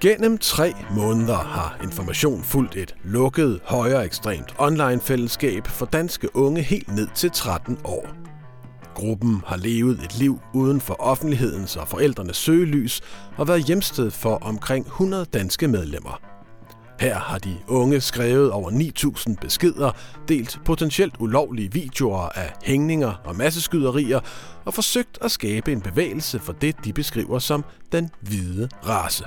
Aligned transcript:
Gennem 0.00 0.38
tre 0.38 0.74
måneder 0.96 1.36
har 1.36 1.78
Information 1.82 2.42
fulgt 2.42 2.76
et 2.76 2.94
lukket, 3.04 3.60
højere 3.64 4.04
ekstremt 4.04 4.54
online-fællesskab 4.58 5.66
for 5.66 5.86
danske 5.86 6.36
unge 6.36 6.62
helt 6.62 6.94
ned 6.94 7.08
til 7.14 7.30
13 7.30 7.78
år. 7.84 8.06
Gruppen 8.94 9.42
har 9.46 9.56
levet 9.56 10.00
et 10.04 10.18
liv 10.18 10.40
uden 10.54 10.80
for 10.80 10.96
offentlighedens 11.00 11.76
og 11.76 11.88
forældrenes 11.88 12.36
søgelys 12.36 13.00
og 13.36 13.48
været 13.48 13.64
hjemsted 13.64 14.10
for 14.10 14.38
omkring 14.42 14.86
100 14.86 15.24
danske 15.24 15.68
medlemmer. 15.68 16.20
Her 17.00 17.18
har 17.18 17.38
de 17.38 17.56
unge 17.68 18.00
skrevet 18.00 18.52
over 18.52 18.70
9.000 18.70 19.34
beskeder, 19.40 19.90
delt 20.28 20.60
potentielt 20.64 21.14
ulovlige 21.18 21.72
videoer 21.72 22.28
af 22.28 22.52
hængninger 22.64 23.12
og 23.24 23.36
masseskyderier 23.36 24.20
og 24.64 24.74
forsøgt 24.74 25.18
at 25.20 25.30
skabe 25.30 25.72
en 25.72 25.80
bevægelse 25.80 26.38
for 26.38 26.52
det, 26.52 26.84
de 26.84 26.92
beskriver 26.92 27.38
som 27.38 27.64
den 27.92 28.10
hvide 28.20 28.68
race. 28.86 29.24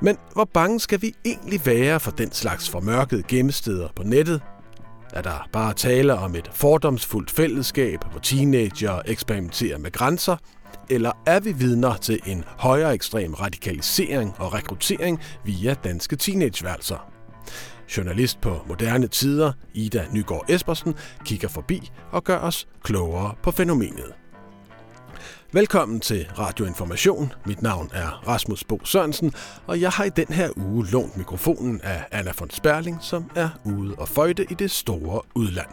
Men 0.00 0.16
hvor 0.32 0.44
bange 0.44 0.80
skal 0.80 1.02
vi 1.02 1.14
egentlig 1.24 1.66
være 1.66 2.00
for 2.00 2.10
den 2.10 2.32
slags 2.32 2.70
formørkede 2.70 3.22
gemmesteder 3.28 3.88
på 3.96 4.02
nettet? 4.02 4.42
Er 5.12 5.22
der 5.22 5.48
bare 5.52 5.74
tale 5.74 6.14
om 6.14 6.34
et 6.34 6.50
fordomsfuldt 6.52 7.30
fællesskab, 7.30 8.04
hvor 8.10 8.20
teenager 8.20 9.02
eksperimenterer 9.06 9.78
med 9.78 9.92
grænser? 9.92 10.36
Eller 10.90 11.12
er 11.26 11.40
vi 11.40 11.52
vidner 11.52 11.96
til 11.96 12.20
en 12.26 12.44
højere 12.58 12.94
ekstrem 12.94 13.34
radikalisering 13.34 14.34
og 14.38 14.54
rekruttering 14.54 15.20
via 15.44 15.74
danske 15.74 16.16
teenageværelser? 16.16 17.12
Journalist 17.96 18.40
på 18.40 18.64
Moderne 18.68 19.06
Tider, 19.06 19.52
Ida 19.74 20.04
Nygaard 20.12 20.44
Espersen, 20.48 20.94
kigger 21.24 21.48
forbi 21.48 21.90
og 22.12 22.24
gør 22.24 22.38
os 22.38 22.68
klogere 22.82 23.34
på 23.42 23.50
fænomenet. 23.50 24.21
Velkommen 25.54 26.00
til 26.00 26.28
Radio 26.38 26.64
Information. 26.64 27.32
Mit 27.46 27.62
navn 27.62 27.90
er 27.94 28.28
Rasmus 28.28 28.64
Bo 28.64 28.80
Sørensen, 28.84 29.32
og 29.66 29.80
jeg 29.80 29.90
har 29.90 30.04
i 30.04 30.08
den 30.08 30.26
her 30.26 30.50
uge 30.56 30.86
lånt 30.86 31.16
mikrofonen 31.16 31.80
af 31.80 32.04
Anna 32.10 32.32
von 32.38 32.50
Sperling, 32.50 32.98
som 33.00 33.30
er 33.36 33.48
ude 33.64 33.94
og 33.98 34.08
føjte 34.08 34.46
i 34.50 34.54
det 34.54 34.70
store 34.70 35.20
udland. 35.34 35.66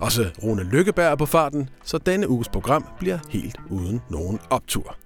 Også 0.00 0.30
Rune 0.42 0.62
Lykkeberg 0.62 1.12
er 1.12 1.16
på 1.16 1.26
farten, 1.26 1.68
så 1.84 1.98
denne 1.98 2.28
uges 2.28 2.48
program 2.48 2.84
bliver 2.98 3.18
helt 3.28 3.56
uden 3.70 4.02
nogen 4.10 4.38
optur. 4.50 4.96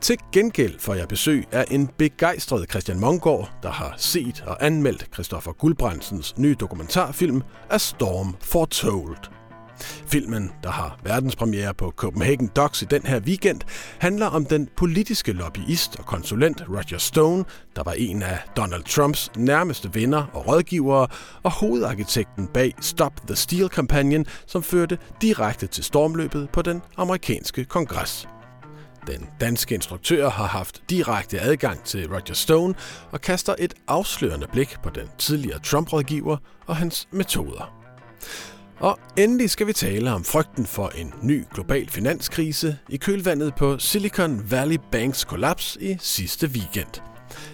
Til 0.00 0.18
gengæld 0.32 0.78
får 0.78 0.94
jeg 0.94 1.08
besøg 1.08 1.44
af 1.52 1.64
en 1.70 1.86
begejstret 1.98 2.70
Christian 2.70 3.00
Mongård, 3.00 3.50
der 3.62 3.70
har 3.70 3.94
set 3.96 4.44
og 4.46 4.66
anmeldt 4.66 5.08
Christoffer 5.14 5.52
Guldbrandsens 5.52 6.38
nye 6.38 6.56
dokumentarfilm 6.60 7.42
A 7.70 7.78
Storm 7.78 8.36
Foretold. 8.40 9.37
Filmen, 10.06 10.50
der 10.62 10.70
har 10.70 10.98
verdenspremiere 11.02 11.74
på 11.74 11.92
Copenhagen 11.96 12.50
Docs 12.56 12.82
i 12.82 12.84
den 12.84 13.02
her 13.06 13.20
weekend, 13.20 13.60
handler 13.98 14.26
om 14.26 14.44
den 14.44 14.68
politiske 14.76 15.32
lobbyist 15.32 15.98
og 15.98 16.06
konsulent 16.06 16.64
Roger 16.68 16.98
Stone, 16.98 17.44
der 17.76 17.82
var 17.82 17.92
en 17.92 18.22
af 18.22 18.38
Donald 18.56 18.84
Trumps 18.84 19.30
nærmeste 19.36 19.94
venner 19.94 20.26
og 20.32 20.46
rådgivere, 20.48 21.06
og 21.42 21.52
hovedarkitekten 21.52 22.46
bag 22.46 22.74
Stop 22.80 23.12
the 23.26 23.36
Steal-kampagnen, 23.36 24.26
som 24.46 24.62
førte 24.62 24.98
direkte 25.22 25.66
til 25.66 25.84
stormløbet 25.84 26.50
på 26.50 26.62
den 26.62 26.82
amerikanske 26.96 27.64
kongres. 27.64 28.28
Den 29.06 29.26
danske 29.40 29.74
instruktør 29.74 30.28
har 30.30 30.46
haft 30.46 30.82
direkte 30.90 31.40
adgang 31.40 31.84
til 31.84 32.08
Roger 32.08 32.34
Stone 32.34 32.74
og 33.10 33.20
kaster 33.20 33.54
et 33.58 33.74
afslørende 33.86 34.46
blik 34.52 34.76
på 34.82 34.90
den 34.90 35.08
tidligere 35.18 35.58
Trump-rådgiver 35.58 36.36
og 36.66 36.76
hans 36.76 37.08
metoder. 37.12 37.72
Og 38.80 38.98
endelig 39.16 39.50
skal 39.50 39.66
vi 39.66 39.72
tale 39.72 40.12
om 40.12 40.24
frygten 40.24 40.66
for 40.66 40.88
en 40.88 41.14
ny 41.22 41.44
global 41.54 41.88
finanskrise 41.88 42.78
i 42.88 42.96
kølvandet 42.96 43.54
på 43.54 43.78
Silicon 43.78 44.50
Valley 44.50 44.78
Banks 44.92 45.24
kollaps 45.24 45.78
i 45.80 45.96
sidste 46.00 46.46
weekend. 46.46 47.02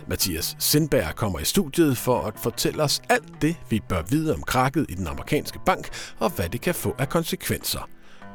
Mathias 0.09 0.56
Sindberg 0.59 1.15
kommer 1.16 1.38
i 1.38 1.44
studiet 1.44 1.99
for 1.99 2.21
at 2.21 2.38
fortælle 2.38 2.82
os 2.82 3.03
alt 3.09 3.43
det, 3.43 3.56
vi 3.71 3.81
bør 3.88 4.03
vide 4.10 4.34
om 4.34 4.43
krakket 4.43 4.87
i 4.88 4.94
den 4.94 5.06
amerikanske 5.06 5.59
bank 5.66 5.88
og 6.19 6.31
hvad 6.31 6.49
det 6.49 6.60
kan 6.60 6.75
få 6.75 6.94
af 6.99 7.09
konsekvenser. 7.09 7.88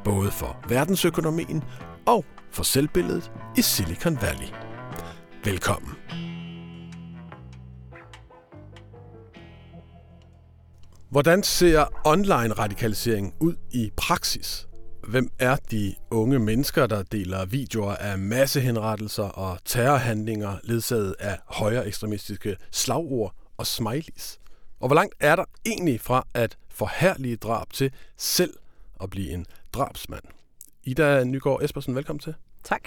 Både 0.03 0.31
for 0.31 0.58
verdensøkonomien 0.68 1.64
og 2.06 2.25
for 2.52 2.64
selvbilledet 2.64 3.31
i 3.58 3.62
Silicon 3.62 4.22
Valley. 4.22 4.47
Velkommen. 5.44 5.99
Hvordan 11.09 11.44
ser 11.44 11.86
online 12.06 12.53
radikalisering 12.53 13.34
ud 13.40 13.56
i 13.72 13.92
praksis? 13.97 14.68
Hvem 15.08 15.30
er 15.40 15.56
de 15.72 15.96
unge 16.12 16.40
mennesker, 16.40 16.88
der 16.88 17.03
deler 17.03 17.46
videoer 17.46 17.96
af 17.96 18.20
massehenrettelser 18.20 19.24
og 19.24 19.58
terrorhandlinger 19.66 20.58
ledsaget 20.64 21.16
af 21.20 21.40
højere 21.46 21.88
ekstremistiske 21.88 22.58
slagord 22.72 23.36
og 23.58 23.68
smileys? 23.68 24.40
Og 24.80 24.88
hvor 24.88 24.96
langt 24.96 25.16
er 25.20 25.36
der 25.36 25.46
egentlig 25.66 26.02
fra 26.02 26.28
at 26.34 26.58
forhærlige 26.72 27.36
drab 27.36 27.74
til 27.74 27.91
selv 28.18 28.53
at 29.03 29.09
blive 29.09 29.31
en 29.31 29.46
drabsmand? 29.74 30.24
Ida 30.84 31.24
Nygaard 31.24 31.64
Espersen, 31.64 31.96
velkommen 31.96 32.20
til. 32.20 32.34
Tak. 32.64 32.81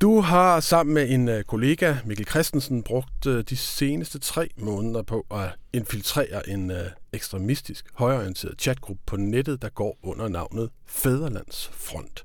Du 0.00 0.20
har 0.20 0.60
sammen 0.60 0.94
med 0.94 1.10
en 1.10 1.28
øh, 1.28 1.44
kollega, 1.44 1.96
Mikkel 2.04 2.26
Christensen, 2.26 2.82
brugt 2.82 3.26
øh, 3.26 3.44
de 3.44 3.56
seneste 3.56 4.18
tre 4.18 4.48
måneder 4.56 5.02
på 5.02 5.26
at 5.30 5.48
infiltrere 5.72 6.48
en 6.48 6.70
øh, 6.70 6.86
ekstremistisk, 7.12 7.86
højorienteret 7.94 8.60
chatgruppe 8.60 9.02
på 9.06 9.16
nettet, 9.16 9.62
der 9.62 9.68
går 9.68 9.98
under 10.02 10.28
navnet 10.28 10.70
Fæderlandsfront. 10.86 12.24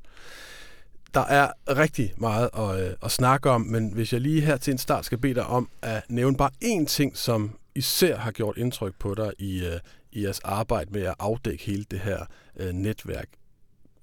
Der 1.13 1.21
er 1.21 1.51
rigtig 1.67 2.13
meget 2.17 2.49
at, 2.53 2.95
at 3.03 3.11
snakke 3.11 3.49
om, 3.49 3.61
men 3.61 3.93
hvis 3.93 4.13
jeg 4.13 4.21
lige 4.21 4.41
her 4.41 4.57
til 4.57 4.71
en 4.71 4.77
start 4.77 5.05
skal 5.05 5.17
bede 5.17 5.33
dig 5.33 5.45
om 5.45 5.69
at 5.81 6.03
nævne 6.09 6.37
bare 6.37 6.51
én 6.63 6.85
ting, 6.85 7.17
som 7.17 7.57
især 7.75 8.17
har 8.17 8.31
gjort 8.31 8.57
indtryk 8.57 8.93
på 8.99 9.15
dig 9.15 9.33
i, 9.39 9.79
i 10.11 10.23
jeres 10.23 10.39
arbejde 10.39 10.91
med 10.91 11.01
at 11.01 11.15
afdække 11.19 11.63
hele 11.63 11.85
det 11.91 11.99
her 11.99 12.25
netværk. 12.71 13.27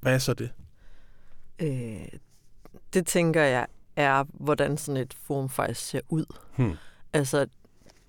Hvad 0.00 0.14
er 0.14 0.18
så 0.18 0.34
det? 0.34 0.50
Øh, 1.58 2.18
det 2.94 3.06
tænker 3.06 3.42
jeg 3.42 3.66
er, 3.96 4.24
hvordan 4.30 4.76
sådan 4.76 5.00
et 5.00 5.14
forum 5.22 5.48
faktisk 5.48 5.80
ser 5.80 6.00
ud. 6.08 6.24
Hmm. 6.56 6.76
Altså, 7.12 7.46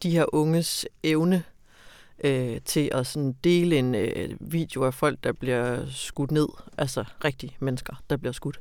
de 0.03 0.11
her 0.11 0.35
unges 0.35 0.85
evne 1.03 1.43
øh, 2.23 2.61
til 2.65 2.89
at 2.93 3.07
sådan 3.07 3.35
dele 3.43 3.77
en 3.77 3.95
øh, 3.95 4.29
video 4.39 4.83
af 4.83 4.93
folk, 4.93 5.23
der 5.23 5.31
bliver 5.31 5.85
skudt 5.89 6.31
ned. 6.31 6.47
Altså 6.77 7.03
rigtige 7.25 7.57
mennesker, 7.59 8.03
der 8.09 8.17
bliver 8.17 8.33
skudt. 8.33 8.59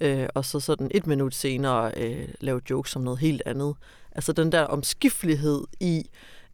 Øh, 0.00 0.28
og 0.34 0.44
så 0.44 0.60
sådan 0.60 0.90
et 0.94 1.06
minut 1.06 1.34
senere 1.34 1.92
øh, 1.96 2.28
lave 2.40 2.60
jokes 2.70 2.96
om 2.96 3.02
noget 3.02 3.18
helt 3.18 3.42
andet. 3.46 3.74
Altså 4.12 4.32
den 4.32 4.52
der 4.52 4.62
omskiftelighed 4.62 5.64
i, 5.80 6.04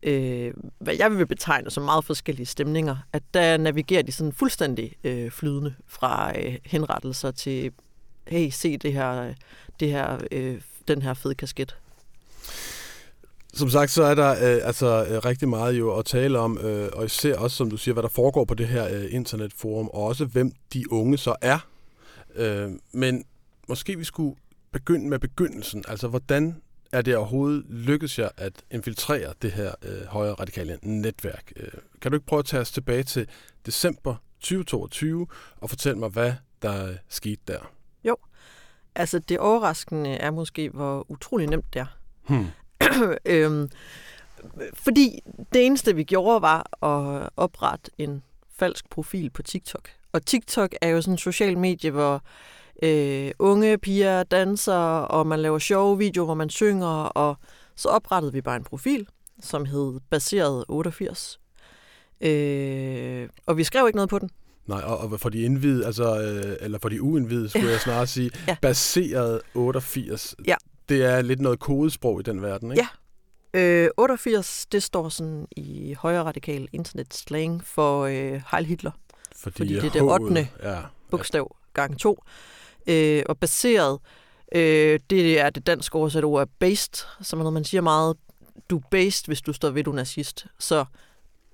øh, 0.03 0.55
hvad 0.79 0.95
jeg 0.99 1.11
vil 1.11 1.27
betegne 1.27 1.71
som 1.71 1.83
meget 1.83 2.05
forskellige 2.05 2.47
stemninger, 2.47 2.97
at 3.13 3.23
der 3.35 3.57
navigerer 3.57 4.03
de 4.03 4.13
sådan 4.13 4.33
fuldstændig 4.33 4.93
øh, 5.05 5.31
flydende 5.31 5.75
fra 5.87 6.39
øh, 6.39 6.57
henrettelser 6.65 7.31
til 7.31 7.73
hey, 8.29 8.51
se 8.51 8.77
det 8.77 8.93
her, 8.93 9.35
det 9.81 9.91
her, 9.91 10.19
øh, 10.33 10.61
den 10.89 11.03
her 11.03 11.15
fede 11.15 11.35
kasket. 11.35 11.77
Som 13.55 13.71
sagt, 13.71 13.91
så 13.91 14.03
er 14.03 14.15
der 14.15 14.31
øh, 14.31 14.67
altså 14.67 15.07
øh, 15.11 15.25
rigtig 15.25 15.49
meget 15.49 15.79
jo 15.79 15.99
at 15.99 16.05
tale 16.05 16.39
om, 16.39 16.59
øh, 16.59 16.89
og 16.93 17.05
især 17.05 17.37
også, 17.37 17.57
som 17.57 17.71
du 17.71 17.77
siger, 17.77 17.93
hvad 17.93 18.03
der 18.03 18.09
foregår 18.09 18.45
på 18.45 18.55
det 18.55 18.69
her 18.69 18.89
øh, 18.95 19.07
internetforum, 19.11 19.89
og 19.89 20.03
også 20.03 20.25
hvem 20.25 20.53
de 20.73 20.93
unge 20.93 21.19
så 21.19 21.37
er. 21.41 21.59
Øh, 22.35 22.71
men 22.93 23.25
måske 23.69 23.99
vi 23.99 24.05
skulle 24.05 24.37
begynde 24.73 25.09
med 25.09 25.19
begyndelsen. 25.19 25.85
Altså, 25.89 26.09
hvordan 26.09 26.57
er 26.93 27.03
det 27.03 27.17
overhovedet 27.17 27.65
lykkedes 27.69 28.19
jer 28.19 28.29
at 28.37 28.53
infiltrere 28.71 29.35
det 29.43 29.53
her 29.53 29.75
øh, 29.83 30.07
højre 30.07 30.35
radikale 30.35 30.79
netværk? 30.83 31.53
Øh, 31.57 31.69
kan 32.01 32.11
du 32.11 32.17
ikke 32.17 32.27
prøve 32.27 32.39
at 32.39 32.47
tage 32.47 32.61
os 32.61 32.71
tilbage 32.71 33.03
til 33.03 33.27
december 33.67 34.17
2022 34.41 35.27
og 35.61 35.71
fortælle 35.71 35.99
mig, 35.99 36.09
hvad 36.09 36.33
der 36.63 36.89
øh, 36.89 36.97
skete 37.09 37.41
der? 37.49 37.71
Altså 38.95 39.19
det 39.19 39.39
overraskende 39.39 40.11
er 40.11 40.31
måske, 40.31 40.71
hvor 40.71 41.07
utrolig 41.09 41.47
nemt 41.47 41.75
det 41.75 41.81
er. 41.81 41.87
Hmm. 42.29 42.47
øhm, 43.27 43.69
fordi 44.75 45.21
det 45.53 45.67
eneste, 45.67 45.95
vi 45.97 46.05
gjorde, 46.05 46.43
var 46.43 46.85
at 46.87 47.29
oprette 47.37 47.91
en 47.99 48.23
falsk 48.59 48.91
profil 48.91 49.31
på 49.31 49.43
TikTok. 49.43 49.89
Og 50.13 50.27
TikTok 50.27 50.75
er 50.81 50.89
jo 50.89 51.01
sådan 51.03 51.15
en 51.15 51.19
social 51.19 51.59
medie, 51.59 51.91
hvor 51.91 52.23
øh, 52.83 53.31
unge 53.39 53.79
piger 53.79 54.23
danser, 54.23 54.75
og 54.99 55.27
man 55.27 55.41
laver 55.41 55.59
sjove 55.59 55.99
videoer, 55.99 56.25
hvor 56.25 56.35
man 56.35 56.51
synger, 56.51 56.89
og 57.05 57.37
så 57.77 57.89
oprettede 57.89 58.33
vi 58.33 58.41
bare 58.41 58.57
en 58.57 58.65
profil, 58.65 59.07
som 59.41 59.65
hed 59.65 60.01
Baseret 60.11 60.65
88. 60.69 61.41
Øh, 62.21 63.29
og 63.47 63.57
vi 63.57 63.65
skrev 63.65 63.87
ikke 63.87 63.97
noget 63.97 64.11
på 64.11 64.19
den. 64.19 64.31
Nej, 64.67 64.81
og, 64.81 64.99
og 64.99 65.21
for 65.21 65.29
de 65.29 65.43
indvidede, 65.43 65.87
altså, 65.87 66.21
øh, 66.21 66.57
eller 66.61 66.79
for 66.79 66.89
de 66.89 67.03
uindvidede, 67.03 67.49
skulle 67.49 67.71
jeg 67.71 67.81
snart 67.89 68.09
sige, 68.09 68.31
ja. 68.49 68.57
baseret 68.63 69.41
88. 69.55 70.35
Ja. 70.47 70.55
Det 70.89 71.05
er 71.05 71.23
lidt 71.23 71.41
noget 71.41 71.59
kodesprog 71.59 72.21
i 72.21 72.23
den 72.23 72.43
verden, 72.43 72.71
ikke? 72.71 72.87
Ja. 73.55 73.61
Øh, 73.61 73.91
88, 73.97 74.67
det 74.73 74.83
står 74.83 75.09
sådan 75.09 75.47
i 75.57 75.95
højre 75.99 76.23
radikal 76.23 76.69
internet 76.73 77.15
slang 77.15 77.65
for 77.65 78.05
øh, 78.05 78.43
Heil 78.51 78.67
Hitler. 78.67 78.91
Fordi, 79.37 79.57
fordi 79.57 79.75
det 79.75 79.85
er 79.85 79.91
det 79.91 80.03
8. 80.03 80.49
Ja, 80.63 80.81
bogstav 81.11 81.57
ja. 81.77 81.81
gang 81.81 81.99
2. 81.99 82.25
Øh, 82.87 83.23
og 83.29 83.39
baseret 83.39 83.99
Øh, 84.55 85.01
det 85.11 85.41
er 85.41 85.51
det 85.51 85.67
danske 85.67 85.97
oversat 85.99 86.25
ord 86.25 86.43
er 86.43 86.47
based, 86.59 87.07
som 87.23 87.39
er 87.39 87.43
noget, 87.43 87.55
man 87.55 87.65
siger 87.65 87.81
meget. 87.81 88.17
Du 88.71 88.77
er 88.77 88.83
based, 88.91 89.27
hvis 89.27 89.43
du 89.43 89.53
står 89.53 89.71
ved, 89.71 89.85
du 89.85 89.91
er 89.91 89.95
nazist. 89.95 90.47
Så 90.59 90.85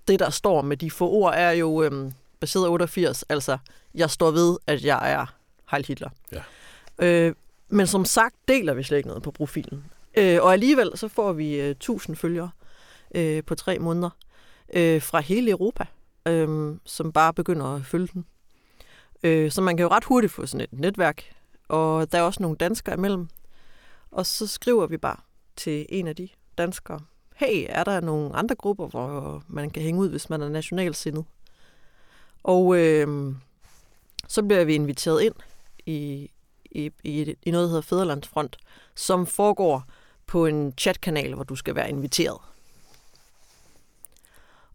det, 0.09 0.21
der 0.21 0.31
står 0.31 0.63
med 0.63 0.77
de 0.77 0.91
få 0.91 1.09
ord, 1.09 1.35
er 1.37 1.51
jo 1.51 1.83
øhm, 1.83 2.13
baseret 2.41 2.69
88. 2.69 3.25
Altså, 3.29 3.59
jeg 3.95 4.11
står 4.11 4.31
ved, 4.31 4.57
at 4.67 4.85
jeg 4.85 5.13
er 5.13 5.35
Heil 5.71 5.87
Hitler. 5.87 6.11
Ja. 6.33 6.43
Øh, 6.99 7.35
men 7.69 7.87
som 7.87 8.05
sagt 8.05 8.35
deler 8.49 8.75
vi 8.75 8.83
slet 8.83 8.97
ikke 8.97 9.09
noget 9.09 9.23
på 9.23 9.31
profilen. 9.31 9.85
Øh, 10.15 10.39
og 10.43 10.53
alligevel 10.53 10.93
så 10.95 11.09
får 11.09 11.33
vi 11.33 11.61
øh, 11.61 11.71
1000 11.71 12.17
følgere 12.17 12.51
øh, 13.15 13.45
på 13.45 13.55
tre 13.55 13.79
måneder 13.79 14.11
øh, 14.75 15.03
fra 15.03 15.21
hele 15.21 15.51
Europa, 15.51 15.87
øh, 16.27 16.77
som 16.85 17.13
bare 17.13 17.35
begynder 17.35 17.67
at 17.67 17.87
følge 17.87 18.09
den. 18.15 18.27
Øh, 19.23 19.51
så 19.51 19.61
man 19.61 19.77
kan 19.77 19.85
jo 19.85 19.91
ret 19.91 20.05
hurtigt 20.05 20.33
få 20.33 20.47
sådan 20.47 20.61
et 20.73 20.81
netværk, 20.81 21.25
og 21.69 22.13
der 22.13 22.19
er 22.19 22.23
også 22.23 22.43
nogle 22.43 22.57
danskere 22.57 22.95
imellem. 22.95 23.29
Og 24.11 24.27
så 24.27 24.47
skriver 24.47 24.87
vi 24.87 24.97
bare 24.97 25.17
til 25.57 25.87
en 25.89 26.07
af 26.07 26.17
de 26.17 26.29
danskere, 26.59 27.01
hey, 27.37 27.67
er 27.69 27.85
der 27.85 28.01
nogle 28.01 28.37
andre 28.37 28.55
grupper, 28.55 28.87
hvor 28.87 29.43
man 29.49 29.71
kan 29.71 29.83
hænge 29.83 30.01
ud, 30.01 30.09
hvis 30.09 30.31
man 30.31 30.43
er 30.43 30.49
nationalsindet? 30.49 31.25
Og 32.43 32.77
øh, 32.77 33.35
så 34.29 34.43
bliver 34.43 34.65
vi 34.65 34.75
inviteret 34.75 35.23
ind 35.23 35.35
i, 35.87 36.31
i, 36.71 36.91
i, 37.05 37.35
i 37.43 37.51
noget, 37.51 37.65
der 37.65 37.69
hedder 37.69 37.83
Fæderlandsfront, 37.83 38.57
som 38.95 39.27
foregår 39.27 39.85
på 40.27 40.47
en 40.47 40.75
chatkanal, 40.79 41.35
hvor 41.35 41.45
du 41.45 41.57
skal 41.57 41.75
være 41.75 41.89
inviteret. 41.89 42.39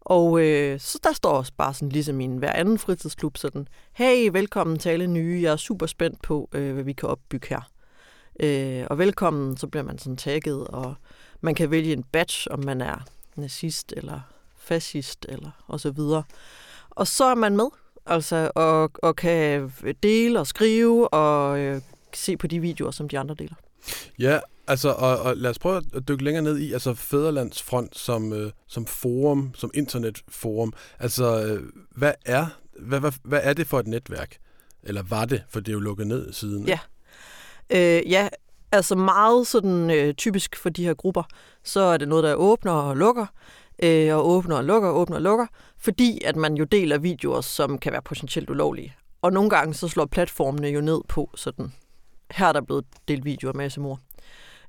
Og 0.00 0.40
øh, 0.40 0.80
så 0.80 0.98
der 1.04 1.12
står 1.12 1.30
også 1.30 1.52
bare 1.56 1.74
sådan, 1.74 1.88
ligesom 1.88 2.20
i 2.20 2.24
en 2.24 2.36
hver 2.36 2.52
anden 2.52 2.78
fritidsklub, 2.78 3.36
sådan, 3.36 3.68
hey, 3.92 4.28
velkommen 4.32 4.78
til 4.78 4.88
alle 4.88 5.06
nye, 5.06 5.40
jeg 5.42 5.52
er 5.52 5.56
super 5.56 5.86
spændt 5.86 6.22
på, 6.22 6.48
øh, 6.52 6.74
hvad 6.74 6.84
vi 6.84 6.92
kan 6.92 7.08
opbygge 7.08 7.48
her. 7.48 7.70
Øh, 8.40 8.86
og 8.90 8.98
velkommen, 8.98 9.56
så 9.56 9.66
bliver 9.66 9.84
man 9.84 9.98
sådan 9.98 10.16
tagget, 10.16 10.66
og 10.66 10.94
man 11.40 11.54
kan 11.54 11.70
vælge 11.70 11.92
en 11.92 12.02
badge, 12.02 12.50
om 12.52 12.64
man 12.64 12.80
er 12.80 12.98
nazist 13.36 13.94
eller 13.96 14.20
fascist 14.56 15.26
eller 15.28 15.50
og 15.66 15.80
så 15.80 15.90
videre. 15.90 16.22
Og 16.96 17.06
så 17.06 17.24
er 17.24 17.34
man 17.34 17.56
med, 17.56 17.66
altså, 18.06 18.50
og, 18.54 18.90
og 18.94 19.16
kan 19.16 19.72
dele 20.02 20.40
og 20.40 20.46
skrive 20.46 21.08
og 21.08 21.58
øh, 21.58 21.80
se 22.14 22.36
på 22.36 22.46
de 22.46 22.60
videoer, 22.60 22.90
som 22.90 23.08
de 23.08 23.18
andre 23.18 23.34
deler. 23.34 23.54
Ja, 24.18 24.38
altså, 24.66 24.88
og, 24.88 25.18
og 25.18 25.36
lad 25.36 25.50
os 25.50 25.58
prøve 25.58 25.82
at 25.94 26.08
dykke 26.08 26.24
længere 26.24 26.44
ned 26.44 26.58
i, 26.58 26.72
altså 26.72 26.94
Fæderlandsfront 26.94 27.98
som, 27.98 28.32
øh, 28.32 28.50
som 28.66 28.86
forum, 28.86 29.50
som 29.54 29.70
internetforum. 29.74 30.72
Altså, 30.98 31.44
øh, 31.44 31.62
hvad 31.90 32.12
er, 32.24 32.46
hvad, 32.80 33.00
hvad, 33.00 33.12
hvad 33.22 33.40
er 33.42 33.52
det 33.52 33.66
for 33.66 33.80
et 33.80 33.86
netværk? 33.86 34.36
Eller 34.82 35.02
var 35.02 35.24
det, 35.24 35.42
for 35.48 35.60
det 35.60 35.68
er 35.68 35.72
jo 35.72 35.80
lukket 35.80 36.06
ned 36.06 36.32
siden? 36.32 36.68
Ja, 36.68 36.78
øh, 37.70 38.10
ja 38.10 38.28
altså 38.72 38.94
meget 38.94 39.46
sådan 39.46 39.90
øh, 39.90 40.14
typisk 40.14 40.56
for 40.56 40.70
de 40.70 40.84
her 40.84 40.94
grupper, 40.94 41.22
så 41.64 41.80
er 41.80 41.96
det 41.96 42.08
noget, 42.08 42.24
der 42.24 42.34
åbner 42.34 42.72
og 42.72 42.96
lukker, 42.96 43.26
øh, 43.82 44.16
og 44.16 44.28
åbner 44.28 44.56
og 44.56 44.64
lukker, 44.64 44.90
åbner 44.90 45.16
og 45.16 45.22
lukker, 45.22 45.46
fordi 45.78 46.20
at 46.24 46.36
man 46.36 46.54
jo 46.54 46.64
deler 46.64 46.98
videoer, 46.98 47.40
som 47.40 47.78
kan 47.78 47.92
være 47.92 48.02
potentielt 48.02 48.50
ulovlige. 48.50 48.96
Og 49.22 49.32
nogle 49.32 49.50
gange 49.50 49.74
så 49.74 49.88
slår 49.88 50.06
platformene 50.06 50.68
jo 50.68 50.80
ned 50.80 51.00
på 51.08 51.30
sådan, 51.34 51.72
her 52.30 52.46
er 52.46 52.52
der 52.52 52.60
blevet 52.60 52.84
delt 53.08 53.24
videoer 53.24 53.52
med 53.52 53.78
mor. 53.78 54.00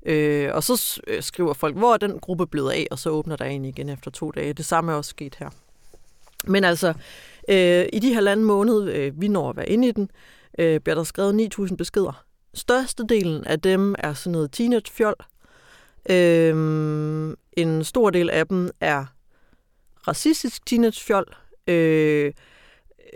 Øh, 0.06 0.50
og 0.54 0.62
så 0.62 1.00
øh, 1.06 1.22
skriver 1.22 1.52
folk, 1.52 1.76
hvor 1.76 1.92
er 1.92 1.96
den 1.96 2.18
gruppe 2.18 2.46
blevet 2.46 2.70
af, 2.70 2.86
og 2.90 2.98
så 2.98 3.10
åbner 3.10 3.36
der 3.36 3.44
en 3.44 3.64
igen 3.64 3.88
efter 3.88 4.10
to 4.10 4.30
dage. 4.30 4.52
Det 4.52 4.64
samme 4.64 4.92
er 4.92 4.96
også 4.96 5.10
sket 5.10 5.34
her. 5.34 5.50
Men 6.44 6.64
altså, 6.64 6.94
øh, 7.48 7.86
i 7.92 7.98
de 7.98 8.14
halvanden 8.14 8.46
måned, 8.46 8.92
øh, 8.92 9.20
vi 9.20 9.28
når 9.28 9.50
at 9.50 9.56
være 9.56 9.68
inde 9.68 9.88
i 9.88 9.92
den, 9.92 10.10
øh, 10.58 10.80
bliver 10.80 10.94
der 10.94 11.04
skrevet 11.04 11.34
9.000 11.34 11.76
beskeder. 11.76 12.24
Størstedelen 12.54 13.44
af 13.44 13.60
dem 13.60 13.94
er 13.98 14.12
sådan 14.12 14.32
noget 14.32 14.52
teenagefjol. 14.52 15.14
Øh, 16.10 17.34
en 17.58 17.84
stor 17.84 18.10
del 18.10 18.30
af 18.30 18.46
dem 18.46 18.70
er 18.80 19.04
racistisk 20.08 20.66
teenagefjol. 20.66 21.36
Øh, 21.66 22.32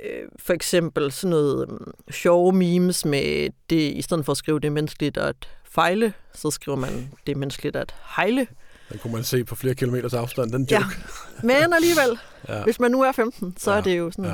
øh, 0.05 0.29
for 0.39 0.53
eksempel 0.53 1.13
sådan 1.13 1.31
noget 1.31 1.69
um, 1.69 1.93
sjove 2.11 2.53
memes 2.53 3.05
med 3.05 3.51
det, 3.71 3.93
i 3.93 4.03
stedet 4.03 4.25
for 4.25 4.33
at 4.33 4.39
skrive 4.39 4.61
det 4.61 4.67
er 4.67 4.73
menneskeligt 4.73 5.17
at 5.17 5.49
fejle, 5.65 6.13
så 6.35 6.51
skriver 6.51 6.79
man 6.79 7.11
det 7.27 7.33
er 7.33 7.37
menneskeligt 7.37 7.77
at 7.77 7.95
hejle. 8.17 8.47
Den 8.91 8.99
kunne 8.99 9.13
man 9.13 9.25
se 9.25 9.45
på 9.45 9.55
flere 9.55 9.75
kilometers 9.75 10.15
afstand, 10.15 10.51
den 10.53 10.63
joke. 10.63 10.73
Ja, 10.73 11.47
men 11.63 11.73
alligevel, 11.73 12.19
ja. 12.49 12.65
hvis 12.65 12.81
man 12.81 12.91
nu 12.91 13.03
er 13.03 13.13
15, 13.13 13.55
så 13.59 13.73
ja. 13.73 13.77
er 13.77 13.81
det 13.81 13.99
jo 13.99 14.11
sådan 14.11 14.33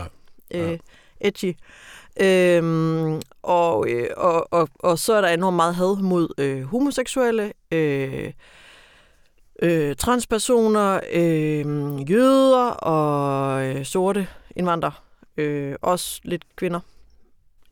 ja. 0.50 0.72
øh, 0.72 0.78
edgy. 1.20 1.56
Øhm, 2.20 3.22
og, 3.42 3.90
øh, 3.90 4.08
og, 4.16 4.52
og, 4.52 4.68
og 4.78 4.98
så 4.98 5.12
er 5.12 5.20
der 5.20 5.28
enormt 5.28 5.56
meget 5.56 5.74
had 5.74 6.02
mod 6.02 6.28
øh, 6.38 6.62
homoseksuelle, 6.62 7.52
øh, 7.70 8.32
øh, 9.62 9.96
transpersoner, 9.96 11.00
øh, 11.12 12.10
jøder 12.10 12.70
og 12.70 13.64
øh, 13.66 13.84
sorte 13.84 14.26
indvandrere. 14.56 14.92
Øh, 15.36 15.74
også 15.82 16.20
lidt 16.24 16.56
kvinder. 16.56 16.80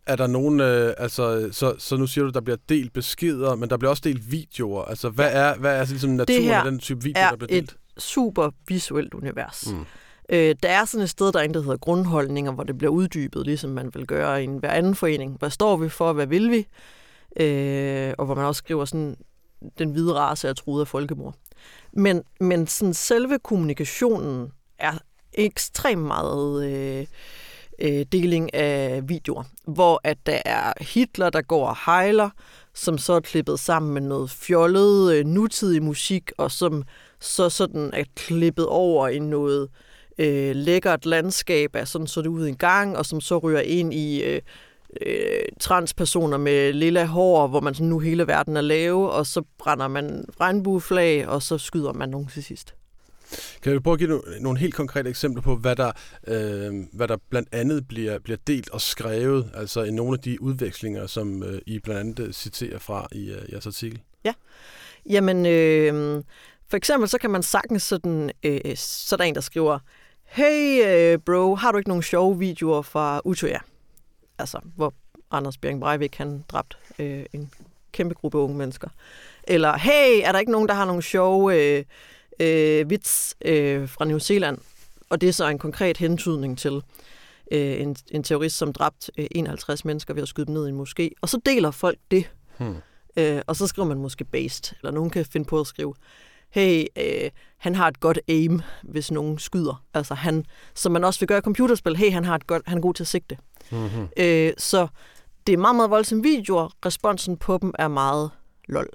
Er 0.06 0.16
der 0.16 0.26
nogen, 0.26 0.60
øh, 0.60 0.94
altså, 0.98 1.48
så, 1.52 1.74
så 1.78 1.96
nu 1.96 2.06
siger 2.06 2.24
du, 2.24 2.30
der 2.30 2.40
bliver 2.40 2.56
delt 2.68 2.92
beskeder, 2.92 3.54
men 3.54 3.70
der 3.70 3.76
bliver 3.76 3.90
også 3.90 4.02
delt 4.04 4.30
videoer. 4.30 4.82
Altså, 4.82 5.08
hvad 5.08 5.30
er, 5.32 5.56
hvad 5.56 5.74
er 5.74 5.78
altså 5.78 5.94
ligesom 5.94 6.10
naturen 6.10 6.50
af 6.50 6.64
den 6.64 6.78
type 6.78 7.02
video, 7.02 7.22
der 7.30 7.36
bliver 7.36 7.48
delt? 7.48 7.70
et 7.70 7.76
super 8.02 8.50
visuelt 8.68 9.14
univers. 9.14 9.64
Mm. 9.72 9.84
Øh, 10.28 10.54
der 10.62 10.68
er 10.68 10.84
sådan 10.84 11.04
et 11.04 11.10
sted 11.10 11.32
derinde, 11.32 11.54
der 11.54 11.60
hedder 11.60 11.76
grundholdninger, 11.76 12.52
hvor 12.52 12.64
det 12.64 12.78
bliver 12.78 12.90
uddybet, 12.90 13.46
ligesom 13.46 13.70
man 13.70 13.90
vil 13.94 14.06
gøre 14.06 14.40
i 14.40 14.44
en 14.44 14.58
hver 14.58 14.70
anden 14.70 14.94
forening. 14.94 15.36
Hvad 15.38 15.50
står 15.50 15.76
vi 15.76 15.88
for? 15.88 16.12
Hvad 16.12 16.26
vil 16.26 16.50
vi? 16.50 16.66
Øh, 17.44 18.14
og 18.18 18.26
hvor 18.26 18.34
man 18.34 18.44
også 18.44 18.58
skriver 18.58 18.84
sådan, 18.84 19.16
den 19.78 19.90
hvide 19.90 20.14
race 20.14 20.48
er 20.48 20.52
truet 20.52 20.80
af 20.80 20.88
folkemord. 20.88 21.34
Men, 21.92 22.22
men 22.40 22.66
sådan 22.66 22.94
selve 22.94 23.38
kommunikationen 23.38 24.52
er 24.78 24.98
ekstremt 25.32 26.02
meget 26.02 26.66
øh, 26.66 27.06
øh, 27.78 28.06
deling 28.12 28.54
af 28.54 29.08
videoer, 29.08 29.44
hvor 29.66 30.00
at 30.04 30.18
der 30.26 30.42
er 30.44 30.72
Hitler, 30.80 31.30
der 31.30 31.42
går 31.42 31.66
og 31.68 31.76
hejler, 31.86 32.30
som 32.74 32.98
så 32.98 33.12
er 33.12 33.20
klippet 33.20 33.60
sammen 33.60 33.94
med 33.94 34.02
noget 34.02 34.30
fjollet 34.30 35.14
øh, 35.14 35.26
nutidig 35.26 35.82
musik, 35.82 36.32
og 36.38 36.50
som 36.50 36.84
så 37.20 37.48
sådan 37.48 37.90
er 37.92 38.04
klippet 38.16 38.66
over 38.66 39.08
i 39.08 39.18
noget 39.18 39.68
øh, 40.18 40.56
lækkert 40.56 41.06
landskab 41.06 41.76
af 41.76 41.88
sådan 41.88 42.06
så 42.06 42.22
det 42.22 42.28
ud 42.28 42.46
en 42.48 42.56
gang, 42.56 42.96
og 42.96 43.06
som 43.06 43.20
så 43.20 43.38
ryger 43.38 43.60
ind 43.60 43.94
i 43.94 44.22
øh, 44.22 44.40
øh, 45.06 45.42
transpersoner 45.60 46.38
med 46.38 46.72
lilla 46.72 47.04
hår, 47.04 47.46
hvor 47.46 47.60
man 47.60 47.74
sådan 47.74 47.88
nu 47.88 47.98
hele 47.98 48.26
verden 48.26 48.56
er 48.56 48.60
lave, 48.60 49.10
og 49.10 49.26
så 49.26 49.42
brænder 49.58 49.88
man 49.88 50.24
regnbueflag, 50.40 51.28
og 51.28 51.42
så 51.42 51.58
skyder 51.58 51.92
man 51.92 52.08
nogen 52.08 52.26
til 52.26 52.44
sidst. 52.44 52.74
Kan 53.62 53.72
du 53.72 53.80
prøve 53.80 53.94
at 53.94 53.98
give 53.98 54.22
nogle 54.40 54.58
helt 54.58 54.74
konkrete 54.74 55.10
eksempler 55.10 55.42
på, 55.42 55.56
hvad 55.56 55.76
der, 55.76 55.92
øh, 56.26 56.74
hvad 56.92 57.08
der 57.08 57.16
blandt 57.30 57.48
andet 57.52 57.88
bliver, 57.88 58.18
bliver 58.18 58.38
delt 58.46 58.70
og 58.70 58.80
skrevet, 58.80 59.50
altså 59.54 59.82
i 59.82 59.90
nogle 59.90 60.12
af 60.12 60.18
de 60.18 60.42
udvekslinger, 60.42 61.06
som 61.06 61.42
øh, 61.42 61.60
I 61.66 61.78
blandt 61.78 62.00
andet 62.00 62.34
citerer 62.34 62.78
fra 62.78 63.08
i 63.12 63.30
øh, 63.30 63.52
jeres 63.52 63.66
artikel? 63.66 64.00
Ja, 64.24 64.32
jamen 65.10 65.46
øh, 65.46 66.22
for 66.70 66.76
eksempel 66.76 67.08
så 67.08 67.18
kan 67.18 67.30
man 67.30 67.42
sagtens 67.42 67.82
sådan, 67.82 68.30
øh, 68.42 68.76
så 68.76 69.14
er 69.14 69.16
der 69.16 69.24
en, 69.24 69.34
der 69.34 69.40
skriver, 69.40 69.78
hey 70.24 70.86
øh, 70.86 71.18
bro, 71.18 71.54
har 71.54 71.72
du 71.72 71.78
ikke 71.78 71.88
nogle 71.88 72.04
sjove 72.04 72.38
videoer 72.38 72.82
fra 72.82 73.20
Utøya? 73.24 73.58
Altså, 74.38 74.58
hvor 74.76 74.94
Anders 75.30 75.58
Bjerg 75.58 75.80
Breivik, 75.80 76.16
han 76.16 76.44
dræbt 76.48 76.78
øh, 76.98 77.24
en 77.32 77.50
kæmpe 77.92 78.14
gruppe 78.14 78.38
unge 78.38 78.56
mennesker. 78.56 78.88
Eller, 79.44 79.76
hey, 79.76 80.20
er 80.24 80.32
der 80.32 80.38
ikke 80.38 80.52
nogen, 80.52 80.68
der 80.68 80.74
har 80.74 80.84
nogle 80.84 81.02
sjove 81.02 81.62
øh, 81.62 81.84
øh, 82.40 82.90
vits 82.90 83.36
øh, 83.44 83.88
fra 83.88 84.04
New 84.04 84.18
Zealand? 84.18 84.58
Og 85.10 85.20
det 85.20 85.28
er 85.28 85.32
så 85.32 85.48
en 85.48 85.58
konkret 85.58 85.96
hentydning 85.96 86.58
til 86.58 86.82
øh, 87.52 87.80
en, 87.80 87.96
en 88.10 88.22
terrorist, 88.22 88.56
som 88.56 88.72
dræbt 88.72 89.10
øh, 89.18 89.26
51 89.30 89.84
mennesker 89.84 90.14
ved 90.14 90.22
at 90.22 90.28
skyde 90.28 90.46
dem 90.46 90.54
ned 90.54 90.66
i 90.66 90.70
en 90.70 90.80
moské. 90.80 91.08
Og 91.20 91.28
så 91.28 91.40
deler 91.46 91.70
folk 91.70 91.98
det. 92.10 92.30
Hmm. 92.58 92.76
Øh, 93.16 93.42
og 93.46 93.56
så 93.56 93.66
skriver 93.66 93.88
man 93.88 93.98
måske 93.98 94.24
based, 94.24 94.76
eller 94.82 94.90
nogen 94.90 95.10
kan 95.10 95.24
finde 95.24 95.46
på 95.46 95.60
at 95.60 95.66
skrive, 95.66 95.94
hey, 96.56 96.86
øh, 96.98 97.30
han 97.58 97.74
har 97.74 97.88
et 97.88 98.00
godt 98.00 98.18
aim, 98.28 98.60
hvis 98.82 99.10
nogen 99.10 99.38
skyder. 99.38 99.84
Altså 99.94 100.14
han, 100.14 100.44
som 100.74 100.92
man 100.92 101.04
også 101.04 101.20
vil 101.20 101.26
gøre 101.26 101.38
i 101.38 101.42
computerspil, 101.42 101.96
hey, 101.96 102.12
han, 102.12 102.24
har 102.24 102.34
et 102.34 102.46
godt, 102.46 102.62
han 102.66 102.78
er 102.78 102.82
god 102.82 102.94
til 102.94 103.02
at 103.02 103.06
sigte. 103.06 103.38
Mm-hmm. 103.70 104.08
Øh, 104.16 104.52
så 104.58 104.86
det 105.46 105.52
er 105.52 105.56
meget, 105.56 105.76
meget 105.76 105.90
voldsomme 105.90 106.22
videoer. 106.22 106.68
Responsen 106.86 107.36
på 107.36 107.58
dem 107.62 107.72
er 107.78 107.88
meget 107.88 108.30
lol. 108.68 108.88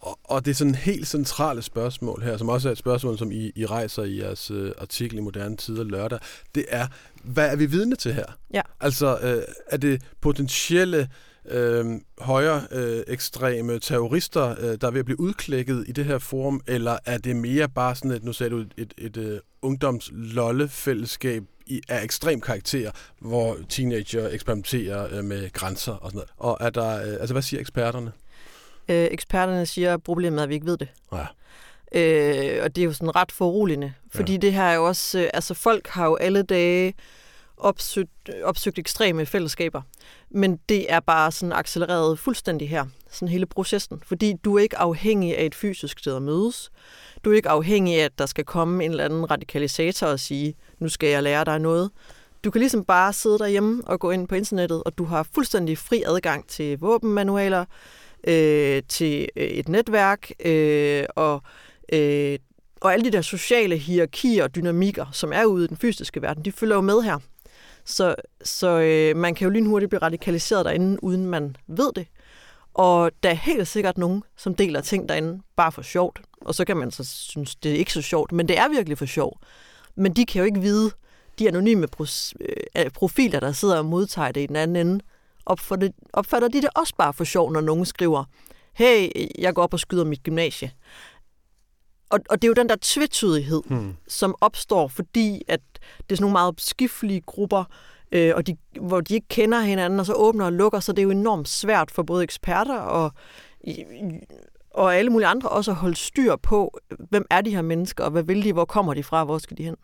Og, 0.00 0.18
og 0.24 0.44
det 0.44 0.50
er 0.50 0.54
sådan 0.54 0.70
et 0.70 0.76
helt 0.76 1.08
centrale 1.08 1.62
spørgsmål 1.62 2.22
her, 2.22 2.36
som 2.36 2.48
også 2.48 2.68
er 2.68 2.72
et 2.72 2.78
spørgsmål, 2.78 3.18
som 3.18 3.32
I, 3.32 3.52
I 3.56 3.66
rejser 3.66 4.02
i 4.02 4.18
jeres 4.18 4.50
øh, 4.50 4.72
artikel 4.78 5.18
i 5.18 5.20
Moderne 5.20 5.56
Tider 5.56 5.84
lørdag. 5.84 6.18
Det 6.54 6.64
er, 6.68 6.86
hvad 7.24 7.52
er 7.52 7.56
vi 7.56 7.66
vidne 7.66 7.96
til 7.96 8.14
her? 8.14 8.26
Ja. 8.54 8.62
Altså, 8.80 9.18
øh, 9.22 9.42
er 9.66 9.76
det 9.76 10.02
potentielle 10.20 11.08
øh, 11.50 12.00
højere 12.18 12.62
øh, 12.70 13.02
ekstreme 13.06 13.78
terrorister, 13.78 14.54
øh, 14.58 14.78
der 14.80 14.86
er 14.86 14.90
ved 14.90 14.98
at 14.98 15.04
blive 15.04 15.20
udklækket 15.20 15.84
i 15.88 15.92
det 15.92 16.04
her 16.04 16.18
forum, 16.18 16.60
eller 16.66 16.98
er 17.06 17.18
det 17.18 17.36
mere 17.36 17.68
bare 17.68 17.94
sådan 17.94 18.10
et, 18.10 18.24
nu 18.24 18.32
sagde 18.32 18.50
du, 18.50 18.58
et, 18.58 18.74
et, 18.76 18.94
et 18.98 19.16
uh, 19.16 19.38
ungdomslollefællesskab 19.62 21.42
i, 21.66 21.80
af 21.88 22.04
ekstrem 22.04 22.40
karakter, 22.40 22.90
hvor 23.18 23.56
teenager 23.68 24.28
eksperimenterer 24.28 25.18
øh, 25.18 25.24
med 25.24 25.52
grænser 25.52 25.92
og 25.92 26.10
sådan 26.10 26.16
noget. 26.16 26.30
Og 26.36 26.56
er 26.60 26.70
der, 26.70 27.02
øh, 27.02 27.12
altså 27.20 27.34
hvad 27.34 27.42
siger 27.42 27.60
eksperterne? 27.60 28.12
Øh, 28.88 29.08
eksperterne 29.10 29.66
siger, 29.66 29.94
at 29.94 30.02
problemet 30.02 30.38
er, 30.38 30.42
at 30.42 30.48
vi 30.48 30.54
ikke 30.54 30.66
ved 30.66 30.76
det. 30.76 30.88
Ja. 31.12 31.26
Øh, 31.94 32.64
og 32.64 32.76
det 32.76 32.82
er 32.82 32.86
jo 32.86 32.92
sådan 32.92 33.16
ret 33.16 33.32
foruroligende, 33.32 33.92
fordi 34.10 34.32
ja. 34.32 34.38
det 34.38 34.52
her 34.52 34.62
er 34.62 34.74
jo 34.74 34.86
også, 34.86 35.18
øh, 35.18 35.30
altså 35.34 35.54
folk 35.54 35.88
har 35.88 36.06
jo 36.06 36.16
alle 36.16 36.42
dage 36.42 36.94
opsøgt, 37.60 38.30
opsøgt 38.42 38.78
ekstreme 38.78 39.26
fællesskaber, 39.26 39.82
men 40.30 40.56
det 40.68 40.92
er 40.92 41.00
bare 41.00 41.32
sådan 41.32 41.52
accelereret 41.52 42.18
fuldstændig 42.18 42.70
her, 42.70 42.84
sådan 43.10 43.28
hele 43.28 43.46
processen, 43.46 44.02
fordi 44.06 44.34
du 44.44 44.56
er 44.56 44.62
ikke 44.62 44.78
afhængig 44.78 45.38
af 45.38 45.44
et 45.44 45.54
fysisk 45.54 45.98
sted 45.98 46.16
at 46.16 46.22
mødes, 46.22 46.70
du 47.24 47.32
er 47.32 47.36
ikke 47.36 47.48
afhængig 47.48 48.00
af, 48.00 48.04
at 48.04 48.18
der 48.18 48.26
skal 48.26 48.44
komme 48.44 48.84
en 48.84 48.90
eller 48.90 49.04
anden 49.04 49.30
radikalisator 49.30 50.06
og 50.06 50.20
sige, 50.20 50.54
nu 50.78 50.88
skal 50.88 51.08
jeg 51.08 51.22
lære 51.22 51.44
dig 51.44 51.58
noget. 51.58 51.90
Du 52.44 52.50
kan 52.50 52.58
ligesom 52.58 52.84
bare 52.84 53.12
sidde 53.12 53.38
derhjemme 53.38 53.82
og 53.86 54.00
gå 54.00 54.10
ind 54.10 54.28
på 54.28 54.34
internettet, 54.34 54.82
og 54.82 54.98
du 54.98 55.04
har 55.04 55.26
fuldstændig 55.34 55.78
fri 55.78 56.02
adgang 56.06 56.48
til 56.48 56.78
våbenmanualer, 56.78 57.64
øh, 58.26 58.82
til 58.88 59.28
øh, 59.36 59.44
et 59.44 59.68
netværk, 59.68 60.30
øh, 60.44 61.04
og 61.16 61.42
Øh, 61.92 62.38
og 62.80 62.92
alle 62.92 63.04
de 63.04 63.10
der 63.10 63.20
sociale 63.20 63.76
hierarkier 63.76 64.44
og 64.44 64.54
dynamikker, 64.54 65.06
som 65.12 65.32
er 65.32 65.44
ude 65.44 65.64
i 65.64 65.68
den 65.68 65.76
fysiske 65.76 66.22
verden, 66.22 66.44
de 66.44 66.52
følger 66.52 66.74
jo 66.74 66.80
med 66.80 67.02
her. 67.02 67.18
Så, 67.84 68.14
så 68.42 68.68
øh, 68.68 69.16
man 69.16 69.34
kan 69.34 69.44
jo 69.44 69.50
lynhurtigt 69.50 69.90
blive 69.90 70.02
radikaliseret 70.02 70.64
derinde, 70.64 71.04
uden 71.04 71.26
man 71.26 71.56
ved 71.66 71.92
det. 71.96 72.06
Og 72.74 73.10
der 73.22 73.30
er 73.30 73.34
helt 73.34 73.68
sikkert 73.68 73.98
nogen, 73.98 74.22
som 74.36 74.54
deler 74.54 74.80
ting 74.80 75.08
derinde 75.08 75.42
bare 75.56 75.72
for 75.72 75.82
sjovt. 75.82 76.20
Og 76.40 76.54
så 76.54 76.64
kan 76.64 76.76
man 76.76 76.90
så 76.90 77.04
synes, 77.04 77.56
det 77.56 77.72
er 77.72 77.76
ikke 77.76 77.92
så 77.92 78.02
sjovt, 78.02 78.32
men 78.32 78.48
det 78.48 78.58
er 78.58 78.68
virkelig 78.68 78.98
for 78.98 79.06
sjov. 79.06 79.40
Men 79.94 80.12
de 80.12 80.26
kan 80.26 80.38
jo 80.38 80.46
ikke 80.46 80.60
vide, 80.60 80.90
de 81.38 81.48
anonyme 81.48 81.86
øh, 82.00 82.56
øh, 82.76 82.90
profiler, 82.90 83.40
der 83.40 83.52
sidder 83.52 83.78
og 83.78 83.84
modtager 83.84 84.32
det 84.32 84.40
i 84.40 84.46
den 84.46 84.56
anden 84.56 84.86
ende, 84.86 85.04
opfatter, 85.46 85.88
opfatter 86.12 86.48
de 86.48 86.62
det 86.62 86.70
også 86.74 86.94
bare 86.98 87.12
for 87.12 87.24
sjov, 87.24 87.52
når 87.52 87.60
nogen 87.60 87.84
skriver, 87.84 88.24
hey, 88.72 89.08
jeg 89.38 89.54
går 89.54 89.62
op 89.62 89.72
og 89.72 89.80
skyder 89.80 90.04
mit 90.04 90.22
gymnasie 90.22 90.70
og, 92.10 92.20
og 92.30 92.42
det 92.42 92.48
er 92.48 92.50
jo 92.50 92.54
den 92.54 92.68
der 92.68 92.76
tvetydighed, 92.80 93.62
hmm. 93.66 93.94
som 94.08 94.34
opstår, 94.40 94.88
fordi 94.88 95.42
at 95.48 95.60
det 95.72 96.12
er 96.12 96.16
sådan 96.16 96.22
nogle 96.22 96.32
meget 96.32 96.60
skiftlige 96.60 97.20
grupper, 97.20 97.64
øh, 98.12 98.32
og 98.36 98.46
de, 98.46 98.56
hvor 98.80 99.00
de 99.00 99.14
ikke 99.14 99.28
kender 99.28 99.60
hinanden, 99.60 100.00
og 100.00 100.06
så 100.06 100.12
åbner 100.12 100.44
og 100.44 100.52
lukker, 100.52 100.80
så 100.80 100.92
det 100.92 100.98
er 100.98 101.02
jo 101.02 101.10
enormt 101.10 101.48
svært 101.48 101.90
for 101.90 102.02
både 102.02 102.24
eksperter 102.24 102.78
og, 102.78 103.12
og 104.70 104.96
alle 104.96 105.10
mulige 105.10 105.28
andre 105.28 105.48
også 105.48 105.70
at 105.70 105.76
holde 105.76 105.96
styr 105.96 106.36
på, 106.36 106.78
hvem 107.10 107.26
er 107.30 107.40
de 107.40 107.50
her 107.50 107.62
mennesker, 107.62 108.04
og 108.04 108.10
hvad 108.10 108.22
vil 108.22 108.44
de, 108.44 108.52
hvor 108.52 108.64
kommer 108.64 108.94
de 108.94 109.02
fra, 109.02 109.24
hvor 109.24 109.38
skal 109.38 109.58
de 109.58 109.64
hen? 109.64 109.76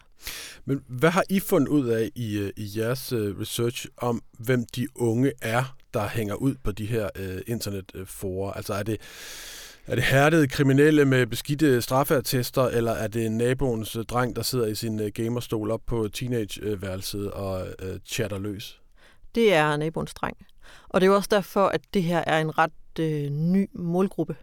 Men 0.64 0.84
hvad 0.88 1.10
har 1.10 1.24
I 1.30 1.40
fundet 1.40 1.68
ud 1.68 1.88
af 1.88 2.10
i, 2.14 2.38
øh, 2.38 2.52
i 2.56 2.70
jeres 2.76 3.12
uh, 3.12 3.40
research 3.40 3.86
om, 3.96 4.22
hvem 4.38 4.64
de 4.76 4.86
unge 4.94 5.32
er, 5.42 5.76
der 5.94 6.08
hænger 6.08 6.34
ud 6.34 6.54
på 6.64 6.72
de 6.72 6.86
her 6.86 7.08
uh, 7.18 7.38
internetforer? 7.46 8.52
Altså 8.52 8.74
er 8.74 8.82
det 8.82 9.00
er 9.86 9.94
det 9.94 10.04
hærdede 10.04 10.48
kriminelle 10.48 11.04
med 11.04 11.26
beskidte 11.26 11.82
straffeattester, 11.82 12.62
eller 12.62 12.92
er 12.92 13.08
det 13.08 13.32
naboens 13.32 13.96
øh, 13.96 14.04
dreng, 14.04 14.36
der 14.36 14.42
sidder 14.42 14.66
i 14.66 14.74
sin 14.74 15.00
øh, 15.00 15.10
gamerstol 15.14 15.70
op 15.70 15.80
på 15.86 16.08
teenageværelset 16.08 17.30
og 17.30 17.66
øh, 17.82 17.98
chatter 18.06 18.38
løs? 18.38 18.80
Det 19.34 19.54
er 19.54 19.76
naboens 19.76 20.14
dreng. 20.14 20.36
Og 20.88 21.00
det 21.00 21.06
er 21.06 21.10
jo 21.10 21.16
også 21.16 21.28
derfor, 21.32 21.66
at 21.66 21.80
det 21.94 22.02
her 22.02 22.24
er 22.26 22.40
en 22.40 22.58
ret 22.58 22.98
øh, 23.00 23.30
ny 23.30 23.70
målgruppe. 23.74 24.36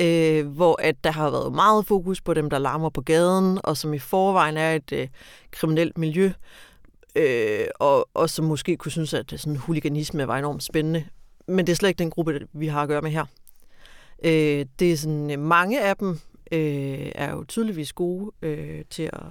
Øh, 0.00 0.46
hvor 0.46 0.80
at 0.82 1.04
der 1.04 1.10
har 1.10 1.30
været 1.30 1.52
meget 1.52 1.86
fokus 1.86 2.20
på 2.20 2.34
dem, 2.34 2.50
der 2.50 2.58
larmer 2.58 2.90
på 2.90 3.00
gaden, 3.00 3.58
og 3.64 3.76
som 3.76 3.94
i 3.94 3.98
forvejen 3.98 4.56
er 4.56 4.72
et 4.72 4.92
øh, 4.92 5.08
kriminelt 5.50 5.98
miljø, 5.98 6.32
øh, 7.16 7.66
og, 7.80 8.08
og 8.14 8.30
som 8.30 8.44
måske 8.44 8.76
kunne 8.76 8.92
synes, 8.92 9.14
at 9.14 9.34
sådan 9.36 9.56
huliganisme 9.56 10.28
var 10.28 10.38
enormt 10.38 10.62
spændende. 10.62 11.04
Men 11.48 11.66
det 11.66 11.72
er 11.72 11.76
slet 11.76 11.88
ikke 11.88 11.98
den 11.98 12.10
gruppe, 12.10 12.40
vi 12.52 12.66
har 12.66 12.82
at 12.82 12.88
gøre 12.88 13.02
med 13.02 13.10
her. 13.10 13.24
Øh, 14.24 14.66
det 14.78 14.92
er 14.92 14.96
sådan, 14.96 15.30
øh, 15.30 15.38
mange 15.38 15.82
af 15.82 15.96
dem 15.96 16.18
øh, 16.52 17.12
er 17.14 17.30
jo 17.30 17.44
tydeligvis 17.44 17.92
gode 17.92 18.32
øh, 18.42 18.84
til 18.90 19.10
at 19.12 19.22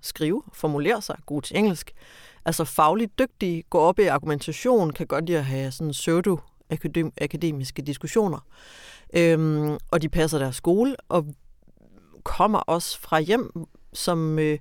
skrive, 0.00 0.42
formulere 0.52 1.02
sig, 1.02 1.16
gode 1.26 1.46
til 1.46 1.56
engelsk. 1.56 1.92
Altså 2.44 2.64
fagligt 2.64 3.18
dygtige, 3.18 3.62
går 3.70 3.80
op 3.80 3.98
i 3.98 4.02
argumentation, 4.02 4.90
kan 4.90 5.06
godt 5.06 5.26
lide 5.26 5.38
at 5.38 5.44
have 5.44 5.70
sådan 5.70 5.90
pseudo-akademiske 5.92 7.82
diskussioner. 7.82 8.38
Øhm, 9.14 9.76
og 9.90 10.02
de 10.02 10.08
passer 10.08 10.38
deres 10.38 10.56
skole, 10.56 10.96
og 11.08 11.26
kommer 12.22 12.58
også 12.58 13.00
fra 13.00 13.20
hjem, 13.20 13.66
som 13.92 14.38
øh, 14.38 14.58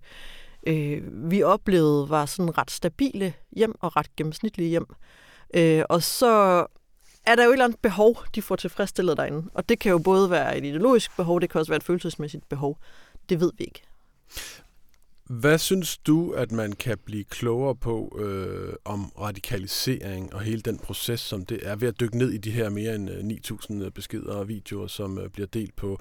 øh, 0.67 1.31
vi 1.31 1.43
oplevede 1.43 2.09
var 2.09 2.25
sådan 2.25 2.57
ret 2.57 2.71
stabile 2.71 3.33
hjem 3.51 3.75
og 3.81 3.95
ret 3.95 4.15
gennemsnitlige 4.15 4.69
hjem. 4.69 4.85
Øh, 5.53 5.83
og 5.89 6.03
så 6.03 6.65
er 7.25 7.35
der 7.35 7.43
jo 7.43 7.49
et 7.49 7.53
eller 7.53 7.65
andet 7.65 7.79
behov, 7.79 8.17
de 8.35 8.41
får 8.41 8.55
tilfredsstillet 8.55 9.17
derinde. 9.17 9.49
Og 9.53 9.69
det 9.69 9.79
kan 9.79 9.91
jo 9.91 9.97
både 9.97 10.29
være 10.29 10.57
et 10.57 10.65
ideologisk 10.65 11.15
behov, 11.17 11.41
det 11.41 11.49
kan 11.49 11.59
også 11.59 11.71
være 11.71 11.77
et 11.77 11.83
følelsesmæssigt 11.83 12.49
behov. 12.49 12.77
Det 13.29 13.39
ved 13.39 13.51
vi 13.57 13.63
ikke. 13.63 13.81
Hvad 15.29 15.57
synes 15.57 15.97
du, 15.97 16.31
at 16.31 16.51
man 16.51 16.73
kan 16.73 16.97
blive 17.05 17.23
klogere 17.23 17.75
på 17.75 18.19
øh, 18.19 18.73
om 18.85 19.11
radikalisering 19.19 20.33
og 20.33 20.41
hele 20.41 20.61
den 20.61 20.79
proces, 20.79 21.19
som 21.19 21.45
det 21.45 21.67
er 21.67 21.75
ved 21.75 21.87
at 21.87 21.99
dykke 21.99 22.17
ned 22.17 22.31
i 22.31 22.37
de 22.37 22.51
her 22.51 22.69
mere 22.69 22.95
end 22.95 23.09
9.000 23.69 23.83
øh, 23.83 23.91
beskeder 23.91 24.33
og 24.33 24.47
videoer, 24.47 24.87
som 24.87 25.17
øh, 25.17 25.29
bliver 25.29 25.47
delt 25.47 25.75
på 25.75 25.99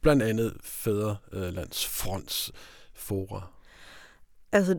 blandt 0.00 0.22
andet 0.22 0.56
Fæderlands 0.60 1.86
Fronts 1.86 2.52
fora? 2.94 3.46
Altså, 4.52 4.78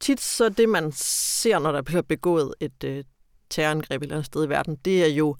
tit 0.00 0.20
så 0.20 0.48
det, 0.48 0.68
man 0.68 0.92
ser, 0.92 1.58
når 1.58 1.72
der 1.72 1.82
bliver 1.82 2.02
begået 2.02 2.54
et 2.60 2.84
øh, 2.84 3.04
terrorangreb 3.50 4.02
et 4.02 4.02
eller 4.02 4.16
andet 4.16 4.26
sted 4.26 4.44
i 4.44 4.48
verden, 4.48 4.76
det 4.84 5.04
er 5.04 5.08
jo 5.08 5.36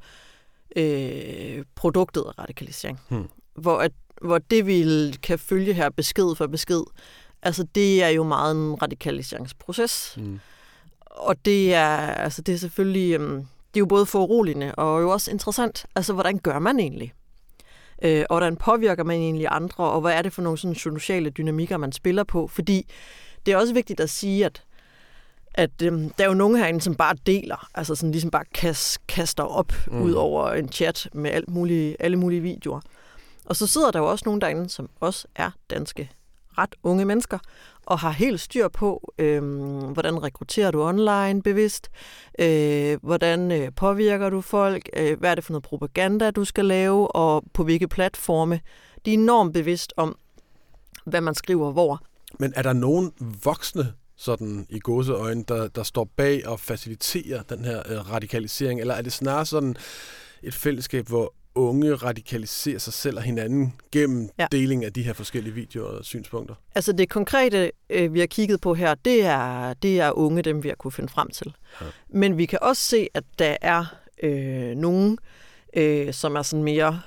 øh, 0.77 1.65
produktet 1.75 2.25
af 2.29 2.39
radikalisering. 2.39 3.01
Hmm. 3.09 3.29
Hvor, 3.55 3.79
at, 3.79 3.93
hvor 4.23 4.39
det, 4.39 4.67
vi 4.67 5.11
kan 5.23 5.39
følge 5.39 5.73
her 5.73 5.91
besked 5.91 6.35
for 6.37 6.47
besked, 6.47 6.83
altså 7.43 7.67
det 7.75 8.03
er 8.03 8.09
jo 8.09 8.23
meget 8.23 8.57
en 8.57 8.83
radikaliseringsproces. 8.83 10.15
Hmm. 10.17 10.41
Og 11.07 11.45
det 11.45 11.75
er, 11.75 11.97
altså 11.97 12.43
det 12.43 12.55
er 12.55 12.59
selvfølgelig, 12.59 13.21
øh, 13.21 13.31
det 13.75 13.77
er 13.77 13.81
jo 13.81 13.87
både 13.87 14.07
foruroligende 14.07 14.75
og 14.75 15.03
jo 15.03 15.11
også 15.11 15.31
interessant. 15.31 15.87
Altså, 15.95 16.13
hvordan 16.13 16.39
gør 16.39 16.59
man 16.59 16.81
egentlig? 16.81 17.13
Øh, 18.03 18.25
og 18.31 18.39
hvordan 18.39 18.57
påvirker 18.57 19.05
man 19.05 19.17
egentlig 19.17 19.47
andre, 19.51 19.85
og 19.85 20.01
hvad 20.01 20.13
er 20.13 20.23
det 20.23 20.33
for 20.33 20.43
nogle 20.43 20.59
sådan 20.59 20.75
sociale 20.75 21.31
dynamikker, 21.31 21.77
man 21.77 21.93
spiller 21.93 22.25
på? 22.25 22.47
Fordi 22.47 22.87
det 23.47 23.53
er 23.53 23.57
også 23.57 23.75
vigtigt 23.75 24.01
at 24.01 24.11
sige, 24.11 24.45
at 24.45 24.65
at 25.59 25.83
øhm, 25.83 26.11
der 26.11 26.25
er 26.25 26.29
jo 26.29 26.35
nogen 26.35 26.57
herinde, 26.57 26.81
som 26.81 26.95
bare 26.95 27.15
deler, 27.27 27.69
altså 27.75 27.95
sådan 27.95 28.11
ligesom 28.11 28.31
bare 28.31 28.45
kast, 28.55 29.07
kaster 29.07 29.43
op 29.43 29.73
mm. 29.87 30.03
ud 30.03 30.13
over 30.13 30.51
en 30.51 30.73
chat 30.73 31.09
med 31.13 31.31
alt 31.31 31.51
mulige, 31.51 31.97
alle 32.01 32.17
mulige 32.17 32.41
videoer. 32.41 32.81
Og 33.45 33.57
så 33.57 33.67
sidder 33.67 33.91
der 33.91 33.99
jo 33.99 34.11
også 34.11 34.23
nogen 34.27 34.41
derinde, 34.41 34.69
som 34.69 34.91
også 35.01 35.27
er 35.35 35.51
danske 35.71 36.11
ret 36.59 36.75
unge 36.83 37.05
mennesker, 37.05 37.39
og 37.87 37.99
har 37.99 38.11
helt 38.11 38.41
styr 38.41 38.69
på, 38.69 39.13
øhm, 39.19 39.93
hvordan 39.93 40.23
rekrutterer 40.23 40.71
du 40.71 40.83
online 40.83 41.43
bevidst, 41.43 41.89
øh, 42.39 42.99
hvordan 43.03 43.53
øh, 43.53 43.73
påvirker 43.77 44.31
du 44.31 44.41
folk, 44.41 44.89
øh, 44.97 45.19
hvad 45.19 45.31
er 45.31 45.35
det 45.35 45.45
for 45.45 45.53
noget 45.53 45.65
propaganda, 45.65 46.31
du 46.31 46.45
skal 46.45 46.65
lave, 46.65 47.17
og 47.17 47.45
på 47.53 47.65
hvilke 47.65 47.89
platforme. 47.89 48.61
De 49.05 49.11
er 49.11 49.15
enormt 49.15 49.53
bevidst 49.53 49.93
om, 49.97 50.17
hvad 51.05 51.21
man 51.21 51.35
skriver 51.35 51.73
hvor. 51.73 52.01
Men 52.39 52.53
er 52.57 52.63
der 52.63 52.73
nogen 52.73 53.13
voksne 53.45 53.93
sådan 54.19 54.67
i 54.69 54.79
gåseøjne, 54.79 55.45
der, 55.49 55.69
der 55.69 55.83
står 55.83 56.09
bag 56.17 56.49
og 56.49 56.61
faciliterer 56.61 57.43
den 57.43 57.65
her 57.65 57.83
øh, 57.93 58.13
radikalisering? 58.13 58.81
Eller 58.81 58.95
er 58.95 59.03
det 59.03 59.13
snarere 59.13 59.47
sådan 59.47 59.77
et 60.43 60.55
fællesskab, 60.55 61.07
hvor 61.07 61.35
unge 61.55 61.95
radikaliserer 61.95 62.79
sig 62.79 62.93
selv 62.93 63.17
og 63.17 63.23
hinanden 63.23 63.75
gennem 63.93 64.31
ja. 64.39 64.47
deling 64.53 64.85
af 64.85 64.93
de 64.93 65.03
her 65.03 65.13
forskellige 65.13 65.55
videoer 65.55 65.87
og 65.87 66.05
synspunkter? 66.05 66.55
Altså 66.75 66.93
det 66.93 67.09
konkrete, 67.09 67.73
øh, 67.91 68.15
vi 68.15 68.21
har 68.21 68.27
kigget 68.27 68.61
på 68.61 68.75
her, 68.75 68.95
det 68.95 69.25
er, 69.25 69.75
det 69.75 70.01
er 70.01 70.13
unge, 70.13 70.43
dem 70.43 70.63
vi 70.63 70.69
har 70.69 70.77
kunne 70.77 70.93
finde 70.93 71.09
frem 71.09 71.31
til. 71.31 71.55
Ja. 71.81 71.87
Men 72.09 72.39
vi 72.39 72.47
kan 72.47 72.59
også 72.63 72.83
se, 72.83 73.09
at 73.15 73.25
der 73.39 73.57
er 73.61 73.85
øh, 74.23 74.77
nogen, 74.77 75.19
øh, 75.77 76.13
som 76.13 76.37
er 76.37 76.43
sådan 76.43 76.65
mere 76.65 77.01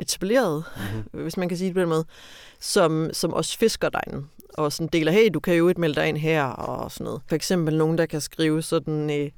etableret, 0.00 0.64
mm-hmm. 0.76 1.22
hvis 1.22 1.36
man 1.36 1.48
kan 1.48 1.58
sige 1.58 1.68
det 1.68 1.74
på 1.74 1.80
den 1.80 1.88
måde, 1.88 2.04
som, 2.60 3.10
som 3.12 3.32
også 3.32 3.58
fisker 3.58 3.88
derinde 3.88 4.26
og 4.54 4.72
sådan 4.72 4.88
deler, 4.92 5.12
hey, 5.12 5.30
du 5.34 5.40
kan 5.40 5.54
jo 5.54 5.68
ikke 5.68 5.80
melde 5.80 6.00
dig 6.00 6.08
ind 6.08 6.16
her, 6.16 6.44
og 6.44 6.92
sådan 6.92 7.04
noget. 7.04 7.22
For 7.28 7.34
eksempel 7.34 7.76
nogen, 7.76 7.98
der 7.98 8.06
kan 8.06 8.20
skrive 8.20 8.62
sådan, 8.62 9.10
øh, 9.10 9.30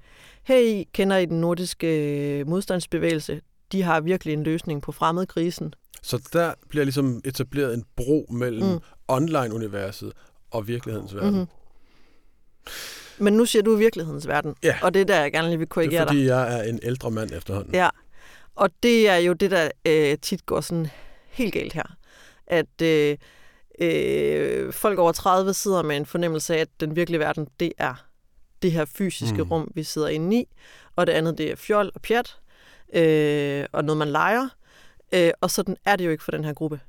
hey, 0.43 0.85
kender 0.93 1.17
I 1.17 1.27
den 1.27 1.41
nordiske 1.41 2.39
øh, 2.41 2.49
modstandsbevægelse? 2.49 3.41
De 3.73 3.83
har 3.83 4.01
virkelig 4.01 4.33
en 4.33 4.43
løsning 4.43 4.83
på 4.83 4.93
fremmedkrisen. 4.93 5.75
Så 6.03 6.29
der 6.33 6.55
bliver 6.69 6.85
ligesom 6.85 7.21
etableret 7.25 7.75
en 7.75 7.85
bro 7.97 8.27
mellem 8.31 8.69
mm. 8.73 8.79
online-universet 9.09 10.13
og 10.51 10.69
virkelighedens 10.69 11.15
verden. 11.15 11.31
Mm-hmm. 11.31 11.49
Men 13.19 13.33
nu 13.33 13.45
siger 13.45 13.63
du 13.63 13.75
virkelighedens 13.75 14.29
verden, 14.29 14.55
ja. 14.63 14.77
og 14.83 14.95
det 14.95 15.01
er 15.01 15.05
der, 15.05 15.21
jeg 15.21 15.33
gerne 15.33 15.49
lige 15.49 15.59
vil 15.59 15.67
korrigere 15.69 15.91
dig. 15.91 15.99
Det 15.99 16.03
er 16.03 16.07
fordi, 16.07 16.21
dig. 16.21 16.29
jeg 16.29 16.59
er 16.59 16.63
en 16.63 16.81
ældre 16.83 17.11
mand 17.11 17.33
efterhånden. 17.33 17.75
Ja, 17.75 17.89
og 18.55 18.71
det 18.83 19.09
er 19.09 19.17
jo 19.17 19.33
det, 19.33 19.51
der 19.51 19.71
øh, 19.87 20.19
tit 20.23 20.47
går 20.47 20.61
sådan 20.61 20.89
helt 21.31 21.53
galt 21.55 21.73
her. 21.73 21.97
At 22.47 22.83
øh, 22.83 23.17
øh, 23.79 24.73
folk 24.73 24.99
over 24.99 25.13
30 25.13 25.55
sidder 25.55 25.83
med 25.83 25.97
en 25.97 26.07
fornemmelse 26.07 26.57
af, 26.57 26.61
at 26.61 26.69
den 26.81 26.97
virkelige 26.97 27.21
verden, 27.21 27.49
det 27.61 27.73
er 27.79 27.95
det 28.63 28.73
her 28.73 28.85
fysiske 28.85 29.43
mm. 29.43 29.51
rum, 29.51 29.71
vi 29.75 29.83
sidder 29.83 30.09
inde 30.09 30.37
i, 30.37 30.49
og 30.97 31.07
det 31.07 31.13
andet, 31.13 31.39
det 31.39 31.51
er 31.51 31.57
fjol 31.57 31.91
og 31.95 32.03
pjat. 32.03 32.39
øh, 32.95 33.67
og 33.73 33.85
noget, 33.85 33.99
man 33.99 34.09
leger. 34.09 34.49
Øh, 35.13 35.31
og 35.41 35.51
sådan 35.51 35.77
er 35.85 35.97
det 35.97 36.05
jo 36.05 36.11
ikke 36.11 36.25
for 36.25 36.31
den 36.31 36.45
her 36.45 36.53
gruppe. 36.53 36.81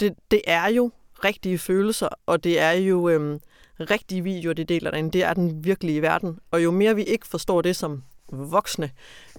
Det, 0.00 0.14
det 0.30 0.40
er 0.46 0.68
jo 0.68 0.90
rigtige 1.24 1.58
følelser, 1.58 2.08
og 2.26 2.44
det 2.44 2.60
er 2.60 2.70
jo 2.72 3.08
øh, 3.08 3.40
rigtige 3.80 4.22
videoer, 4.24 4.54
de 4.54 4.64
deler 4.64 4.90
derinde. 4.90 5.10
Det 5.10 5.22
er 5.22 5.34
den 5.34 5.64
virkelige 5.64 6.02
verden. 6.02 6.38
Og 6.50 6.64
jo 6.64 6.70
mere 6.70 6.94
vi 6.94 7.02
ikke 7.02 7.26
forstår 7.26 7.62
det 7.62 7.76
som 7.76 8.02
voksne, 8.34 8.90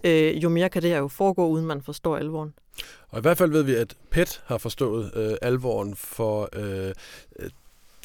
øh, 0.03 0.43
jo 0.43 0.49
mere 0.49 0.69
kan 0.69 0.81
det 0.81 0.89
her 0.89 0.97
jo 0.97 1.07
foregå, 1.07 1.47
uden 1.47 1.65
man 1.65 1.81
forstår 1.81 2.17
alvoren. 2.17 2.53
Og 3.09 3.17
i 3.17 3.21
hvert 3.21 3.37
fald 3.37 3.51
ved 3.51 3.63
vi, 3.63 3.75
at 3.75 3.95
PET 4.11 4.41
har 4.45 4.57
forstået 4.57 5.11
øh, 5.15 5.37
alvoren, 5.41 5.95
for 5.95 6.49
øh, 6.53 6.93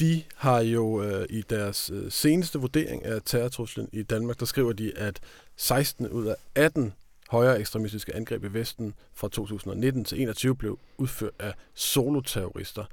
de 0.01 0.23
har 0.37 0.61
jo 0.61 1.03
øh, 1.03 1.27
i 1.31 1.43
deres 1.51 1.91
øh, 1.95 2.13
seneste 2.13 2.59
vurdering 2.59 3.05
af 3.05 3.21
terrortruslen 3.25 3.89
i 3.93 4.03
Danmark, 4.03 4.41
der 4.41 4.47
skriver 4.47 4.73
de, 4.73 4.99
at 4.99 5.21
16 5.57 6.09
ud 6.09 6.27
af 6.27 6.37
18 6.55 6.93
højere 7.31 7.61
ekstremistiske 7.61 8.17
angreb 8.17 8.45
i 8.45 8.49
Vesten 8.53 8.95
fra 9.15 9.29
2019 9.29 10.05
til 10.05 10.17
2021 10.17 10.57
blev 10.57 10.79
udført 10.99 11.35
af 11.39 11.55
soloterrorister. 11.75 12.85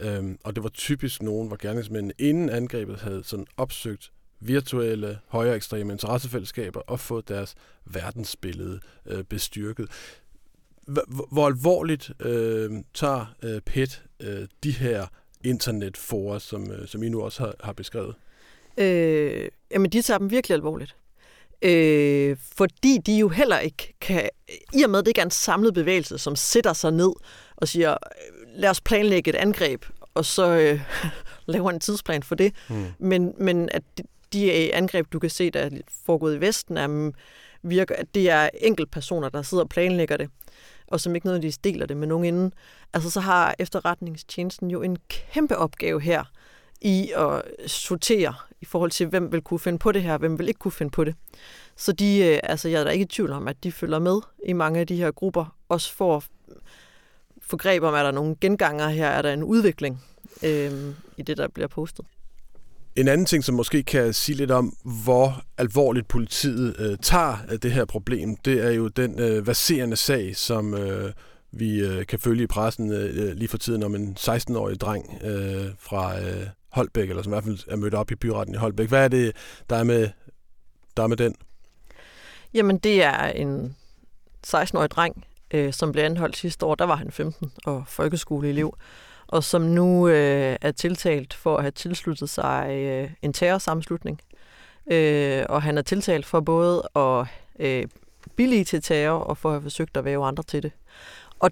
Øhm, 0.00 0.38
og 0.44 0.54
det 0.54 0.62
var 0.62 0.68
typisk 0.68 1.22
nogen, 1.22 1.48
hvor 1.48 1.56
gerningsmændene 1.60 2.14
inden 2.18 2.50
angrebet 2.50 3.00
havde 3.00 3.24
sådan 3.24 3.46
opsøgt 3.56 4.12
virtuelle 4.40 5.18
højere 5.28 5.56
ekstreme 5.56 5.92
interessefællesskaber 5.92 6.80
og 6.80 7.00
fået 7.00 7.28
deres 7.28 7.54
verdensbillede 7.84 8.80
øh, 9.06 9.24
bestyrket. 9.24 9.88
Hvor, 10.86 11.28
hvor 11.32 11.46
alvorligt 11.46 12.12
øh, 12.20 12.70
tager 12.94 13.34
øh, 13.42 13.60
PET 13.60 14.02
øh, 14.20 14.48
de 14.64 14.70
her 14.70 15.06
internetforer, 15.44 16.38
som, 16.38 16.70
øh, 16.70 16.88
som 16.88 17.02
I 17.02 17.08
nu 17.08 17.22
også 17.22 17.42
har, 17.44 17.54
har 17.60 17.72
beskrevet? 17.72 18.14
Øh, 18.76 19.48
jamen, 19.70 19.90
de 19.90 20.02
tager 20.02 20.18
dem 20.18 20.30
virkelig 20.30 20.54
alvorligt. 20.54 20.96
Øh, 21.62 22.36
fordi 22.56 22.98
de 23.06 23.18
jo 23.18 23.28
heller 23.28 23.58
ikke 23.58 23.94
kan, 24.00 24.28
i 24.74 24.82
og 24.82 24.90
med 24.90 24.98
at 24.98 25.04
det 25.04 25.10
ikke 25.10 25.20
er 25.20 25.24
en 25.24 25.30
samlet 25.30 25.74
bevægelse, 25.74 26.18
som 26.18 26.36
sætter 26.36 26.72
sig 26.72 26.92
ned 26.92 27.12
og 27.56 27.68
siger, 27.68 27.96
lad 28.54 28.70
os 28.70 28.80
planlægge 28.80 29.30
et 29.30 29.34
angreb, 29.34 29.84
og 30.14 30.24
så 30.24 30.46
øh, 30.46 30.80
laver 31.54 31.70
en 31.70 31.80
tidsplan 31.80 32.22
for 32.22 32.34
det. 32.34 32.54
Mm. 32.68 32.86
Men, 32.98 33.34
men 33.38 33.68
at 33.72 33.82
de, 33.98 34.02
de 34.32 34.64
øh, 34.64 34.70
angreb, 34.72 35.06
du 35.12 35.18
kan 35.18 35.30
se, 35.30 35.50
der 35.50 35.60
er 35.60 35.70
foregået 36.06 36.36
i 36.36 36.40
Vesten, 36.40 36.76
er, 36.76 36.86
mm, 36.86 37.14
virker, 37.62 37.94
at 37.94 38.14
det 38.14 38.30
er 38.30 38.48
enkeltpersoner, 38.60 39.28
der 39.28 39.42
sidder 39.42 39.64
og 39.64 39.68
planlægger 39.68 40.16
det, 40.16 40.30
og 40.86 41.00
som 41.00 41.14
ikke 41.14 41.26
nødvendigvis 41.26 41.58
deler 41.58 41.86
det 41.86 41.96
med 41.96 42.08
nogen 42.08 42.24
inden. 42.24 42.52
Altså 42.92 43.10
så 43.10 43.20
har 43.20 43.54
efterretningstjenesten 43.58 44.70
jo 44.70 44.82
en 44.82 44.96
kæmpe 45.08 45.56
opgave 45.56 46.00
her 46.00 46.24
i 46.80 47.12
at 47.16 47.42
sortere 47.66 48.34
i 48.60 48.64
forhold 48.64 48.90
til, 48.90 49.06
hvem 49.06 49.32
vil 49.32 49.40
kunne 49.42 49.60
finde 49.60 49.78
på 49.78 49.92
det 49.92 50.02
her, 50.02 50.18
hvem 50.18 50.38
vil 50.38 50.48
ikke 50.48 50.58
kunne 50.58 50.72
finde 50.72 50.90
på 50.90 51.04
det. 51.04 51.14
Så 51.76 51.92
de, 51.92 52.18
øh, 52.18 52.40
altså 52.42 52.68
jeg 52.68 52.80
er 52.80 52.84
da 52.84 52.90
ikke 52.90 53.02
i 53.02 53.06
tvivl 53.06 53.32
om, 53.32 53.48
at 53.48 53.64
de 53.64 53.72
følger 53.72 53.98
med 53.98 54.20
i 54.46 54.52
mange 54.52 54.80
af 54.80 54.86
de 54.86 54.96
her 54.96 55.10
grupper, 55.10 55.56
også 55.68 55.92
for 55.92 56.16
at 56.16 56.28
få 57.40 57.56
greb 57.56 57.82
om, 57.82 57.94
er 57.94 58.02
der 58.02 58.10
nogle 58.10 58.36
genganger 58.40 58.88
her, 58.88 59.06
er 59.08 59.22
der 59.22 59.32
en 59.32 59.42
udvikling 59.42 60.04
øh, 60.42 60.94
i 61.16 61.22
det, 61.22 61.36
der 61.36 61.48
bliver 61.48 61.68
postet. 61.68 62.04
En 62.96 63.08
anden 63.08 63.26
ting, 63.26 63.44
som 63.44 63.54
måske 63.54 63.82
kan 63.82 64.12
sige 64.12 64.36
lidt 64.36 64.50
om, 64.50 64.76
hvor 65.04 65.42
alvorligt 65.58 66.08
politiet 66.08 66.76
øh, 66.78 66.98
tager 66.98 67.36
øh, 67.50 67.58
det 67.62 67.72
her 67.72 67.84
problem, 67.84 68.36
det 68.36 68.66
er 68.66 68.70
jo 68.70 68.88
den 68.88 69.20
øh, 69.20 69.46
verserende 69.46 69.96
sag, 69.96 70.36
som 70.36 70.74
øh, 70.74 71.12
vi 71.52 71.80
øh, 71.80 72.06
kan 72.06 72.18
følge 72.18 72.42
i 72.42 72.46
pressen 72.46 72.92
øh, 72.92 73.04
øh 73.16 73.32
lige 73.32 73.48
for 73.48 73.58
tiden 73.58 73.82
om 73.82 73.94
en 73.94 74.16
16-årig 74.20 74.80
dreng 74.80 75.18
øh, 75.24 75.66
fra 75.78 76.20
øh, 76.20 76.46
Holbæk, 76.72 77.10
eller 77.10 77.22
som 77.22 77.32
i 77.32 77.34
hvert 77.34 77.44
fald 77.44 77.58
er 77.68 77.76
mødt 77.76 77.94
op 77.94 78.10
i 78.10 78.14
byretten 78.14 78.54
i 78.54 78.58
Holbæk. 78.58 78.88
Hvad 78.88 79.04
er 79.04 79.08
det, 79.08 79.36
der 79.70 79.76
er 79.76 79.84
med, 79.84 80.08
der 80.96 81.02
er 81.02 81.06
med 81.06 81.16
den? 81.16 81.34
Jamen, 82.54 82.78
det 82.78 83.02
er 83.02 83.26
en 83.26 83.76
16-årig 84.46 84.90
dreng, 84.90 85.24
øh, 85.50 85.72
som 85.72 85.92
blev 85.92 86.04
anholdt 86.04 86.36
sidste 86.36 86.66
år. 86.66 86.74
Der 86.74 86.86
var 86.86 86.96
han 86.96 87.10
15 87.10 87.52
og 87.64 87.84
folkeskoleelev, 87.88 88.74
og 89.30 89.44
som 89.44 89.62
nu 89.62 90.08
øh, 90.08 90.56
er 90.60 90.70
tiltalt 90.70 91.34
for 91.34 91.56
at 91.56 91.62
have 91.62 91.70
tilsluttet 91.70 92.30
sig 92.30 92.68
øh, 92.70 93.10
en 93.22 93.32
terrorsamslutning. 93.32 94.20
Øh, 94.90 95.44
og 95.48 95.62
han 95.62 95.78
er 95.78 95.82
tiltalt 95.82 96.26
for 96.26 96.40
både 96.40 96.88
at 96.96 97.26
øh, 97.58 97.86
billige 98.36 98.64
til 98.64 98.82
terror 98.82 99.18
og 99.18 99.36
for 99.36 99.48
at 99.48 99.54
have 99.54 99.62
forsøgt 99.62 99.96
at 99.96 100.04
væve 100.04 100.26
andre 100.26 100.42
til 100.42 100.62
det. 100.62 100.72
Og 101.38 101.50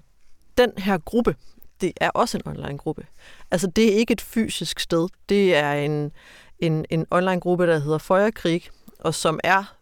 den 0.57 0.71
her 0.77 0.97
gruppe, 0.97 1.35
det 1.81 1.91
er 2.01 2.09
også 2.09 2.37
en 2.37 2.47
online-gruppe. 2.47 3.05
Altså, 3.51 3.67
det 3.67 3.93
er 3.93 3.97
ikke 3.97 4.11
et 4.11 4.21
fysisk 4.21 4.79
sted. 4.79 5.09
Det 5.29 5.55
er 5.55 5.73
en, 5.73 6.11
en, 6.59 6.85
en 6.89 7.05
online-gruppe, 7.11 7.67
der 7.67 7.79
hedder 7.79 7.97
Føjerkrig, 7.97 8.63
og 8.99 9.15
som 9.15 9.39
er 9.43 9.75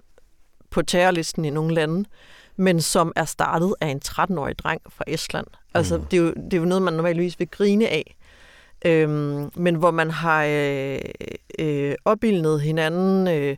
på 0.70 0.82
terrorlisten 0.82 1.46
i 1.46 1.50
nogle 1.50 1.74
lande, 1.74 2.10
men 2.58 2.82
som 2.82 3.14
er 3.16 3.26
startet 3.26 3.74
af 3.82 3.88
en 3.88 4.02
13-årig 4.08 4.60
dreng 4.60 4.82
fra 4.90 5.04
Estland. 5.08 5.48
Altså, 5.74 5.98
mm. 5.98 6.06
det, 6.06 6.18
er 6.18 6.22
jo, 6.22 6.34
det 6.34 6.54
er 6.54 6.58
jo 6.58 6.66
noget, 6.66 6.82
man 6.82 6.94
normalvis 6.94 7.40
vil 7.40 7.48
grine 7.52 7.88
af. 7.88 8.18
Øhm, 8.86 9.52
men 9.56 9.76
hvor 9.76 9.92
man 9.92 10.12
har 10.12 10.46
øh, 10.46 11.00
øh, 11.60 11.96
opbildet 12.06 12.62
hinanden, 12.62 13.28
øh, 13.28 13.58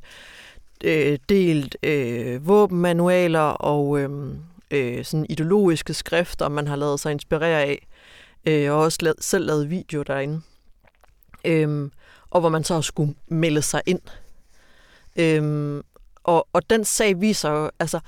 øh, 0.84 1.20
delt 1.30 1.78
øh, 1.84 2.48
våbenmanualer 2.48 3.40
og 3.40 4.00
øh, 4.00 4.10
øh, 4.72 5.06
sådan 5.06 5.26
ideologiske 5.30 5.94
skrifter, 5.94 6.50
man 6.50 6.68
har 6.68 6.76
lavet 6.76 7.00
sig 7.00 7.12
inspirere 7.12 7.62
af 7.62 7.88
øh, 8.46 8.72
og 8.72 8.80
også 8.80 8.98
lavet, 9.02 9.24
selv 9.24 9.46
lavet 9.46 9.70
video 9.70 10.04
derinde. 10.04 10.42
Øhm, 11.46 11.92
og 12.30 12.40
hvor 12.40 12.50
man 12.50 12.64
så 12.64 12.82
skulle 12.82 13.16
melde 13.28 13.62
sig 13.62 13.82
ind. 13.86 14.02
Øhm, 15.16 15.84
og, 16.24 16.48
og 16.54 16.70
den 16.70 16.86
sag 16.86 17.22
viser 17.22 17.50
jo, 17.50 17.70
altså 17.80 18.00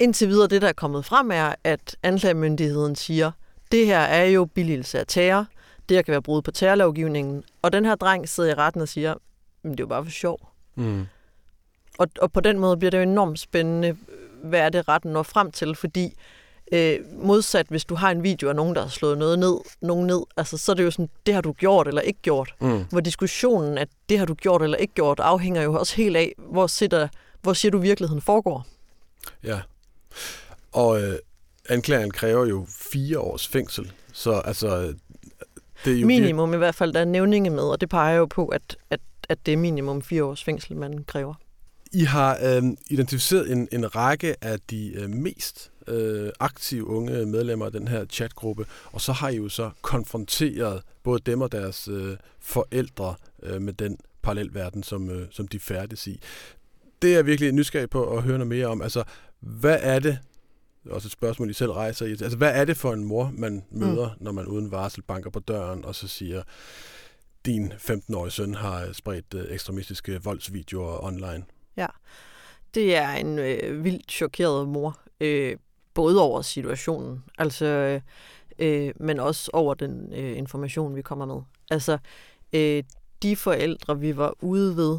indtil 0.00 0.28
videre 0.28 0.46
det, 0.46 0.62
der 0.62 0.68
er 0.68 0.72
kommet 0.72 1.04
frem, 1.04 1.30
er, 1.30 1.54
at 1.64 1.96
anklagemyndigheden 2.02 2.96
siger, 2.96 3.30
det 3.72 3.86
her 3.86 3.98
er 3.98 4.24
jo 4.24 4.44
billigelse 4.44 4.98
af 4.98 5.06
terror, 5.06 5.46
det 5.88 5.96
her 5.96 6.02
kan 6.02 6.12
være 6.12 6.22
brud 6.22 6.42
på 6.42 6.50
terrorlovgivningen, 6.50 7.44
og 7.62 7.72
den 7.72 7.84
her 7.84 7.94
dreng 7.94 8.28
sidder 8.28 8.50
i 8.50 8.54
retten 8.54 8.82
og 8.82 8.88
siger, 8.88 9.14
men 9.62 9.72
det 9.72 9.80
er 9.80 9.84
jo 9.84 9.88
bare 9.88 10.04
for 10.04 10.10
sjov. 10.10 10.48
Mm. 10.74 11.06
Og, 11.98 12.08
og 12.20 12.32
på 12.32 12.40
den 12.40 12.58
måde 12.58 12.76
bliver 12.76 12.90
det 12.90 12.98
jo 12.98 13.02
enormt 13.02 13.38
spændende, 13.38 13.96
hvad 14.44 14.60
er 14.60 14.68
det 14.68 14.88
retten 14.88 15.12
når 15.12 15.22
frem 15.22 15.50
til, 15.50 15.74
fordi 15.74 16.14
Øh, 16.72 16.98
modsat, 17.12 17.66
hvis 17.68 17.84
du 17.84 17.94
har 17.94 18.10
en 18.10 18.22
video 18.22 18.48
af 18.48 18.56
nogen, 18.56 18.74
der 18.74 18.82
har 18.82 18.88
slået 18.88 19.18
noget 19.18 19.38
ned, 19.38 19.56
nogen 19.80 20.06
ned, 20.06 20.20
altså, 20.36 20.58
så 20.58 20.72
er 20.72 20.76
det 20.76 20.84
jo 20.84 20.90
sådan, 20.90 21.10
det 21.26 21.34
har 21.34 21.40
du 21.40 21.52
gjort 21.52 21.88
eller 21.88 22.00
ikke 22.00 22.20
gjort. 22.22 22.54
Mm. 22.60 22.84
Hvor 22.90 23.00
diskussionen, 23.00 23.78
at 23.78 23.88
det 24.08 24.18
har 24.18 24.26
du 24.26 24.34
gjort 24.34 24.62
eller 24.62 24.76
ikke 24.76 24.94
gjort, 24.94 25.20
afhænger 25.20 25.62
jo 25.62 25.74
også 25.74 25.96
helt 25.96 26.16
af, 26.16 26.34
hvor, 26.38 26.66
sitter, 26.66 27.08
hvor 27.42 27.52
siger 27.52 27.72
du 27.72 27.78
virkeligheden 27.78 28.20
foregår. 28.20 28.66
Ja, 29.44 29.60
og 30.72 31.02
øh, 31.02 31.18
anklageren 31.68 32.10
kræver 32.10 32.46
jo 32.46 32.66
fire 32.68 33.18
års 33.18 33.48
fængsel, 33.48 33.92
så 34.12 34.32
altså... 34.32 34.94
Det 35.84 35.92
er 35.92 36.00
jo 36.00 36.06
minimum 36.06 36.54
i 36.54 36.56
hvert 36.56 36.74
fald, 36.74 36.92
der 36.92 37.00
er 37.00 37.04
nævninge 37.04 37.50
med, 37.50 37.62
og 37.62 37.80
det 37.80 37.88
peger 37.88 38.16
jo 38.16 38.26
på, 38.26 38.46
at, 38.46 38.76
at, 38.90 39.00
at 39.28 39.38
det 39.46 39.52
er 39.52 39.56
minimum 39.56 40.02
fire 40.02 40.24
års 40.24 40.44
fængsel, 40.44 40.76
man 40.76 41.04
kræver. 41.04 41.34
I 41.92 42.04
har 42.04 42.38
øh, 42.42 42.62
identificeret 42.90 43.52
en, 43.52 43.68
en 43.72 43.96
række 43.96 44.44
af 44.44 44.60
de 44.70 44.92
øh, 44.94 45.10
mest 45.10 45.70
øh, 45.86 46.30
aktive 46.40 46.86
unge 46.86 47.26
medlemmer 47.26 47.66
af 47.66 47.72
den 47.72 47.88
her 47.88 48.04
chatgruppe, 48.04 48.66
og 48.92 49.00
så 49.00 49.12
har 49.12 49.28
I 49.28 49.36
jo 49.36 49.48
så 49.48 49.70
konfronteret 49.82 50.82
både 51.02 51.20
dem 51.26 51.40
og 51.40 51.52
deres 51.52 51.88
øh, 51.88 52.16
forældre 52.40 53.14
øh, 53.42 53.62
med 53.62 53.72
den 53.72 53.98
parallelverden, 54.22 54.82
som, 54.82 55.10
øh, 55.10 55.26
som 55.30 55.48
de 55.48 55.60
færdes 55.60 56.06
i. 56.06 56.20
Det 57.02 57.10
er 57.10 57.14
jeg 57.14 57.26
virkelig 57.26 57.52
nysgerrig 57.52 57.90
på 57.90 58.16
at 58.16 58.22
høre 58.22 58.38
noget 58.38 58.48
mere 58.48 58.66
om. 58.66 58.82
Altså, 58.82 59.04
hvad 59.40 59.78
er 59.82 59.98
det, 59.98 60.18
også 60.90 61.08
et 61.08 61.12
spørgsmål, 61.12 61.50
I 61.50 61.52
selv 61.52 61.70
rejser 61.70 62.06
i, 62.06 62.10
altså 62.10 62.36
hvad 62.36 62.60
er 62.60 62.64
det 62.64 62.76
for 62.76 62.92
en 62.92 63.04
mor, 63.04 63.32
man 63.34 63.64
møder, 63.70 64.08
mm. 64.08 64.24
når 64.24 64.32
man 64.32 64.46
uden 64.46 64.70
varsel 64.70 65.02
banker 65.02 65.30
på 65.30 65.40
døren, 65.40 65.84
og 65.84 65.94
så 65.94 66.08
siger, 66.08 66.42
din 67.46 67.72
15-årige 67.72 68.30
søn 68.30 68.54
har 68.54 68.92
spredt 68.92 69.34
øh, 69.34 69.44
ekstremistiske 69.48 70.22
voldsvideoer 70.22 71.04
online? 71.04 71.44
Ja, 71.76 71.86
det 72.74 72.96
er 72.96 73.10
en 73.10 73.38
øh, 73.38 73.84
vildt 73.84 74.12
chokeret 74.12 74.68
mor. 74.68 75.00
Øh, 75.20 75.56
både 75.94 76.20
over 76.20 76.42
situationen, 76.42 77.24
altså, 77.38 77.66
øh, 77.66 78.00
øh, 78.58 78.92
men 78.96 79.20
også 79.20 79.50
over 79.52 79.74
den 79.74 80.12
øh, 80.12 80.38
information, 80.38 80.96
vi 80.96 81.02
kommer 81.02 81.26
med. 81.26 81.42
Altså, 81.70 81.98
øh, 82.52 82.82
de 83.22 83.36
forældre, 83.36 84.00
vi 84.00 84.16
var 84.16 84.34
ude 84.40 84.76
ved, 84.76 84.98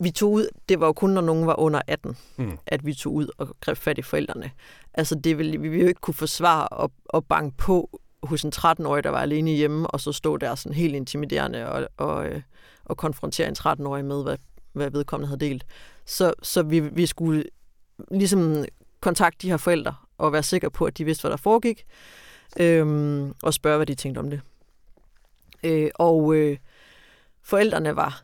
vi 0.00 0.10
tog 0.10 0.32
ud, 0.32 0.48
det 0.68 0.80
var 0.80 0.86
jo 0.86 0.92
kun, 0.92 1.10
når 1.10 1.20
nogen 1.20 1.46
var 1.46 1.60
under 1.60 1.80
18, 1.86 2.16
mm. 2.36 2.58
at 2.66 2.86
vi 2.86 2.94
tog 2.94 3.14
ud 3.14 3.28
og 3.38 3.56
greb 3.60 3.76
fat 3.76 3.98
i 3.98 4.02
forældrene. 4.02 4.50
Altså, 4.94 5.14
det 5.14 5.38
ville, 5.38 5.60
vi 5.60 5.68
ville 5.68 5.82
jo 5.82 5.88
ikke 5.88 6.00
kunne 6.00 6.14
forsvare 6.14 6.84
at, 6.84 6.90
at 7.14 7.24
banke 7.24 7.56
på 7.56 8.00
hos 8.22 8.42
en 8.42 8.52
13-årig, 8.56 9.04
der 9.04 9.10
var 9.10 9.20
alene 9.20 9.50
hjemme, 9.50 9.86
og 9.86 10.00
så 10.00 10.12
stå 10.12 10.36
der 10.36 10.54
sådan 10.54 10.74
helt 10.74 10.94
intimiderende 10.94 11.68
og, 11.68 11.88
og, 11.96 12.26
øh, 12.26 12.42
og 12.84 12.96
konfrontere 12.96 13.48
en 13.48 13.56
13-årig 13.58 14.04
med, 14.04 14.22
hvad, 14.22 14.36
hvad 14.72 14.90
vedkommende 14.90 15.28
havde 15.28 15.40
delt. 15.40 15.66
Så, 16.04 16.34
så 16.42 16.62
vi, 16.62 16.80
vi 16.80 17.06
skulle 17.06 17.44
ligesom 18.10 18.64
kontakte 19.00 19.42
de 19.42 19.50
her 19.50 19.56
forældre 19.56 19.94
og 20.18 20.32
være 20.32 20.42
sikker 20.42 20.68
på, 20.68 20.84
at 20.84 20.98
de 20.98 21.04
vidste, 21.04 21.22
hvad 21.22 21.30
der 21.30 21.36
foregik, 21.36 21.84
øhm, 22.60 23.34
og 23.42 23.54
spørge, 23.54 23.76
hvad 23.76 23.86
de 23.86 23.94
tænkte 23.94 24.18
om 24.18 24.30
det. 24.30 24.40
Øh, 25.64 25.90
og 25.94 26.34
øh, 26.34 26.56
forældrene 27.42 27.96
var 27.96 28.22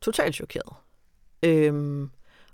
totalt 0.00 0.34
chokeret. 0.34 0.76
Øhm, 1.42 2.10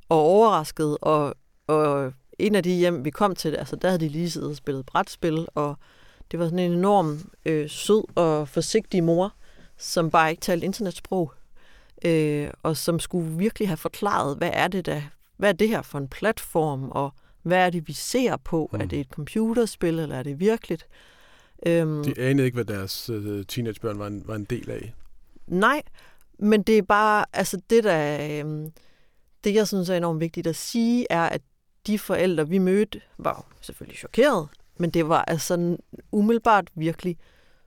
og 0.08 0.18
overrasket, 0.18 0.98
og, 1.00 1.34
og 1.66 2.12
en 2.38 2.54
af 2.54 2.62
de 2.62 2.74
hjem, 2.74 3.04
vi 3.04 3.10
kom 3.10 3.34
til, 3.34 3.54
altså 3.54 3.76
der 3.76 3.88
havde 3.88 4.00
de 4.00 4.08
lige 4.08 4.30
siddet 4.30 4.50
og 4.50 4.56
spillet 4.56 4.86
brætspil, 4.86 5.46
og 5.54 5.76
det 6.30 6.38
var 6.38 6.46
sådan 6.46 6.58
en 6.58 6.72
enorm 6.72 7.30
øh, 7.46 7.70
sød 7.70 8.04
og 8.14 8.48
forsigtig 8.48 9.04
mor, 9.04 9.34
som 9.76 10.10
bare 10.10 10.30
ikke 10.30 10.40
talte 10.40 10.64
internetsprog, 10.64 11.32
øh, 12.04 12.50
og 12.62 12.76
som 12.76 12.98
skulle 12.98 13.38
virkelig 13.38 13.68
have 13.68 13.76
forklaret, 13.76 14.36
hvad 14.36 14.50
er 14.52 14.68
det 14.68 14.86
der, 14.86 15.02
hvad 15.36 15.48
er 15.48 15.52
det 15.52 15.68
her 15.68 15.82
for 15.82 15.98
en 15.98 16.08
platform, 16.08 16.90
og 16.90 17.12
hvad 17.42 17.58
er 17.58 17.70
det, 17.70 17.88
vi 17.88 17.92
ser 17.92 18.36
på? 18.36 18.70
Mm. 18.72 18.80
Er 18.80 18.86
det 18.86 19.00
et 19.00 19.08
computerspil, 19.08 19.98
eller 19.98 20.16
er 20.16 20.22
det 20.22 20.40
virkeligt? 20.40 20.86
Øhm, 21.66 22.04
de 22.04 22.20
anede 22.20 22.46
ikke, 22.46 22.54
hvad 22.54 22.64
deres 22.64 23.10
uh, 23.10 23.42
teenagebørn 23.48 23.98
var 23.98 24.06
en, 24.06 24.22
var 24.26 24.34
en 24.34 24.44
del 24.44 24.70
af. 24.70 24.94
Nej, 25.46 25.82
men 26.38 26.62
det 26.62 26.78
er 26.78 26.82
bare, 26.82 27.24
altså 27.32 27.60
det 27.70 27.84
der, 27.84 28.40
øhm, 28.40 28.72
det 29.44 29.54
jeg 29.54 29.68
synes 29.68 29.88
er 29.88 29.96
enormt 29.96 30.20
vigtigt 30.20 30.46
at 30.46 30.56
sige, 30.56 31.06
er, 31.10 31.22
at 31.22 31.42
de 31.86 31.98
forældre, 31.98 32.48
vi 32.48 32.58
mødte, 32.58 33.00
var 33.18 33.46
selvfølgelig 33.60 33.98
chokeret, 33.98 34.48
men 34.78 34.90
det 34.90 35.08
var 35.08 35.24
altså 35.24 35.76
umiddelbart 36.12 36.70
virkelig 36.74 37.18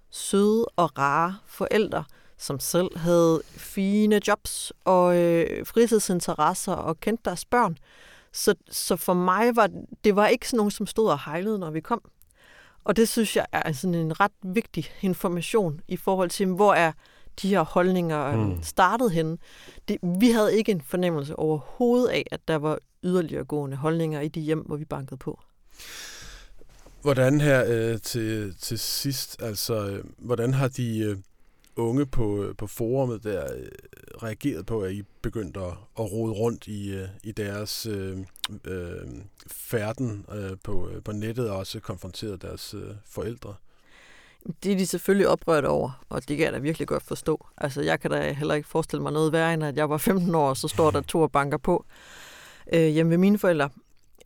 søde 0.09 0.65
og 0.65 0.97
rare 0.97 1.37
forældre, 1.45 2.03
som 2.37 2.59
selv 2.59 2.97
havde 2.97 3.41
fine 3.45 4.21
jobs 4.27 4.73
og 4.85 5.17
øh, 5.17 5.65
fritidsinteresser 5.65 6.73
og 6.73 6.99
kendte 6.99 7.21
deres 7.25 7.45
børn. 7.45 7.77
Så, 8.33 8.55
så 8.69 8.95
for 8.95 9.13
mig 9.13 9.55
var 9.55 9.69
det 10.03 10.15
var 10.15 10.27
ikke 10.27 10.49
sådan 10.49 10.57
nogen, 10.57 10.71
som 10.71 10.87
stod 10.87 11.09
og 11.09 11.23
hejlede, 11.25 11.59
når 11.59 11.71
vi 11.71 11.79
kom. 11.81 12.01
Og 12.83 12.95
det 12.95 13.09
synes 13.09 13.35
jeg 13.35 13.45
er 13.51 13.71
sådan 13.71 13.95
en 13.95 14.19
ret 14.19 14.31
vigtig 14.43 14.91
information 15.01 15.81
i 15.87 15.97
forhold 15.97 16.29
til, 16.29 16.45
hvor 16.45 16.73
er 16.73 16.91
de 17.41 17.49
her 17.49 17.61
holdninger 17.61 18.35
mm. 18.35 18.63
startet 18.63 19.11
henne. 19.11 19.37
Det, 19.87 19.97
vi 20.19 20.31
havde 20.31 20.57
ikke 20.57 20.71
en 20.71 20.81
fornemmelse 20.81 21.35
overhovedet 21.35 22.07
af, 22.07 22.25
at 22.31 22.47
der 22.47 22.55
var 22.55 22.79
yderligere 23.03 23.43
gående 23.43 23.77
holdninger 23.77 24.21
i 24.21 24.27
de 24.27 24.39
hjem, 24.39 24.59
hvor 24.59 24.75
vi 24.75 24.85
bankede 24.85 25.17
på. 25.17 25.39
Hvordan 27.01 27.41
her 27.41 27.65
øh, 27.67 28.01
til, 28.01 28.55
til 28.55 28.79
sidst, 28.79 29.41
altså, 29.41 29.87
øh, 29.89 30.03
hvordan 30.17 30.53
har 30.53 30.67
de 30.67 30.99
øh, 30.99 31.17
unge 31.75 32.05
på, 32.05 32.43
øh, 32.43 32.55
på 32.55 32.67
forumet 32.67 33.23
der 33.23 33.53
øh, 33.55 33.67
reageret 34.23 34.65
på, 34.65 34.81
at 34.81 34.91
I 34.91 35.03
begyndte 35.21 35.59
at, 35.59 35.73
at 35.99 36.11
rode 36.11 36.33
rundt 36.33 36.67
i, 36.67 36.93
øh, 36.93 37.07
i 37.23 37.31
deres 37.31 37.85
øh, 37.85 38.17
øh, 38.65 39.07
færden 39.47 40.25
øh, 40.31 40.57
på, 40.63 40.89
øh, 40.89 41.03
på 41.03 41.11
nettet 41.11 41.49
og 41.49 41.57
også 41.57 41.79
konfronteret 41.79 42.41
deres 42.41 42.73
øh, 42.73 42.95
forældre? 43.05 43.55
Det 44.63 44.71
er 44.71 44.75
de 44.77 44.87
selvfølgelig 44.87 45.27
oprørt 45.27 45.65
over, 45.65 46.03
og 46.09 46.27
det 46.27 46.37
kan 46.37 46.45
jeg 46.45 46.53
da 46.53 46.57
virkelig 46.57 46.87
godt 46.87 47.03
forstå. 47.03 47.47
Altså, 47.57 47.81
jeg 47.81 47.99
kan 47.99 48.11
da 48.11 48.31
heller 48.31 48.53
ikke 48.53 48.67
forestille 48.67 49.03
mig 49.03 49.11
noget 49.11 49.31
værre, 49.31 49.53
end 49.53 49.63
at 49.63 49.77
jeg 49.77 49.89
var 49.89 49.97
15 49.97 50.35
år, 50.35 50.49
og 50.49 50.57
så 50.57 50.67
står 50.67 50.91
der 50.91 51.01
to 51.01 51.21
og 51.21 51.31
banker 51.31 51.57
på 51.57 51.85
øh, 52.73 52.87
hjemme 52.87 53.09
ved 53.09 53.17
mine 53.17 53.37
forældre. 53.37 53.69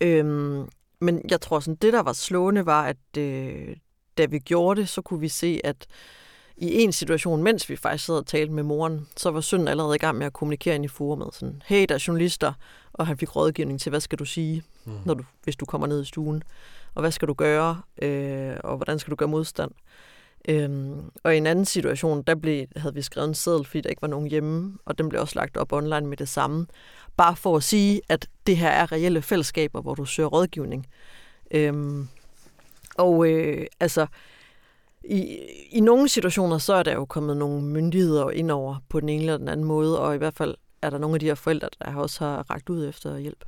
Øhm, 0.01 0.67
men 0.99 1.21
jeg 1.29 1.41
tror, 1.41 1.59
sådan, 1.59 1.75
det, 1.75 1.93
der 1.93 2.01
var 2.01 2.13
slående, 2.13 2.65
var, 2.65 2.83
at 2.83 3.17
øh, 3.17 3.75
da 4.17 4.25
vi 4.25 4.39
gjorde 4.39 4.81
det, 4.81 4.89
så 4.89 5.01
kunne 5.01 5.19
vi 5.19 5.27
se, 5.27 5.61
at 5.63 5.87
i 6.57 6.81
en 6.81 6.91
situation, 6.91 7.43
mens 7.43 7.69
vi 7.69 7.75
faktisk 7.75 8.05
sad 8.05 8.15
og 8.15 8.25
talte 8.25 8.53
med 8.53 8.63
moren, 8.63 9.07
så 9.17 9.31
var 9.31 9.41
sønnen 9.41 9.67
allerede 9.67 9.95
i 9.95 9.99
gang 9.99 10.17
med 10.17 10.25
at 10.25 10.33
kommunikere 10.33 10.75
ind 10.75 10.85
i 10.85 10.87
forumet. 10.87 11.29
Sådan, 11.33 11.61
hey, 11.65 11.85
der 11.89 11.95
er 11.95 12.03
journalister, 12.07 12.53
og 12.93 13.07
han 13.07 13.17
fik 13.17 13.35
rådgivning 13.35 13.79
til, 13.79 13.89
hvad 13.89 13.99
skal 13.99 14.19
du 14.19 14.25
sige, 14.25 14.63
mm. 14.85 14.93
når 15.05 15.13
du, 15.13 15.23
hvis 15.43 15.55
du 15.55 15.65
kommer 15.65 15.87
ned 15.87 16.01
i 16.01 16.05
stuen, 16.05 16.43
og 16.95 17.01
hvad 17.01 17.11
skal 17.11 17.27
du 17.27 17.33
gøre, 17.33 17.81
øh, 18.01 18.55
og 18.63 18.75
hvordan 18.75 18.99
skal 18.99 19.11
du 19.11 19.15
gøre 19.15 19.29
modstand. 19.29 19.71
Øhm, 20.49 21.11
og 21.23 21.33
i 21.33 21.37
en 21.37 21.47
anden 21.47 21.65
situation, 21.65 22.21
der 22.21 22.35
blev, 22.35 22.65
havde 22.75 22.95
vi 22.95 23.01
skrevet 23.01 23.27
en 23.27 23.33
seddel, 23.33 23.65
fordi 23.65 23.81
der 23.81 23.89
ikke 23.89 24.01
var 24.01 24.07
nogen 24.07 24.27
hjemme, 24.27 24.77
og 24.85 24.97
den 24.97 25.09
blev 25.09 25.21
også 25.21 25.39
lagt 25.39 25.57
op 25.57 25.73
online 25.73 26.07
med 26.07 26.17
det 26.17 26.29
samme. 26.29 26.67
Bare 27.17 27.35
for 27.35 27.57
at 27.57 27.63
sige, 27.63 28.01
at 28.09 28.27
det 28.47 28.57
her 28.57 28.69
er 28.69 28.91
reelle 28.91 29.21
fællesskaber, 29.21 29.81
hvor 29.81 29.95
du 29.95 30.05
søger 30.05 30.29
rådgivning. 30.29 30.87
Øhm, 31.51 32.07
og 32.97 33.29
øh, 33.29 33.65
altså, 33.79 34.05
i, 35.03 35.37
i 35.71 35.79
nogle 35.79 36.09
situationer, 36.09 36.57
så 36.57 36.73
er 36.73 36.83
der 36.83 36.93
jo 36.93 37.05
kommet 37.05 37.37
nogle 37.37 37.61
myndigheder 37.61 38.29
ind 38.29 38.51
over 38.51 38.75
på 38.89 38.99
den 38.99 39.09
ene 39.09 39.23
eller 39.23 39.37
den 39.37 39.47
anden 39.47 39.65
måde, 39.65 39.99
og 39.99 40.15
i 40.15 40.17
hvert 40.17 40.33
fald 40.33 40.55
er 40.81 40.89
der 40.89 40.97
nogle 40.97 41.15
af 41.15 41.19
de 41.19 41.25
her 41.25 41.35
forældre, 41.35 41.69
der 41.79 41.95
også 41.95 42.25
har 42.25 42.51
ragt 42.51 42.69
ud 42.69 42.89
efter 42.89 43.17
hjælp. 43.17 43.45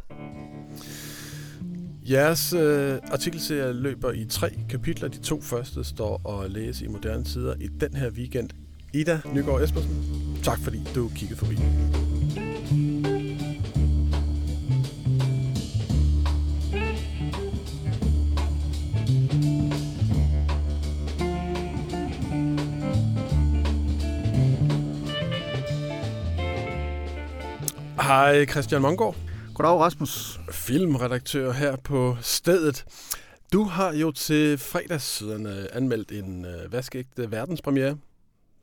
Jeres 2.10 2.54
øh, 2.54 3.00
artikelserie 3.12 3.74
løber 3.74 4.12
i 4.12 4.26
tre 4.26 4.50
kapitler. 4.70 5.08
De 5.08 5.18
to 5.18 5.42
første 5.42 5.84
står 5.84 6.42
at 6.42 6.52
læse 6.52 6.86
i 6.86 6.88
moderne 6.88 7.24
tider 7.24 7.56
i 7.60 7.68
den 7.68 7.96
her 7.96 8.10
weekend. 8.10 8.50
Ida 8.94 9.20
Nygaard 9.34 9.64
Espersen, 9.64 10.38
tak 10.44 10.60
fordi 10.60 10.80
du 10.96 11.12
kiggede 11.16 11.40
forbi. 11.40 11.56
Hej 28.02 28.46
Christian 28.46 28.82
Mongård. 28.82 29.16
Goddag 29.56 29.80
Rasmus. 29.80 30.40
Filmredaktør 30.52 31.52
her 31.52 31.76
på 31.76 32.18
stedet. 32.22 32.86
Du 33.54 33.64
har 33.64 33.94
jo 33.94 34.12
til 34.12 34.58
fredagssiden 34.58 35.48
anmeldt 35.74 36.12
en 36.12 36.46
uh, 36.46 36.74
vaskeægte 36.74 37.32
verdenspremiere. 37.32 37.98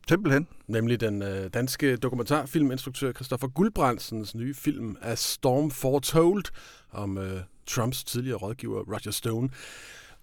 Simpelthen. 0.08 0.46
Nemlig 0.66 1.00
den 1.00 1.22
uh, 1.22 1.28
danske 1.54 1.96
dokumentarfilminstruktør 1.96 3.12
Christoffer 3.12 3.48
Guldbrandsens 3.48 4.34
nye 4.34 4.54
film 4.54 4.96
A 5.02 5.14
Storm 5.14 5.70
Foretold 5.70 6.44
om 6.90 7.16
uh, 7.16 7.24
Trumps 7.66 8.04
tidligere 8.04 8.38
rådgiver 8.38 8.82
Roger 8.82 9.10
Stone. 9.10 9.48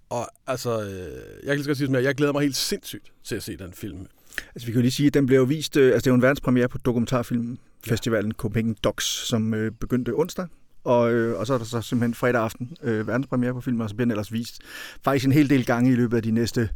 Og 0.09 0.27
altså, 0.47 0.79
uh, 0.79 1.47
jeg 1.47 1.55
kan 1.55 1.65
lige 1.65 1.75
sige, 1.75 1.97
at 1.97 2.03
jeg 2.03 2.15
glæder 2.15 2.33
mig 2.33 2.41
helt 2.41 2.55
sindssygt 2.55 3.11
til 3.23 3.35
at 3.35 3.43
se 3.43 3.57
den 3.57 3.73
film. 3.73 4.07
Altså, 4.55 4.65
vi 4.65 4.71
kan 4.71 4.79
jo 4.79 4.81
lige 4.81 4.91
sige, 4.91 5.07
at 5.07 5.13
den 5.13 5.25
blev 5.25 5.49
vist, 5.49 5.77
altså 5.77 5.97
det 5.97 6.07
er 6.07 6.11
jo 6.11 6.15
en 6.15 6.21
verdenspremiere 6.21 6.69
på 6.69 6.77
dokumentarfilm 6.77 7.59
festivalen 7.85 8.31
Copenhagen 8.31 8.75
Docs, 8.83 9.05
som 9.05 9.53
øh, 9.53 9.71
begyndte 9.71 10.11
onsdag. 10.15 10.47
Og, 10.89 11.13
øh, 11.13 11.39
og 11.39 11.47
så 11.47 11.53
er 11.53 11.57
der 11.57 11.65
så 11.65 11.81
simpelthen 11.81 12.13
fredag 12.13 12.41
aften 12.41 12.71
øh, 12.83 13.07
verdenspremiere 13.07 13.53
på 13.53 13.61
filmen, 13.61 13.81
og 13.81 13.89
så 13.89 13.95
bliver 13.95 14.05
den 14.05 14.11
ellers 14.11 14.33
vist 14.33 14.61
faktisk 15.03 15.25
en 15.25 15.31
hel 15.31 15.49
del 15.49 15.65
gange 15.65 15.91
i 15.91 15.95
løbet 15.95 16.17
af 16.17 16.23
de 16.23 16.31
næste 16.31 16.69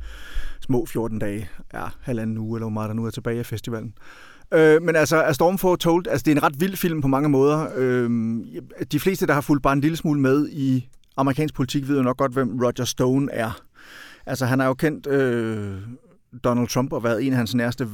små 0.61 0.85
14 0.85 1.19
dage. 1.19 1.49
Ja, 1.73 1.85
halvanden 2.01 2.37
uge, 2.37 2.57
eller 2.57 2.65
hvor 2.65 2.73
meget 2.73 2.89
der 2.89 2.93
nu 2.93 3.05
er 3.05 3.09
tilbage 3.09 3.39
af 3.39 3.45
festivalen. 3.45 3.93
Øh, 4.53 4.81
men 4.81 4.95
altså, 4.95 5.23
A 5.23 5.33
Storm 5.33 5.77
Told, 5.77 6.07
altså 6.07 6.23
det 6.23 6.31
er 6.31 6.35
en 6.35 6.43
ret 6.43 6.59
vild 6.59 6.75
film 6.75 7.01
på 7.01 7.07
mange 7.07 7.29
måder. 7.29 7.67
Øh, 7.75 8.09
de 8.91 8.99
fleste, 8.99 9.27
der 9.27 9.33
har 9.33 9.41
fulgt 9.41 9.63
bare 9.63 9.73
en 9.73 9.81
lille 9.81 9.97
smule 9.97 10.19
med 10.19 10.49
i 10.49 10.89
amerikansk 11.17 11.55
politik, 11.55 11.87
ved 11.87 11.97
jo 11.97 12.03
nok 12.03 12.17
godt, 12.17 12.33
hvem 12.33 12.59
Roger 12.59 12.85
Stone 12.85 13.31
er. 13.31 13.61
Altså, 14.25 14.45
han 14.45 14.61
er 14.61 14.65
jo 14.65 14.73
kendt 14.73 15.07
øh, 15.07 15.77
Donald 16.43 16.67
Trump 16.67 16.93
og 16.93 17.03
været 17.03 17.25
en 17.25 17.31
af 17.31 17.37
hans 17.37 17.55
nærmeste, 17.55 17.87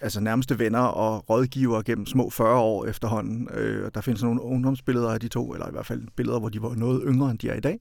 altså 0.00 0.20
nærmeste 0.20 0.58
venner 0.58 0.80
og 0.80 1.30
rådgiver 1.30 1.82
gennem 1.82 2.06
små 2.06 2.30
40 2.30 2.58
år 2.58 2.86
efterhånden. 2.86 3.48
Øh, 3.54 3.90
der 3.94 4.00
findes 4.00 4.22
nogle 4.22 4.42
ungdomsbilleder 4.42 5.10
af 5.10 5.20
de 5.20 5.28
to, 5.28 5.52
eller 5.52 5.68
i 5.68 5.70
hvert 5.72 5.86
fald 5.86 6.02
billeder, 6.16 6.38
hvor 6.38 6.48
de 6.48 6.62
var 6.62 6.74
noget 6.74 7.02
yngre, 7.06 7.30
end 7.30 7.38
de 7.38 7.48
er 7.48 7.54
i 7.54 7.60
dag. 7.60 7.78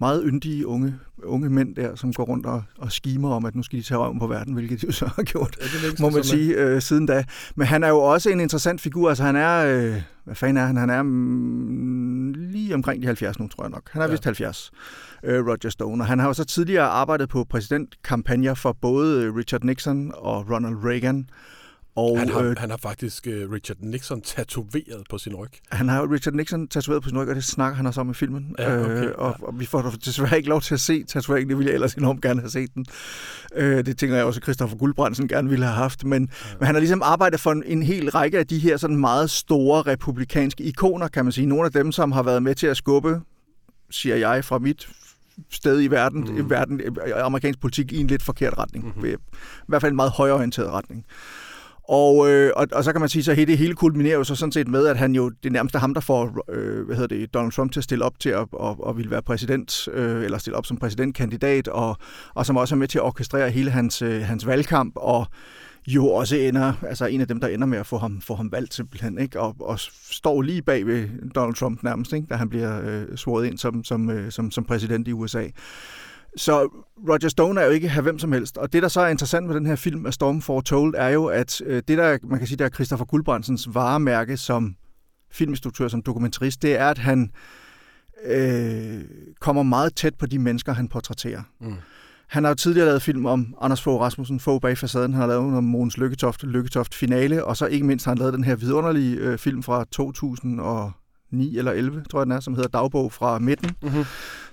Meget 0.00 0.22
yndige 0.26 0.66
unge, 0.66 0.94
unge 1.22 1.50
mænd 1.50 1.76
der, 1.76 1.94
som 1.94 2.12
går 2.12 2.24
rundt 2.24 2.46
og, 2.46 2.62
og 2.78 2.92
skimer 2.92 3.30
om, 3.30 3.44
at 3.44 3.54
nu 3.54 3.62
skal 3.62 3.78
de 3.78 3.84
tage 3.84 3.98
røven 3.98 4.18
på 4.18 4.26
verden, 4.26 4.54
hvilket 4.54 4.80
de 4.80 4.86
jo 4.86 4.92
så 4.92 5.06
har 5.16 5.22
gjort, 5.22 5.56
ja, 5.60 5.90
må 6.00 6.10
man 6.10 6.24
sige, 6.24 6.54
øh, 6.54 6.82
siden 6.82 7.06
da. 7.06 7.24
Men 7.54 7.66
han 7.66 7.84
er 7.84 7.88
jo 7.88 7.98
også 7.98 8.30
en 8.30 8.40
interessant 8.40 8.80
figur. 8.80 9.08
Altså 9.08 9.24
han 9.24 9.36
er, 9.36 9.66
øh, 9.66 10.02
hvad 10.24 10.34
fanden 10.34 10.56
er 10.56 10.66
han? 10.66 10.76
Han 10.76 10.90
er 10.90 11.02
mm, 11.02 12.32
lige 12.32 12.74
omkring 12.74 13.02
de 13.02 13.06
70 13.06 13.38
nu, 13.38 13.48
tror 13.48 13.64
jeg 13.64 13.70
nok. 13.70 13.90
Han 13.92 14.02
er 14.02 14.06
ja. 14.06 14.10
vist 14.10 14.24
70 14.24 14.72
øh, 15.24 15.46
Roger 15.46 15.70
Stone. 15.70 16.02
Og 16.02 16.06
han 16.06 16.18
har 16.18 16.26
jo 16.26 16.32
så 16.32 16.44
tidligere 16.44 16.86
arbejdet 16.86 17.28
på 17.28 17.44
præsidentkampagner 17.44 18.54
for 18.54 18.72
både 18.72 19.24
øh, 19.24 19.34
Richard 19.34 19.64
Nixon 19.64 20.12
og 20.14 20.50
Ronald 20.50 20.76
Reagan. 20.84 21.28
Og, 21.96 22.18
han, 22.18 22.28
har, 22.28 22.40
øh, 22.40 22.56
han 22.58 22.70
har 22.70 22.76
faktisk 22.76 23.26
uh, 23.26 23.52
Richard 23.52 23.76
Nixon 23.80 24.20
tatoveret 24.20 25.02
på 25.10 25.18
sin 25.18 25.34
ryg. 25.34 25.50
Han 25.70 25.88
har 25.88 26.12
Richard 26.12 26.34
Nixon 26.34 26.68
tatoveret 26.68 27.02
på 27.02 27.08
sin 27.08 27.18
ryg, 27.18 27.28
og 27.28 27.34
det 27.34 27.44
snakker 27.44 27.76
han 27.76 27.86
også 27.86 28.00
om 28.00 28.10
i 28.10 28.14
filmen. 28.14 28.54
Ja, 28.58 28.80
okay, 28.80 29.04
øh, 29.04 29.12
og, 29.18 29.36
ja. 29.40 29.46
og 29.46 29.60
vi 29.60 29.66
får 29.66 29.94
desværre 30.04 30.36
ikke 30.36 30.48
lov 30.48 30.60
til 30.60 30.74
at 30.74 30.80
se 30.80 31.04
tatoveringen. 31.04 31.48
Det 31.48 31.58
ville 31.58 31.68
jeg 31.68 31.74
ellers 31.74 31.94
enormt 31.94 32.22
gerne 32.22 32.40
have 32.40 32.50
set 32.50 32.74
den. 32.74 32.86
Øh, 33.54 33.86
det 33.86 33.98
tænker 33.98 34.16
jeg 34.16 34.24
også, 34.24 34.38
at 34.38 34.44
Christopher 34.44 34.76
Guldbrandsen 34.76 35.28
gerne 35.28 35.48
ville 35.48 35.64
have 35.64 35.76
haft. 35.76 36.04
Men, 36.04 36.22
ja. 36.22 36.56
men 36.58 36.66
han 36.66 36.74
har 36.74 36.80
ligesom 36.80 37.02
arbejdet 37.04 37.40
for 37.40 37.52
en, 37.52 37.62
en 37.66 37.82
hel 37.82 38.10
række 38.10 38.38
af 38.38 38.46
de 38.46 38.58
her 38.58 38.76
sådan 38.76 38.96
meget 38.96 39.30
store 39.30 39.82
republikanske 39.82 40.64
ikoner, 40.64 41.08
kan 41.08 41.24
man 41.24 41.32
sige. 41.32 41.46
Nogle 41.46 41.64
af 41.64 41.72
dem, 41.72 41.92
som 41.92 42.12
har 42.12 42.22
været 42.22 42.42
med 42.42 42.54
til 42.54 42.66
at 42.66 42.76
skubbe 42.76 43.20
siger 43.90 44.16
jeg, 44.16 44.44
fra 44.44 44.58
mit 44.58 44.88
sted 45.50 45.82
i 45.82 45.86
verden, 45.86 46.20
mm. 46.20 46.36
i 46.36 46.40
verden, 46.40 46.80
amerikansk 47.16 47.60
politik 47.60 47.92
i 47.92 48.00
en 48.00 48.06
lidt 48.06 48.22
forkert 48.22 48.58
retning. 48.58 48.84
Mm-hmm. 48.84 49.06
I 49.06 49.16
hvert 49.68 49.80
fald 49.80 49.92
en 49.92 49.96
meget 49.96 50.12
højorienteret 50.12 50.70
retning. 50.70 51.04
Og, 51.92 52.30
øh, 52.30 52.52
og, 52.56 52.66
og 52.72 52.84
så 52.84 52.92
kan 52.92 53.00
man 53.00 53.08
sige, 53.08 53.22
så 53.22 53.34
hele 53.34 53.46
det 53.46 53.58
hele 53.58 53.74
kulminerer 53.74 54.16
jo 54.16 54.24
så 54.24 54.34
sådan 54.34 54.52
set 54.52 54.68
med, 54.68 54.86
at 54.86 54.96
han 54.96 55.14
jo 55.14 55.30
det 55.42 55.52
nærmeste 55.52 55.78
ham, 55.78 55.94
der 55.94 56.00
får 56.00 56.44
øh, 56.50 56.86
hvad 56.86 56.96
hedder 56.96 57.16
det, 57.16 57.34
Donald 57.34 57.52
Trump 57.52 57.72
til 57.72 57.80
at 57.80 57.84
stille 57.84 58.04
op 58.04 58.20
til 58.20 58.28
at 58.28 58.46
og, 58.52 58.86
og 58.86 58.96
ville 58.96 59.10
være 59.10 59.22
præsident, 59.22 59.88
øh, 59.92 60.24
eller 60.24 60.38
stille 60.38 60.56
op 60.56 60.66
som 60.66 60.76
præsidentkandidat, 60.76 61.68
og, 61.68 61.96
og 62.34 62.46
som 62.46 62.56
også 62.56 62.74
er 62.74 62.78
med 62.78 62.88
til 62.88 62.98
at 62.98 63.02
orkestrere 63.02 63.50
hele 63.50 63.70
hans, 63.70 64.02
øh, 64.02 64.22
hans 64.22 64.46
valgkamp, 64.46 64.92
og 64.96 65.26
jo 65.86 66.06
også 66.06 66.36
ender, 66.36 66.72
altså 66.82 67.06
en 67.06 67.20
af 67.20 67.28
dem, 67.28 67.40
der 67.40 67.48
ender 67.48 67.66
med 67.66 67.78
at 67.78 67.86
få 67.86 67.98
ham, 67.98 68.20
få 68.20 68.34
ham 68.34 68.52
valgt 68.52 68.74
simpelthen, 68.74 69.18
ikke? 69.18 69.40
Og, 69.40 69.56
og 69.60 69.80
står 70.10 70.42
lige 70.42 70.62
bag 70.62 70.86
ved 70.86 71.08
Donald 71.34 71.54
Trump 71.54 71.82
nærmest, 71.82 72.12
ikke? 72.12 72.26
da 72.30 72.34
han 72.34 72.48
bliver 72.48 72.80
øh, 72.84 73.16
svoret 73.16 73.46
ind 73.46 73.58
som, 73.58 73.84
som, 73.84 74.10
øh, 74.10 74.32
som, 74.32 74.50
som 74.50 74.64
præsident 74.64 75.08
i 75.08 75.12
USA. 75.12 75.48
Så 76.36 76.68
Roger 77.08 77.28
Stone 77.28 77.60
er 77.60 77.64
jo 77.64 77.70
ikke 77.70 77.88
have 77.88 78.02
hvem 78.02 78.18
som 78.18 78.32
helst. 78.32 78.58
Og 78.58 78.72
det, 78.72 78.82
der 78.82 78.88
så 78.88 79.00
er 79.00 79.08
interessant 79.08 79.46
med 79.46 79.54
den 79.54 79.66
her 79.66 79.76
film 79.76 80.06
af 80.06 80.14
Storm 80.14 80.40
Foretold, 80.40 80.94
er 80.96 81.08
jo, 81.08 81.26
at 81.26 81.60
øh, 81.66 81.82
det, 81.88 81.98
der 81.98 82.18
man 82.22 82.38
kan 82.38 82.48
sige, 82.48 82.56
der 82.56 82.64
er 82.64 82.68
Christopher 82.68 83.04
Guldbrandsens 83.04 83.68
varemærke 83.74 84.36
som 84.36 84.76
filminstruktør, 85.32 85.88
som 85.88 86.02
dokumentarist, 86.02 86.62
det 86.62 86.78
er, 86.78 86.88
at 86.88 86.98
han 86.98 87.30
øh, 88.24 89.00
kommer 89.40 89.62
meget 89.62 89.94
tæt 89.94 90.14
på 90.14 90.26
de 90.26 90.38
mennesker, 90.38 90.72
han 90.72 90.88
portrætterer. 90.88 91.42
Mm. 91.60 91.74
Han 92.30 92.44
har 92.44 92.50
jo 92.50 92.54
tidligere 92.54 92.86
lavet 92.86 93.02
film 93.02 93.26
om 93.26 93.54
Anders 93.60 93.82
Fogh 93.82 94.00
Rasmussen, 94.02 94.40
Fogh 94.40 94.60
bag 94.60 94.78
facaden. 94.78 95.12
Han 95.12 95.20
har 95.20 95.28
lavet 95.28 95.56
om 95.56 95.64
Mogens 95.64 95.98
Lykketoft, 95.98 96.42
Lykketoft 96.42 96.94
finale, 96.94 97.44
og 97.44 97.56
så 97.56 97.66
ikke 97.66 97.86
mindst 97.86 98.04
har 98.04 98.10
han 98.10 98.18
lavet 98.18 98.34
den 98.34 98.44
her 98.44 98.56
vidunderlige 98.56 99.16
øh, 99.16 99.38
film 99.38 99.62
fra 99.62 99.84
2000 99.84 100.60
og 100.60 100.92
9 101.32 101.58
eller 101.58 101.72
11, 101.72 102.02
tror 102.10 102.20
jeg 102.20 102.26
den 102.26 102.32
er, 102.32 102.40
som 102.40 102.54
hedder 102.54 102.68
Dagbog 102.68 103.12
fra 103.12 103.38
midten, 103.38 103.70
mm-hmm. 103.82 104.04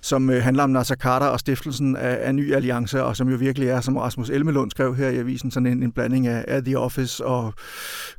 som 0.01 0.29
øh, 0.29 0.43
handler 0.43 0.63
om 0.63 0.69
Nasser 0.69 0.95
Carter 0.95 1.25
og 1.25 1.39
stiftelsen 1.39 1.95
af, 1.95 2.17
af 2.21 2.35
Ny 2.35 2.53
Alliance, 2.53 3.03
og 3.03 3.17
som 3.17 3.29
jo 3.29 3.37
virkelig 3.37 3.69
er, 3.69 3.81
som 3.81 3.97
Rasmus 3.97 4.29
Elmelund 4.29 4.71
skrev 4.71 4.95
her 4.95 5.09
i 5.09 5.17
avisen, 5.17 5.51
sådan 5.51 5.67
en, 5.67 5.83
en 5.83 5.91
blanding 5.91 6.27
af, 6.27 6.45
af 6.47 6.63
The 6.63 6.79
Office 6.79 7.25
og 7.25 7.53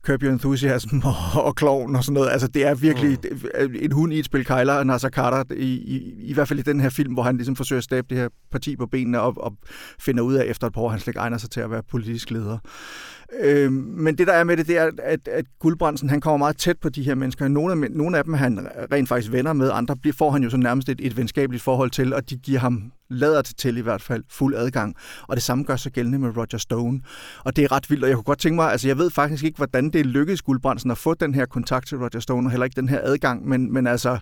Curb 0.06 0.22
Your 0.22 0.32
Enthusiasm 0.32 0.96
og, 1.34 1.44
og 1.44 1.54
Clown 1.58 1.96
og 1.96 2.04
sådan 2.04 2.14
noget. 2.14 2.30
Altså 2.30 2.48
det 2.48 2.66
er 2.66 2.74
virkelig 2.74 3.18
mm. 3.32 3.74
en 3.80 3.92
hund 3.92 4.12
i 4.12 4.18
et 4.18 4.24
spil 4.24 4.44
kejler 4.44 4.72
af 4.72 4.86
Nasser 4.86 5.10
Carter, 5.10 5.54
i, 5.56 5.72
i, 5.72 6.14
i 6.20 6.34
hvert 6.34 6.48
fald 6.48 6.58
i 6.58 6.62
den 6.62 6.80
her 6.80 6.88
film, 6.88 7.12
hvor 7.12 7.22
han 7.22 7.36
ligesom 7.36 7.56
forsøger 7.56 7.78
at 7.78 7.84
stabe 7.84 8.06
det 8.10 8.18
her 8.18 8.28
parti 8.50 8.76
på 8.76 8.86
benene 8.86 9.20
og, 9.20 9.34
og 9.36 9.52
finder 10.00 10.22
ud 10.22 10.34
af 10.34 10.44
efter 10.44 10.66
et 10.66 10.72
par 10.72 10.80
år, 10.80 10.88
han 10.88 11.00
slet 11.00 11.08
ikke 11.08 11.20
egner 11.20 11.38
sig 11.38 11.50
til 11.50 11.60
at 11.60 11.70
være 11.70 11.82
politisk 11.90 12.30
leder. 12.30 12.58
Øh, 13.40 13.72
men 13.72 14.18
det, 14.18 14.26
der 14.26 14.32
er 14.32 14.44
med 14.44 14.56
det, 14.56 14.66
det 14.66 14.78
er, 14.78 14.90
at, 15.02 15.28
at 15.28 15.44
Guldbrandsen, 15.58 16.10
han 16.10 16.20
kommer 16.20 16.36
meget 16.36 16.56
tæt 16.56 16.78
på 16.78 16.88
de 16.88 17.02
her 17.02 17.14
mennesker. 17.14 17.48
Nogle 17.48 17.72
af, 17.72 17.90
nogle 17.90 18.18
af 18.18 18.24
dem 18.24 18.34
er 18.34 18.38
han 18.38 18.68
rent 18.92 19.08
faktisk 19.08 19.32
venner 19.32 19.52
med, 19.52 19.70
andre 19.72 19.96
får 20.12 20.30
han 20.30 20.42
jo 20.42 20.50
så 20.50 20.56
nærmest 20.56 20.88
et, 20.88 21.00
et 21.00 21.16
venskabeligt 21.16 21.62
forhold 21.62 21.90
til, 21.90 22.14
og 22.14 22.30
de 22.30 22.36
giver 22.36 22.58
ham 22.58 22.92
lader 23.10 23.42
det 23.42 23.56
til 23.56 23.76
i 23.76 23.80
hvert 23.80 24.02
fald, 24.02 24.24
fuld 24.28 24.54
adgang. 24.54 24.94
Og 25.22 25.36
det 25.36 25.42
samme 25.42 25.64
gør 25.64 25.76
sig 25.76 25.92
gældende 25.92 26.18
med 26.18 26.36
Roger 26.36 26.58
Stone. 26.58 27.00
Og 27.44 27.56
det 27.56 27.64
er 27.64 27.72
ret 27.72 27.90
vildt, 27.90 28.04
og 28.04 28.08
jeg 28.08 28.16
kunne 28.16 28.24
godt 28.24 28.38
tænke 28.38 28.56
mig, 28.56 28.72
altså 28.72 28.88
jeg 28.88 28.98
ved 28.98 29.10
faktisk 29.10 29.44
ikke, 29.44 29.56
hvordan 29.56 29.90
det 29.90 30.06
lykkedes 30.06 30.42
Guldbrandsen 30.42 30.90
at 30.90 30.98
få 30.98 31.14
den 31.14 31.34
her 31.34 31.46
kontakt 31.46 31.88
til 31.88 31.98
Roger 31.98 32.20
Stone, 32.20 32.46
og 32.46 32.50
heller 32.50 32.64
ikke 32.64 32.80
den 32.80 32.88
her 32.88 33.00
adgang, 33.02 33.48
men, 33.48 33.72
men 33.72 33.86
altså, 33.86 34.18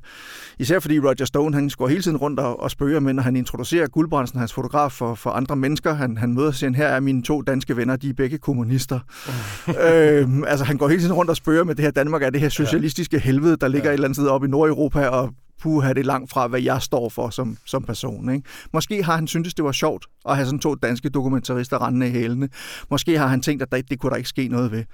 især 0.59 0.79
fordi 0.79 1.01
Roger 1.01 1.25
Stone, 1.25 1.55
han 1.55 1.71
går 1.77 1.89
hele 1.89 2.03
tiden 2.03 2.17
rundt 2.17 2.41
og, 2.41 2.61
og 2.61 2.71
spørger 2.71 3.01
med, 3.01 3.13
når 3.13 3.23
han 3.23 3.37
introducerer 3.37 3.87
Guldbrandsen, 3.87 4.39
hans 4.39 4.53
fotograf, 4.53 4.93
for, 4.93 5.15
for 5.15 5.31
andre 5.31 5.57
mennesker. 5.57 5.95
Han, 5.95 6.17
han 6.17 6.33
møder 6.33 6.51
sig 6.51 6.75
her 6.75 6.87
er 6.87 7.01
mine 7.01 7.23
to 7.23 7.43
danske 7.43 7.77
venner, 7.77 7.97
de 7.97 8.09
er 8.09 8.15
begge 8.15 8.39
kommunister. 8.39 9.01
øhm, 9.91 10.45
altså 10.45 10.65
han 10.65 10.77
går 10.77 10.89
hele 10.89 11.01
tiden 11.01 11.13
rundt 11.13 11.31
og 11.31 11.37
spørger 11.37 11.65
med 11.65 11.75
det 11.75 11.85
her 11.85 11.91
Danmark, 11.91 12.23
er 12.23 12.31
det 12.31 12.41
her 12.41 12.49
socialistiske 12.49 13.19
helvede, 13.19 13.57
der 13.57 13.69
ligger 13.69 13.89
ja. 13.89 13.91
et 13.91 13.95
eller 13.95 14.05
andet 14.05 14.17
sted 14.17 14.29
oppe 14.29 14.47
i 14.47 14.51
Nordeuropa, 14.51 15.09
og 15.09 15.31
puha, 15.63 15.89
det 15.89 15.99
er 15.99 16.05
langt 16.05 16.31
fra, 16.31 16.47
hvad 16.47 16.61
jeg 16.61 16.83
står 16.83 17.09
for 17.09 17.31
som, 17.31 17.57
som 17.65 17.83
person. 17.83 18.35
Ikke? 18.35 18.49
Måske 18.73 19.03
har 19.03 19.15
han 19.15 19.27
syntes, 19.27 19.55
det 19.55 19.65
var 19.65 19.73
sjovt 19.73 20.07
at 20.29 20.37
have 20.37 20.47
sådan 20.47 20.59
to 20.59 20.75
danske 20.75 21.09
dokumentarister 21.09 21.87
rendende 21.87 22.09
i 22.09 22.11
hælene. 22.11 22.49
Måske 22.91 23.19
har 23.19 23.27
han 23.27 23.43
tænkt, 23.43 23.63
at 23.63 23.73
det, 23.73 23.91
det 23.91 24.01
kunne 24.01 24.11
der 24.11 24.17
ikke 24.17 24.29
ske 24.29 24.49
noget 24.49 24.73
ved. 24.73 24.85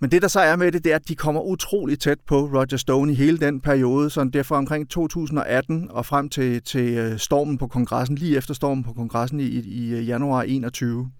Men 0.00 0.10
det, 0.10 0.22
der 0.22 0.28
så 0.28 0.40
er 0.40 0.56
med 0.56 0.72
det, 0.72 0.84
det 0.84 0.92
er, 0.92 0.96
at 0.96 1.08
de 1.08 1.16
kommer 1.16 1.40
utrolig 1.40 1.98
tæt 1.98 2.18
på 2.26 2.50
Roger 2.54 2.76
Stone 2.76 3.12
i 3.12 3.14
hele 3.14 3.38
den 3.38 3.60
periode, 3.60 4.10
så 4.10 4.24
det 4.24 4.36
er 4.36 4.42
fra 4.42 4.56
omkring 4.56 4.90
2018 4.90 5.90
og 5.90 6.06
frem 6.06 6.28
til, 6.28 6.62
til 6.62 6.94
øh, 6.94 7.18
stormen 7.18 7.58
på 7.58 7.66
kongressen, 7.66 8.16
lige 8.16 8.36
efter 8.36 8.54
stormen 8.54 8.84
på 8.84 8.92
kongressen 8.92 9.40
i, 9.40 9.44
i 9.44 9.94
øh, 9.94 10.08
januar 10.08 10.42
21. 10.42 11.10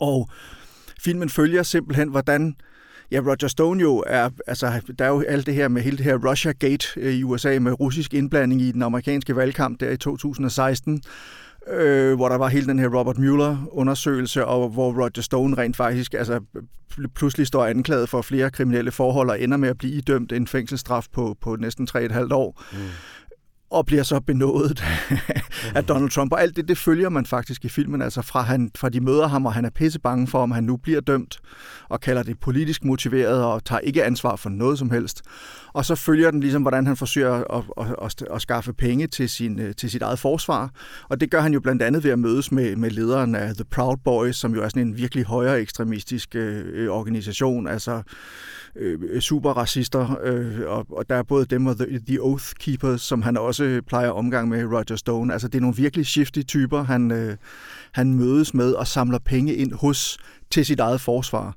Og 0.00 0.28
filmen 1.00 1.28
følger 1.28 1.62
simpelthen, 1.62 2.08
hvordan 2.08 2.56
Ja, 3.14 3.20
Roger 3.20 3.48
Stone 3.48 3.80
jo 3.80 4.04
er, 4.06 4.30
altså, 4.46 4.80
der 4.98 5.04
er 5.04 5.08
jo 5.08 5.20
alt 5.20 5.46
det 5.46 5.54
her 5.54 5.68
med 5.68 5.82
hele 5.82 5.96
det 5.96 6.04
her 6.04 6.30
Russia 6.30 6.52
Gate 6.52 6.86
øh, 6.96 7.14
i 7.14 7.24
USA 7.24 7.58
med 7.58 7.80
russisk 7.80 8.14
indblanding 8.14 8.62
i 8.62 8.72
den 8.72 8.82
amerikanske 8.82 9.36
valgkamp 9.36 9.80
der 9.80 9.90
i 9.90 9.96
2016, 9.96 11.02
øh, 11.70 12.14
hvor 12.14 12.28
der 12.28 12.36
var 12.36 12.48
hele 12.48 12.66
den 12.66 12.78
her 12.78 12.98
Robert 12.98 13.18
Mueller-undersøgelse, 13.18 14.44
og 14.44 14.68
hvor 14.68 14.92
Roger 14.92 15.22
Stone 15.22 15.56
rent 15.56 15.76
faktisk 15.76 16.14
altså, 16.14 16.40
pludselig 17.14 17.46
står 17.46 17.66
anklaget 17.66 18.08
for 18.08 18.22
flere 18.22 18.50
kriminelle 18.50 18.90
forhold 18.90 19.30
og 19.30 19.40
ender 19.40 19.56
med 19.56 19.68
at 19.68 19.78
blive 19.78 19.92
idømt 19.92 20.32
en 20.32 20.46
fængselsstraf 20.46 21.06
på, 21.12 21.36
på 21.40 21.56
næsten 21.56 21.88
3,5 21.90 22.34
år. 22.34 22.62
Mm 22.72 22.78
og 23.74 23.86
bliver 23.86 24.02
så 24.02 24.20
benådet 24.20 24.84
af 25.76 25.84
Donald 25.84 26.10
Trump. 26.10 26.32
Og 26.32 26.42
alt 26.42 26.56
det, 26.56 26.68
det 26.68 26.78
følger 26.78 27.08
man 27.08 27.26
faktisk 27.26 27.64
i 27.64 27.68
filmen, 27.68 28.02
altså 28.02 28.22
fra, 28.22 28.42
han, 28.42 28.70
fra 28.76 28.88
de 28.88 29.00
møder 29.00 29.28
ham, 29.28 29.46
og 29.46 29.54
han 29.54 29.64
er 29.64 29.70
pisse 29.70 30.00
bange 30.00 30.26
for, 30.26 30.42
om 30.42 30.50
han 30.50 30.64
nu 30.64 30.76
bliver 30.76 31.00
dømt, 31.00 31.38
og 31.88 32.00
kalder 32.00 32.22
det 32.22 32.40
politisk 32.40 32.84
motiveret, 32.84 33.44
og 33.44 33.64
tager 33.64 33.80
ikke 33.80 34.04
ansvar 34.04 34.36
for 34.36 34.50
noget 34.50 34.78
som 34.78 34.90
helst. 34.90 35.22
Og 35.74 35.84
så 35.84 35.94
følger 35.94 36.30
den 36.30 36.40
ligesom, 36.40 36.62
hvordan 36.62 36.86
han 36.86 36.96
forsøger 36.96 37.32
at, 37.32 37.64
at, 37.80 37.96
at, 38.02 38.34
at 38.34 38.42
skaffe 38.42 38.72
penge 38.72 39.06
til, 39.06 39.28
sin, 39.28 39.60
øh, 39.60 39.74
til 39.74 39.90
sit 39.90 40.02
eget 40.02 40.18
forsvar. 40.18 40.70
Og 41.08 41.20
det 41.20 41.30
gør 41.30 41.40
han 41.40 41.52
jo 41.52 41.60
blandt 41.60 41.82
andet 41.82 42.04
ved 42.04 42.10
at 42.10 42.18
mødes 42.18 42.52
med, 42.52 42.76
med 42.76 42.90
lederen 42.90 43.34
af 43.34 43.54
The 43.54 43.64
Proud 43.64 43.96
Boys, 44.04 44.36
som 44.36 44.54
jo 44.54 44.62
er 44.62 44.68
sådan 44.68 44.82
en 44.82 44.96
virkelig 44.96 45.24
højere 45.24 45.60
ekstremistisk 45.60 46.34
øh, 46.34 46.64
øh, 46.72 46.88
organisation, 46.90 47.66
altså 47.66 48.02
øh, 48.76 48.98
øh, 49.10 49.20
superracister, 49.20 50.16
øh, 50.22 50.60
og, 50.66 50.86
og 50.90 51.08
der 51.08 51.16
er 51.16 51.22
både 51.22 51.44
dem 51.44 51.66
og 51.66 51.76
The, 51.76 52.00
The 52.06 52.22
Oath 52.22 52.44
Keepers, 52.58 53.02
som 53.02 53.22
han 53.22 53.36
også 53.36 53.80
plejer 53.86 54.10
omgang 54.10 54.48
med, 54.48 54.64
Roger 54.64 54.96
Stone. 54.96 55.32
Altså 55.32 55.48
det 55.48 55.54
er 55.54 55.60
nogle 55.60 55.76
virkelig 55.76 56.06
shifty 56.06 56.42
typer, 56.42 56.82
han, 56.82 57.10
øh, 57.10 57.36
han 57.92 58.14
mødes 58.14 58.54
med 58.54 58.72
og 58.72 58.86
samler 58.86 59.18
penge 59.18 59.54
ind 59.54 59.72
hos 59.72 60.18
til 60.50 60.66
sit 60.66 60.80
eget 60.80 61.00
forsvar. 61.00 61.56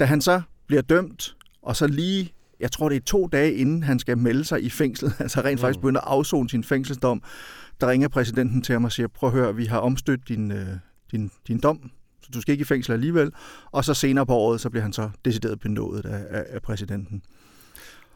Da 0.00 0.04
han 0.04 0.20
så 0.20 0.40
bliver 0.66 0.82
dømt, 0.82 1.36
og 1.62 1.76
så 1.76 1.86
lige 1.86 2.32
jeg 2.60 2.72
tror 2.72 2.88
det 2.88 2.96
er 2.96 3.00
to 3.00 3.26
dage 3.26 3.54
inden 3.54 3.82
han 3.82 3.98
skal 3.98 4.18
melde 4.18 4.44
sig 4.44 4.62
i 4.62 4.70
fængslet, 4.70 5.12
altså 5.20 5.40
rent 5.40 5.60
faktisk 5.60 5.80
begynder 5.80 6.00
at 6.00 6.08
afzone 6.08 6.50
sin 6.50 6.64
fængselsdom, 6.64 7.22
der 7.80 7.88
ringer 7.88 8.08
præsidenten 8.08 8.62
til 8.62 8.72
ham 8.72 8.84
og 8.84 8.92
siger, 8.92 9.08
prøv 9.08 9.28
at 9.28 9.34
høre, 9.34 9.56
vi 9.56 9.64
har 9.64 9.78
omstødt 9.78 10.28
din, 10.28 10.52
øh, 10.52 10.68
din, 11.12 11.30
din 11.48 11.58
dom, 11.58 11.90
så 12.22 12.30
du 12.34 12.40
skal 12.40 12.52
ikke 12.52 12.62
i 12.62 12.64
fængsel 12.64 12.92
alligevel. 12.92 13.32
Og 13.70 13.84
så 13.84 13.94
senere 13.94 14.26
på 14.26 14.34
året, 14.34 14.60
så 14.60 14.70
bliver 14.70 14.82
han 14.82 14.92
så 14.92 15.10
decideret 15.24 15.60
benådet 15.60 16.06
af, 16.06 16.26
af, 16.30 16.44
af 16.48 16.62
præsidenten. 16.62 17.22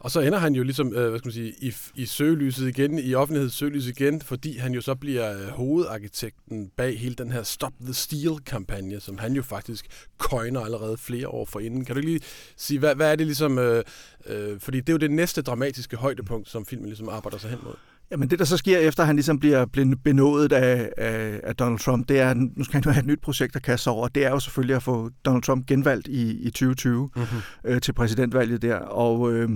Og 0.03 0.11
så 0.11 0.19
ender 0.19 0.39
han 0.39 0.55
jo 0.55 0.63
ligesom, 0.63 0.93
øh, 0.93 1.09
hvad 1.09 1.19
skal 1.19 1.27
man 1.27 1.33
sige, 1.33 1.53
i, 1.61 1.73
i 1.95 2.05
søgelyset 2.05 2.67
igen, 2.67 2.99
i 2.99 3.13
offentlighedens 3.13 3.53
søgelyset 3.53 3.99
igen, 3.99 4.21
fordi 4.21 4.57
han 4.57 4.73
jo 4.73 4.81
så 4.81 4.95
bliver 4.95 5.33
øh, 5.33 5.47
hovedarkitekten 5.47 6.71
bag 6.77 6.99
hele 6.99 7.15
den 7.15 7.31
her 7.31 7.43
Stop 7.43 7.73
the 7.81 7.93
Steal-kampagne, 7.93 8.99
som 8.99 9.17
han 9.17 9.33
jo 9.33 9.41
faktisk 9.41 9.85
køjner 10.17 10.61
allerede 10.61 10.97
flere 10.97 11.27
år 11.27 11.45
forinden. 11.45 11.85
Kan 11.85 11.95
du 11.95 12.01
lige 12.01 12.19
sige, 12.57 12.79
hvad, 12.79 12.95
hvad 12.95 13.11
er 13.11 13.15
det 13.15 13.25
ligesom, 13.25 13.57
øh, 13.57 13.83
øh, 14.25 14.59
fordi 14.59 14.79
det 14.79 14.89
er 14.89 14.93
jo 14.93 14.97
det 14.97 15.11
næste 15.11 15.41
dramatiske 15.41 15.97
højdepunkt, 15.97 16.49
som 16.49 16.65
filmen 16.65 16.87
ligesom 16.87 17.09
arbejder 17.09 17.37
sig 17.37 17.49
hen 17.49 17.59
mod. 17.63 17.75
Jamen 18.13 18.29
det, 18.29 18.39
der 18.39 18.45
så 18.45 18.57
sker 18.57 18.77
efter, 18.79 19.03
at 19.03 19.07
han 19.07 19.15
ligesom 19.15 19.39
bliver 19.39 19.65
benådet 20.03 20.51
af, 20.51 20.89
af, 20.97 21.39
af 21.43 21.55
Donald 21.55 21.79
Trump, 21.79 22.09
det 22.09 22.19
er, 22.19 22.33
nu 22.33 22.63
skal 22.63 22.73
han 22.73 22.83
jo 22.83 22.91
have 22.91 22.99
et 22.99 23.07
nyt 23.07 23.21
projekt 23.21 23.55
at 23.55 23.61
kaste 23.61 23.87
over, 23.87 24.07
det 24.07 24.25
er 24.25 24.29
jo 24.29 24.39
selvfølgelig 24.39 24.75
at 24.75 24.83
få 24.83 25.09
Donald 25.25 25.43
Trump 25.43 25.65
genvalgt 25.67 26.07
i, 26.07 26.31
i 26.41 26.49
2020 26.49 27.09
mm-hmm. 27.15 27.37
øh, 27.65 27.81
til 27.81 27.93
præsidentvalget 27.93 28.61
der. 28.61 28.75
Og, 28.75 29.33
øh, 29.33 29.49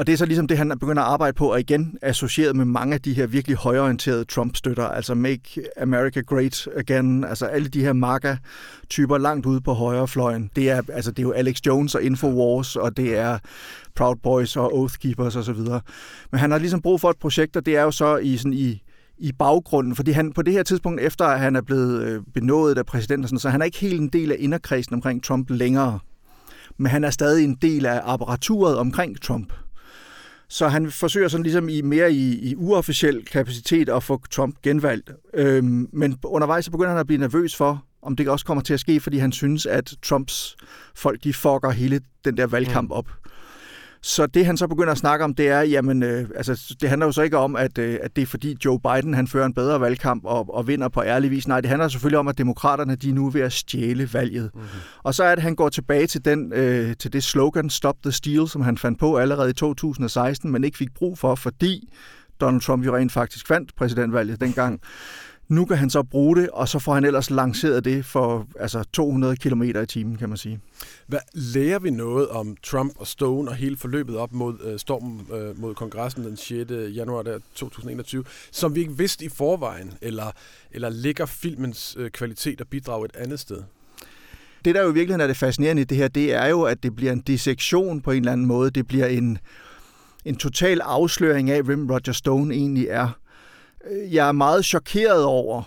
og 0.00 0.06
det 0.06 0.12
er 0.12 0.16
så 0.16 0.26
ligesom 0.26 0.46
det, 0.46 0.58
han 0.58 0.78
begynder 0.80 1.02
at 1.02 1.08
arbejde 1.08 1.32
på, 1.32 1.52
og 1.52 1.60
igen 1.60 1.98
associeret 2.02 2.56
med 2.56 2.64
mange 2.64 2.94
af 2.94 3.00
de 3.02 3.12
her 3.12 3.26
virkelig 3.26 3.56
højorienterede 3.56 4.24
Trump-støtter, 4.24 4.84
altså 4.84 5.14
Make 5.14 5.62
America 5.80 6.20
Great 6.20 6.68
Again, 6.76 7.24
altså 7.24 7.46
alle 7.46 7.68
de 7.68 7.80
her 7.80 7.92
MAGA-typer 7.92 9.18
langt 9.18 9.46
ude 9.46 9.60
på 9.60 9.72
højrefløjen. 9.72 10.50
Det 10.56 10.70
er, 10.70 10.82
altså, 10.92 11.10
det 11.10 11.18
er 11.18 11.22
jo 11.22 11.32
Alex 11.32 11.56
Jones 11.66 11.94
og 11.94 12.02
Infowars, 12.02 12.76
og 12.76 12.96
det 12.96 13.18
er 13.18 13.38
Proud 13.96 14.16
Boys 14.22 14.56
og 14.56 14.78
Oath 14.78 14.94
Keepers 14.94 15.36
osv. 15.36 15.58
Men 16.30 16.40
han 16.40 16.50
har 16.50 16.58
ligesom 16.58 16.82
brug 16.82 17.00
for 17.00 17.10
et 17.10 17.18
projekt, 17.20 17.56
og 17.56 17.66
det 17.66 17.76
er 17.76 17.82
jo 17.82 17.90
så 17.90 18.16
i, 18.16 18.36
sådan 18.36 18.52
i 18.52 18.82
i 19.18 19.32
baggrunden, 19.32 19.96
fordi 19.96 20.10
han 20.10 20.32
på 20.32 20.42
det 20.42 20.52
her 20.52 20.62
tidspunkt, 20.62 21.00
efter 21.00 21.24
at 21.24 21.40
han 21.40 21.56
er 21.56 21.62
blevet 21.62 22.02
øh, 22.02 22.22
benådet 22.34 22.78
af 22.78 22.86
præsidenten, 22.86 23.38
så 23.38 23.48
han 23.48 23.60
er 23.60 23.64
ikke 23.64 23.78
helt 23.78 24.00
en 24.00 24.08
del 24.08 24.32
af 24.32 24.36
inderkredsen 24.38 24.94
omkring 24.94 25.24
Trump 25.24 25.50
længere. 25.50 25.98
Men 26.76 26.86
han 26.86 27.04
er 27.04 27.10
stadig 27.10 27.44
en 27.44 27.54
del 27.62 27.86
af 27.86 28.00
apparaturet 28.04 28.76
omkring 28.76 29.22
Trump. 29.22 29.52
Så 30.50 30.68
han 30.68 30.90
forsøger 30.90 31.28
sådan 31.28 31.42
ligesom 31.42 31.68
i 31.68 31.82
mere 31.82 32.12
i, 32.12 32.50
i 32.50 32.54
uofficiel 32.56 33.24
kapacitet 33.24 33.88
at 33.88 34.02
få 34.02 34.22
Trump 34.30 34.62
genvalgt. 34.62 35.10
Øhm, 35.34 35.88
men 35.92 36.18
undervejs 36.24 36.64
så 36.64 36.70
begynder 36.70 36.90
han 36.90 37.00
at 37.00 37.06
blive 37.06 37.20
nervøs 37.20 37.56
for, 37.56 37.84
om 38.02 38.16
det 38.16 38.28
også 38.28 38.44
kommer 38.46 38.62
til 38.62 38.74
at 38.74 38.80
ske, 38.80 39.00
fordi 39.00 39.18
han 39.18 39.32
synes, 39.32 39.66
at 39.66 39.94
Trumps 40.02 40.56
folk 40.94 41.24
de 41.24 41.34
fucker 41.34 41.70
hele 41.70 42.00
den 42.24 42.36
der 42.36 42.46
valgkamp 42.46 42.88
mm. 42.88 42.92
Så 44.02 44.26
det 44.26 44.46
han 44.46 44.56
så 44.56 44.66
begynder 44.66 44.92
at 44.92 44.98
snakke 44.98 45.24
om, 45.24 45.34
det 45.34 45.48
er, 45.48 45.60
jamen, 45.60 46.02
øh, 46.02 46.28
altså, 46.36 46.76
det 46.80 46.88
handler 46.88 47.06
jo 47.06 47.12
så 47.12 47.22
ikke 47.22 47.38
om, 47.38 47.56
at, 47.56 47.78
øh, 47.78 47.98
at 48.02 48.16
det 48.16 48.22
er 48.22 48.26
fordi 48.26 48.56
Joe 48.64 48.80
Biden 48.80 49.14
han 49.14 49.26
fører 49.26 49.46
en 49.46 49.54
bedre 49.54 49.80
valgkamp 49.80 50.24
og, 50.24 50.54
og 50.54 50.66
vinder 50.66 50.88
på 50.88 51.02
ærlig 51.02 51.30
vis. 51.30 51.48
Nej, 51.48 51.60
det 51.60 51.68
handler 51.68 51.88
selvfølgelig 51.88 52.18
om, 52.18 52.28
at 52.28 52.38
demokraterne 52.38 52.94
de 52.94 53.10
er 53.10 53.14
nu 53.14 53.30
ved 53.30 53.40
at 53.40 53.52
stjæle 53.52 54.08
valget. 54.12 54.50
Mm-hmm. 54.54 54.68
Og 55.02 55.14
så 55.14 55.24
er 55.24 55.28
det, 55.28 55.36
at 55.36 55.42
han 55.42 55.54
går 55.54 55.68
tilbage 55.68 56.06
til, 56.06 56.24
den, 56.24 56.52
øh, 56.52 56.96
til 56.96 57.12
det 57.12 57.24
slogan 57.24 57.70
Stop 57.70 57.96
the 58.02 58.12
Steal, 58.12 58.48
som 58.48 58.62
han 58.62 58.78
fandt 58.78 58.98
på 58.98 59.16
allerede 59.16 59.50
i 59.50 59.52
2016, 59.52 60.52
men 60.52 60.64
ikke 60.64 60.78
fik 60.78 60.94
brug 60.94 61.18
for, 61.18 61.34
fordi 61.34 61.88
Donald 62.40 62.60
Trump 62.60 62.86
jo 62.86 62.96
rent 62.96 63.12
faktisk 63.12 63.46
fandt 63.46 63.76
præsidentvalget 63.76 64.40
dengang. 64.40 64.80
Nu 65.50 65.64
kan 65.64 65.76
han 65.76 65.90
så 65.90 66.02
bruge 66.02 66.36
det, 66.36 66.50
og 66.50 66.68
så 66.68 66.78
får 66.78 66.94
han 66.94 67.04
ellers 67.04 67.30
lanceret 67.30 67.84
det 67.84 68.04
for 68.04 68.46
altså 68.58 68.84
200 68.92 69.36
km 69.36 69.62
i 69.62 69.86
timen, 69.86 70.16
kan 70.16 70.28
man 70.28 70.38
sige. 70.38 70.60
Hvad 71.06 71.18
lærer 71.34 71.78
vi 71.78 71.90
noget 71.90 72.28
om 72.28 72.56
Trump 72.62 72.92
og 72.96 73.06
Stone 73.06 73.50
og 73.50 73.54
hele 73.54 73.76
forløbet 73.76 74.16
op 74.16 74.32
mod 74.32 74.58
øh, 74.64 74.78
stormen 74.78 75.26
øh, 75.34 75.60
mod 75.60 75.74
kongressen 75.74 76.24
den 76.24 76.36
6. 76.36 76.70
januar 76.70 77.22
der 77.22 77.38
2021, 77.54 78.24
som 78.50 78.74
vi 78.74 78.80
ikke 78.80 78.96
vidste 78.96 79.24
i 79.24 79.28
forvejen, 79.28 79.92
eller, 80.02 80.32
eller 80.70 80.88
ligger 80.88 81.26
filmens 81.26 81.96
øh, 81.98 82.10
kvalitet 82.10 82.60
og 82.60 82.68
bidrag 82.68 83.04
et 83.04 83.16
andet 83.16 83.40
sted? 83.40 83.62
Det, 84.64 84.74
der 84.74 84.82
jo 84.82 84.90
i 84.90 84.94
virkeligheden 84.94 85.20
er 85.20 85.26
det 85.26 85.36
fascinerende 85.36 85.82
i 85.82 85.84
det 85.84 85.96
her, 85.96 86.08
det 86.08 86.34
er 86.34 86.46
jo, 86.46 86.62
at 86.62 86.82
det 86.82 86.96
bliver 86.96 87.12
en 87.12 87.20
dissektion 87.20 88.00
på 88.00 88.10
en 88.10 88.18
eller 88.18 88.32
anden 88.32 88.46
måde. 88.46 88.70
Det 88.70 88.86
bliver 88.86 89.06
en, 89.06 89.38
en 90.24 90.36
total 90.36 90.80
afsløring 90.80 91.50
af, 91.50 91.62
hvem 91.62 91.90
Roger 91.90 92.12
Stone 92.12 92.54
egentlig 92.54 92.86
er. 92.90 93.20
Jeg 94.10 94.28
er 94.28 94.32
meget 94.32 94.64
chokeret 94.64 95.24
over, 95.24 95.62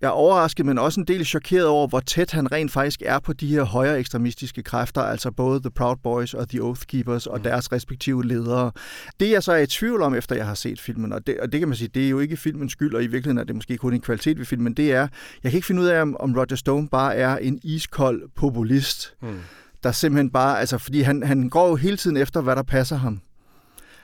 jeg 0.00 0.06
er 0.06 0.12
overrasket, 0.12 0.66
men 0.66 0.78
også 0.78 1.00
en 1.00 1.06
del 1.06 1.24
chokeret 1.24 1.66
over, 1.66 1.86
hvor 1.86 2.00
tæt 2.00 2.30
han 2.30 2.52
rent 2.52 2.70
faktisk 2.70 3.02
er 3.04 3.18
på 3.18 3.32
de 3.32 3.46
her 3.46 3.62
højere 3.62 3.98
ekstremistiske 3.98 4.62
kræfter, 4.62 5.02
altså 5.02 5.30
både 5.30 5.60
The 5.60 5.70
Proud 5.70 5.96
Boys 6.02 6.34
og 6.34 6.48
The 6.48 6.62
Oath 6.62 6.80
Keepers 6.80 7.26
og 7.26 7.38
mm. 7.38 7.42
deres 7.42 7.72
respektive 7.72 8.24
ledere. 8.24 8.72
Det 9.20 9.30
jeg 9.30 9.42
så 9.42 9.52
er 9.52 9.56
i 9.58 9.66
tvivl 9.66 10.02
om, 10.02 10.14
efter 10.14 10.36
jeg 10.36 10.46
har 10.46 10.54
set 10.54 10.80
filmen, 10.80 11.12
og 11.12 11.26
det, 11.26 11.40
og 11.40 11.52
det 11.52 11.60
kan 11.60 11.68
man 11.68 11.76
sige, 11.76 11.88
det 11.88 12.04
er 12.04 12.08
jo 12.08 12.18
ikke 12.18 12.36
filmens 12.36 12.72
skyld, 12.72 12.94
og 12.94 13.02
i 13.02 13.06
virkeligheden 13.06 13.38
er 13.38 13.44
det 13.44 13.54
måske 13.54 13.76
kun 13.76 13.94
en 13.94 14.00
kvalitet 14.00 14.38
ved 14.38 14.46
filmen, 14.46 14.74
det 14.74 14.92
er, 14.92 15.08
jeg 15.42 15.50
kan 15.50 15.58
ikke 15.58 15.66
finde 15.66 15.82
ud 15.82 15.86
af, 15.86 16.02
om 16.02 16.34
Roger 16.36 16.56
Stone 16.56 16.88
bare 16.88 17.16
er 17.16 17.36
en 17.36 17.60
iskold 17.62 18.22
populist, 18.36 19.14
mm. 19.22 19.38
der 19.82 19.92
simpelthen 19.92 20.30
bare, 20.30 20.60
altså 20.60 20.78
fordi 20.78 21.00
han, 21.00 21.22
han 21.22 21.48
går 21.48 21.68
jo 21.68 21.76
hele 21.76 21.96
tiden 21.96 22.16
efter, 22.16 22.40
hvad 22.40 22.56
der 22.56 22.62
passer 22.62 22.96
ham. 22.96 23.20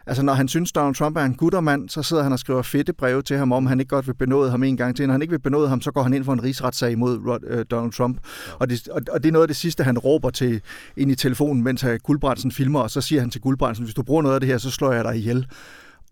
Altså, 0.06 0.22
når 0.22 0.32
han 0.32 0.48
synes, 0.48 0.72
Donald 0.72 0.94
Trump 0.94 1.16
er 1.16 1.24
en 1.24 1.34
guttermand, 1.34 1.88
så 1.88 2.02
sidder 2.02 2.22
han 2.22 2.32
og 2.32 2.38
skriver 2.38 2.62
fedte 2.62 2.92
breve 2.92 3.22
til 3.22 3.36
ham, 3.36 3.52
om 3.52 3.66
han 3.66 3.80
ikke 3.80 3.90
godt 3.90 4.06
vil 4.06 4.14
benåde 4.14 4.50
ham 4.50 4.62
en 4.62 4.76
gang 4.76 4.96
til. 4.96 5.06
Når 5.06 5.12
han 5.12 5.22
ikke 5.22 5.32
vil 5.32 5.38
benåde 5.38 5.68
ham, 5.68 5.80
så 5.80 5.90
går 5.90 6.02
han 6.02 6.14
ind 6.14 6.24
for 6.24 6.32
en 6.32 6.42
rigsretssag 6.42 6.98
mod 6.98 7.40
øh, 7.46 7.64
Donald 7.70 7.92
Trump. 7.92 8.18
Og, 8.58 8.70
det, 8.70 8.88
og 8.88 9.22
det 9.22 9.28
er 9.28 9.32
noget 9.32 9.44
af 9.44 9.48
det 9.48 9.56
sidste, 9.56 9.84
han 9.84 9.98
råber 9.98 10.30
til 10.30 10.60
ind 10.96 11.10
i 11.10 11.14
telefonen, 11.14 11.62
mens 11.62 11.84
Guldbrandsen 12.02 12.52
filmer, 12.52 12.80
og 12.80 12.90
så 12.90 13.00
siger 13.00 13.20
han 13.20 13.30
til 13.30 13.40
Guldbrandsen, 13.40 13.84
hvis 13.84 13.94
du 13.94 14.02
bruger 14.02 14.22
noget 14.22 14.34
af 14.34 14.40
det 14.40 14.48
her, 14.48 14.58
så 14.58 14.70
slår 14.70 14.92
jeg 14.92 15.04
dig 15.04 15.16
ihjel. 15.16 15.46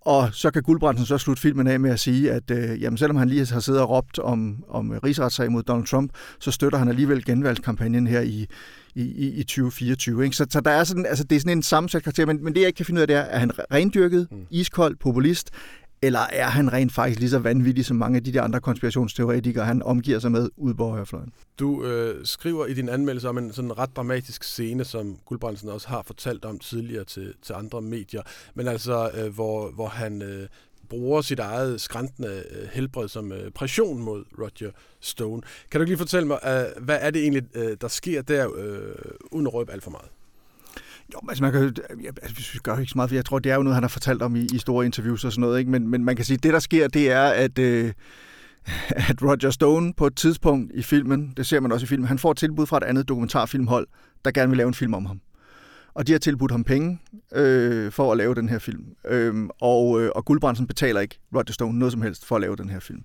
Og 0.00 0.28
så 0.32 0.50
kan 0.50 0.62
Guldbrandsen 0.62 1.06
så 1.06 1.18
slutte 1.18 1.42
filmen 1.42 1.66
af 1.66 1.80
med 1.80 1.90
at 1.90 2.00
sige, 2.00 2.32
at 2.32 2.50
øh, 2.50 2.82
jamen, 2.82 2.96
selvom 2.96 3.16
han 3.16 3.28
lige 3.28 3.46
har 3.52 3.60
siddet 3.60 3.82
og 3.82 3.90
råbt 3.90 4.18
om, 4.18 4.64
om 4.68 4.90
rigsretssag 5.04 5.52
mod 5.52 5.62
Donald 5.62 5.86
Trump, 5.86 6.12
så 6.38 6.50
støtter 6.50 6.78
han 6.78 6.88
alligevel 6.88 7.24
genvalgskampagnen 7.24 8.06
her 8.06 8.20
i, 8.20 8.46
i, 8.94 9.28
i 9.28 9.42
2024. 9.42 10.24
Ikke? 10.24 10.36
Så, 10.36 10.46
så 10.50 10.60
der 10.60 10.70
er 10.70 10.84
sådan, 10.84 11.06
altså, 11.06 11.24
det 11.24 11.36
er 11.36 11.40
sådan 11.40 11.58
en 11.58 11.62
sammensat 11.62 12.02
karakter, 12.02 12.26
men, 12.26 12.44
men 12.44 12.54
det 12.54 12.60
jeg 12.60 12.66
ikke 12.66 12.76
kan 12.76 12.86
finde 12.86 12.98
ud 12.98 13.02
af, 13.02 13.08
det 13.08 13.16
er, 13.16 13.20
er 13.20 13.38
han 13.38 13.50
rendyrket, 13.72 14.28
mm. 14.30 14.46
iskold, 14.50 14.96
populist, 14.96 15.50
eller 16.02 16.20
er 16.32 16.46
han 16.46 16.72
rent 16.72 16.92
faktisk 16.92 17.20
lige 17.20 17.30
så 17.30 17.38
vanvittig 17.38 17.84
som 17.84 17.96
mange 17.96 18.16
af 18.16 18.24
de 18.24 18.32
der 18.32 18.42
andre 18.42 18.60
konspirationsteoretikere, 18.60 19.64
han 19.64 19.82
omgiver 19.82 20.18
sig 20.18 20.32
med 20.32 20.48
ude 20.56 20.74
på 20.74 20.88
højrefløjen? 20.88 21.32
Du 21.58 21.84
øh, 21.84 22.26
skriver 22.26 22.66
i 22.66 22.74
din 22.74 22.88
anmeldelse 22.88 23.28
om 23.28 23.38
en 23.38 23.52
sådan 23.52 23.78
ret 23.78 23.96
dramatisk 23.96 24.44
scene, 24.44 24.84
som 24.84 25.16
Guldbrandsen 25.24 25.68
også 25.68 25.88
har 25.88 26.02
fortalt 26.06 26.44
om 26.44 26.58
tidligere 26.58 27.04
til, 27.04 27.34
til 27.42 27.52
andre 27.52 27.82
medier, 27.82 28.22
men 28.54 28.68
altså, 28.68 29.10
øh, 29.14 29.34
hvor, 29.34 29.70
hvor 29.70 29.88
han 29.88 30.22
øh, 30.22 30.48
bruger 30.90 31.20
sit 31.20 31.38
eget 31.38 31.80
skræntende 31.80 32.42
øh, 32.50 32.68
helbred 32.72 33.08
som 33.08 33.32
øh, 33.32 33.50
pression 33.50 34.02
mod 34.02 34.24
Roger 34.38 34.70
Stone. 35.00 35.42
Kan 35.70 35.80
du 35.80 35.86
lige 35.86 35.98
fortælle 35.98 36.28
mig, 36.28 36.38
øh, 36.44 36.84
hvad 36.84 36.98
er 37.00 37.10
det 37.10 37.22
egentlig, 37.22 37.42
øh, 37.54 37.76
der 37.80 37.88
sker 37.88 38.22
der, 38.22 38.48
øh, 38.56 38.94
uden 39.30 39.46
at 39.46 39.54
røbe 39.54 39.72
alt 39.72 39.82
for 39.82 39.90
meget? 39.90 40.08
Jo, 41.14 41.20
altså 41.28 41.44
man 41.44 41.52
kan, 41.52 41.62
jeg, 42.02 42.12
altså, 42.22 42.52
vi 42.52 42.58
gør 42.62 42.78
ikke 42.78 42.90
så 42.90 42.98
meget, 42.98 43.10
for 43.10 43.14
jeg 43.14 43.24
tror, 43.24 43.38
det 43.38 43.52
er 43.52 43.56
jo 43.56 43.62
noget, 43.62 43.74
han 43.74 43.82
har 43.82 43.88
fortalt 43.88 44.22
om 44.22 44.36
i, 44.36 44.46
i 44.54 44.58
store 44.58 44.84
interviews 44.84 45.24
og 45.24 45.32
sådan 45.32 45.40
noget, 45.40 45.58
ikke? 45.58 45.70
Men, 45.70 45.88
men 45.88 46.04
man 46.04 46.16
kan 46.16 46.24
sige, 46.24 46.34
at 46.34 46.42
det, 46.42 46.52
der 46.52 46.58
sker, 46.58 46.88
det 46.88 47.10
er, 47.10 47.24
at, 47.24 47.58
øh, 47.58 47.92
at 49.10 49.22
Roger 49.22 49.50
Stone 49.50 49.94
på 49.94 50.06
et 50.06 50.16
tidspunkt 50.16 50.72
i 50.74 50.82
filmen, 50.82 51.32
det 51.36 51.46
ser 51.46 51.60
man 51.60 51.72
også 51.72 51.84
i 51.84 51.86
filmen, 51.86 52.08
han 52.08 52.18
får 52.18 52.30
et 52.30 52.36
tilbud 52.36 52.66
fra 52.66 52.76
et 52.76 52.84
andet 52.84 53.08
dokumentarfilmhold, 53.08 53.86
der 54.24 54.30
gerne 54.30 54.48
vil 54.48 54.56
lave 54.56 54.68
en 54.68 54.74
film 54.74 54.94
om 54.94 55.06
ham 55.06 55.20
og 55.94 56.06
de 56.06 56.12
har 56.12 56.18
tilbudt 56.18 56.52
ham 56.52 56.64
penge 56.64 56.98
øh, 57.34 57.92
for 57.92 58.12
at 58.12 58.18
lave 58.18 58.34
den 58.34 58.48
her 58.48 58.58
film. 58.58 58.84
Øhm, 59.08 59.50
og, 59.60 60.02
øh, 60.02 60.10
og 60.14 60.24
Guldbrandsen 60.24 60.66
betaler 60.66 61.00
ikke 61.00 61.18
Roger 61.34 61.52
Stone 61.52 61.78
noget 61.78 61.92
som 61.92 62.02
helst 62.02 62.26
for 62.26 62.34
at 62.34 62.40
lave 62.40 62.56
den 62.56 62.68
her 62.68 62.80
film. 62.80 63.02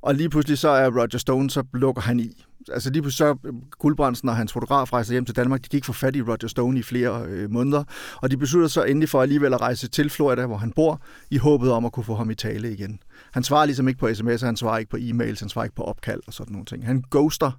Og 0.00 0.14
lige 0.14 0.30
pludselig 0.30 0.58
så 0.58 0.68
er 0.68 0.90
Roger 0.90 1.18
Stone, 1.18 1.50
så 1.50 1.62
lukker 1.74 2.02
han 2.02 2.20
i. 2.20 2.44
Altså 2.72 2.90
lige 2.90 3.02
pludselig 3.02 3.18
så 3.18 3.48
øh, 3.48 3.54
Guldbrandsen 3.78 4.28
og 4.28 4.36
hans 4.36 4.52
fotograf 4.52 4.92
rejser 4.92 5.12
hjem 5.12 5.24
til 5.24 5.36
Danmark. 5.36 5.62
De 5.64 5.68
gik 5.68 5.84
for 5.84 5.92
fat 5.92 6.16
i 6.16 6.22
Roger 6.22 6.48
Stone 6.48 6.78
i 6.78 6.82
flere 6.82 7.24
øh, 7.26 7.50
måneder. 7.50 7.84
Og 8.16 8.30
de 8.30 8.36
beslutter 8.36 8.68
så 8.68 8.82
endelig 8.82 9.08
for 9.08 9.22
alligevel 9.22 9.54
at 9.54 9.60
rejse 9.60 9.88
til 9.88 10.10
Florida, 10.10 10.46
hvor 10.46 10.56
han 10.56 10.72
bor, 10.72 11.00
i 11.30 11.36
håbet 11.36 11.70
om 11.72 11.84
at 11.84 11.92
kunne 11.92 12.04
få 12.04 12.14
ham 12.14 12.30
i 12.30 12.34
tale 12.34 12.72
igen. 12.72 12.98
Han 13.32 13.42
svarer 13.42 13.66
ligesom 13.66 13.88
ikke 13.88 14.00
på 14.00 14.08
sms'er, 14.08 14.44
han 14.44 14.56
svarer 14.56 14.78
ikke 14.78 14.90
på 14.90 14.96
e-mails, 14.96 15.40
han 15.40 15.48
svarer 15.48 15.64
ikke 15.64 15.76
på 15.76 15.82
opkald 15.82 16.20
og 16.26 16.32
sådan 16.32 16.52
nogle 16.52 16.66
ting. 16.66 16.86
Han 16.86 17.04
ghoster 17.10 17.50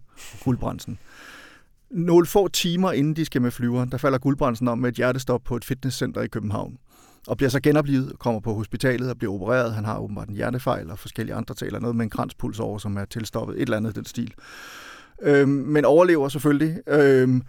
Guldbrandsen. 0.44 1.00
Nogle 1.92 2.26
få 2.26 2.48
timer 2.48 2.92
inden 2.92 3.16
de 3.16 3.26
skal 3.26 3.42
med 3.42 3.52
flyveren, 3.52 3.92
der 3.92 3.98
falder 3.98 4.18
guldbrænsen 4.18 4.68
om 4.68 4.78
med 4.78 4.90
et 4.90 4.96
hjertestop 4.96 5.42
på 5.44 5.56
et 5.56 5.66
fitnesscenter 5.66 6.22
i 6.22 6.28
København. 6.28 6.78
Og 7.28 7.38
bliver 7.38 7.50
så 7.50 7.60
genoplevet, 7.60 8.14
kommer 8.20 8.42
på 8.42 8.54
hospitalet 8.54 9.10
og 9.10 9.18
bliver 9.18 9.34
opereret. 9.34 9.74
Han 9.74 9.86
har 9.86 10.00
åbenbart 10.00 10.28
en 10.28 10.36
hjertefejl 10.36 10.92
og 10.92 11.00
forskellige 11.00 11.36
andre 11.36 11.56
taler. 11.56 11.80
Noget 11.80 11.96
med 11.96 12.04
en 12.04 12.10
kranspuls 12.10 12.60
over, 12.60 12.78
som 12.78 12.98
er 12.98 13.06
tilstoppet. 13.06 13.56
Et 13.56 13.62
eller 13.62 13.78
andet 13.78 13.96
den 13.96 14.06
stil. 14.06 14.34
Øhm, 15.22 15.50
men 15.50 15.86
overlever 15.86 16.30
selvfølgelig. 16.30 16.80
Øhm, 16.88 17.42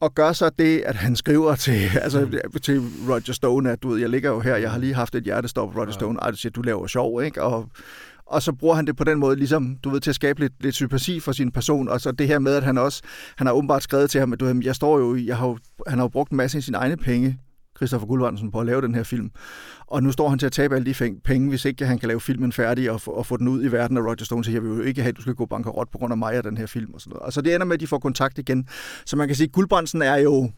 og 0.00 0.14
gør 0.14 0.32
så 0.32 0.50
det, 0.58 0.80
at 0.80 0.94
han 0.94 1.16
skriver 1.16 1.54
til, 1.54 1.90
altså, 2.04 2.40
til 2.62 2.82
Roger 3.08 3.32
Stone, 3.32 3.70
at 3.70 3.82
du 3.82 3.88
ved, 3.88 4.00
jeg 4.00 4.08
ligger 4.08 4.30
jo 4.30 4.40
her, 4.40 4.56
jeg 4.56 4.70
har 4.70 4.78
lige 4.78 4.94
haft 4.94 5.14
et 5.14 5.24
hjertestop, 5.24 5.76
Roger 5.76 5.90
Stone, 5.90 6.18
ej, 6.20 6.30
du 6.30 6.36
siger, 6.36 6.50
du 6.50 6.62
laver 6.62 6.86
sjov, 6.86 7.22
ikke? 7.22 7.42
Og 7.42 7.68
og 8.32 8.42
så 8.42 8.52
bruger 8.52 8.74
han 8.74 8.86
det 8.86 8.96
på 8.96 9.04
den 9.04 9.18
måde, 9.18 9.36
ligesom, 9.36 9.76
du 9.84 9.90
ved, 9.90 10.00
til 10.00 10.10
at 10.10 10.14
skabe 10.14 10.40
lidt, 10.40 10.52
lidt 10.60 10.74
sympati 10.74 11.20
for 11.20 11.32
sin 11.32 11.50
person, 11.50 11.88
og 11.88 12.00
så 12.00 12.12
det 12.12 12.26
her 12.26 12.38
med, 12.38 12.54
at 12.54 12.62
han 12.62 12.78
også, 12.78 13.02
han 13.36 13.46
har 13.46 13.54
åbenbart 13.54 13.82
skrevet 13.82 14.10
til 14.10 14.20
ham, 14.20 14.32
at 14.32 14.40
du 14.40 14.60
jeg 14.62 14.74
står 14.74 14.98
jo, 14.98 15.16
jeg 15.16 15.36
har 15.36 15.46
jo, 15.46 15.58
han 15.86 15.98
har 15.98 16.04
jo 16.04 16.08
brugt 16.08 16.30
en 16.30 16.36
masse 16.36 16.58
af 16.58 16.62
sine 16.62 16.76
egne 16.76 16.96
penge, 16.96 17.38
Christopher 17.76 18.06
Guldvandsen, 18.06 18.50
på 18.50 18.60
at 18.60 18.66
lave 18.66 18.80
den 18.80 18.94
her 18.94 19.02
film. 19.02 19.30
Og 19.86 20.02
nu 20.02 20.12
står 20.12 20.28
han 20.28 20.38
til 20.38 20.46
at 20.46 20.52
tabe 20.52 20.76
alle 20.76 20.94
de 20.94 21.18
penge, 21.24 21.48
hvis 21.48 21.64
ikke 21.64 21.86
han 21.86 21.98
kan 21.98 22.08
lave 22.08 22.20
filmen 22.20 22.52
færdig 22.52 22.90
og, 22.90 23.00
og 23.06 23.26
få 23.26 23.36
den 23.36 23.48
ud 23.48 23.64
i 23.64 23.72
verden. 23.72 23.96
Og 23.96 24.04
Roger 24.04 24.24
Stone 24.24 24.44
siger, 24.44 24.56
jeg 24.56 24.62
vil 24.62 24.76
jo 24.76 24.82
ikke 24.82 25.02
have, 25.02 25.08
at 25.08 25.16
du 25.16 25.22
skal 25.22 25.34
gå 25.34 25.46
bankerot 25.46 25.88
på 25.92 25.98
grund 25.98 26.12
af 26.12 26.16
mig 26.16 26.38
og 26.38 26.44
den 26.44 26.56
her 26.56 26.66
film. 26.66 26.94
Og, 26.94 27.00
sådan 27.00 27.10
noget. 27.10 27.26
og 27.26 27.32
så 27.32 27.40
det 27.40 27.54
ender 27.54 27.66
med, 27.66 27.74
at 27.74 27.80
de 27.80 27.86
får 27.86 27.98
kontakt 27.98 28.38
igen. 28.38 28.66
Så 29.06 29.16
man 29.16 29.28
kan 29.28 29.36
sige, 29.36 29.44
at 29.46 29.52
Guldbrandsen 29.52 30.02
er 30.02 30.16
jo 30.16 30.50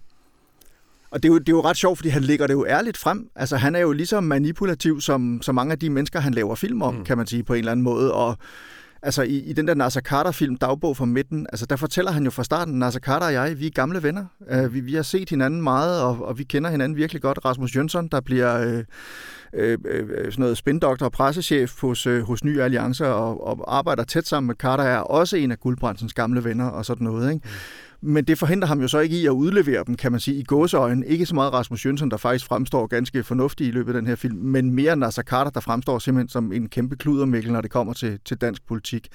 og 1.14 1.22
det 1.22 1.28
er, 1.28 1.32
jo, 1.32 1.38
det 1.38 1.48
er 1.48 1.52
jo 1.52 1.60
ret 1.60 1.76
sjovt, 1.76 1.98
fordi 1.98 2.08
han 2.08 2.22
lægger 2.22 2.46
det 2.46 2.54
jo 2.54 2.66
ærligt 2.66 2.96
frem. 2.96 3.28
Altså, 3.36 3.56
han 3.56 3.74
er 3.74 3.80
jo 3.80 3.92
lige 3.92 4.06
så 4.06 4.20
manipulativ, 4.20 5.00
som, 5.00 5.42
som 5.42 5.54
mange 5.54 5.72
af 5.72 5.78
de 5.78 5.90
mennesker, 5.90 6.20
han 6.20 6.34
laver 6.34 6.54
film 6.54 6.82
om, 6.82 6.94
mm. 6.94 7.04
kan 7.04 7.16
man 7.16 7.26
sige, 7.26 7.42
på 7.42 7.52
en 7.54 7.58
eller 7.58 7.72
anden 7.72 7.84
måde. 7.84 8.14
Og 8.14 8.36
altså, 9.02 9.22
i, 9.22 9.38
i 9.38 9.52
den 9.52 9.68
der 9.68 9.74
Nasser 9.74 10.00
Carter-film, 10.00 10.56
Dagbog 10.56 10.96
fra 10.96 11.04
midten, 11.04 11.46
altså, 11.52 11.66
der 11.66 11.76
fortæller 11.76 12.12
han 12.12 12.24
jo 12.24 12.30
fra 12.30 12.44
starten, 12.44 12.78
Nasser 12.78 13.00
Carter 13.00 13.26
og 13.26 13.32
jeg, 13.32 13.60
vi 13.60 13.66
er 13.66 13.70
gamle 13.70 14.02
venner. 14.02 14.24
Uh, 14.54 14.74
vi, 14.74 14.80
vi 14.80 14.94
har 14.94 15.02
set 15.02 15.30
hinanden 15.30 15.62
meget, 15.62 16.02
og, 16.02 16.24
og 16.24 16.38
vi 16.38 16.44
kender 16.44 16.70
hinanden 16.70 16.96
virkelig 16.96 17.22
godt. 17.22 17.38
Rasmus 17.44 17.76
Jønsson, 17.76 18.08
der 18.08 18.20
bliver... 18.20 18.60
Øh, 18.60 18.84
øh, 19.54 19.78
øh, 19.86 20.32
sådan 20.32 20.42
noget 20.42 20.56
spindoktor 20.56 21.06
og 21.06 21.12
pressechef 21.12 21.80
hos, 21.80 22.06
øh, 22.06 22.22
hos 22.22 22.44
Ny 22.44 22.60
Alliance 22.60 23.06
og, 23.06 23.46
og 23.46 23.76
arbejder 23.76 24.04
tæt 24.04 24.26
sammen 24.26 24.46
med 24.46 24.54
Carter, 24.54 24.84
er 24.84 24.98
også 24.98 25.36
en 25.36 25.50
af 25.50 25.60
Guldbrandsens 25.60 26.14
gamle 26.14 26.44
venner 26.44 26.66
og 26.66 26.84
sådan 26.84 27.04
noget. 27.04 27.32
Ikke? 27.34 27.48
Mm. 27.48 27.50
Men 28.06 28.24
det 28.24 28.38
forhindrer 28.38 28.68
ham 28.68 28.80
jo 28.80 28.88
så 28.88 28.98
ikke 28.98 29.16
i 29.16 29.26
at 29.26 29.30
udlevere 29.30 29.84
dem, 29.86 29.94
kan 29.96 30.12
man 30.12 30.20
sige, 30.20 30.36
i 30.36 30.42
gåseøjne. 30.42 31.06
Ikke 31.06 31.26
så 31.26 31.34
meget 31.34 31.52
Rasmus 31.52 31.86
Jønsson, 31.86 32.10
der 32.10 32.16
faktisk 32.16 32.46
fremstår 32.46 32.86
ganske 32.86 33.22
fornuftig 33.22 33.66
i 33.66 33.70
løbet 33.70 33.94
af 33.94 34.00
den 34.00 34.06
her 34.06 34.16
film, 34.16 34.36
men 34.36 34.70
mere 34.70 34.96
Nasser 34.96 35.22
Carter, 35.22 35.50
der 35.50 35.60
fremstår 35.60 35.98
simpelthen 35.98 36.28
som 36.28 36.52
en 36.52 36.68
kæmpe 36.68 36.96
kludermikkel, 36.96 37.52
når 37.52 37.60
det 37.60 37.70
kommer 37.70 37.92
til, 37.92 38.18
til 38.24 38.36
dansk 38.36 38.66
politik. 38.66 39.08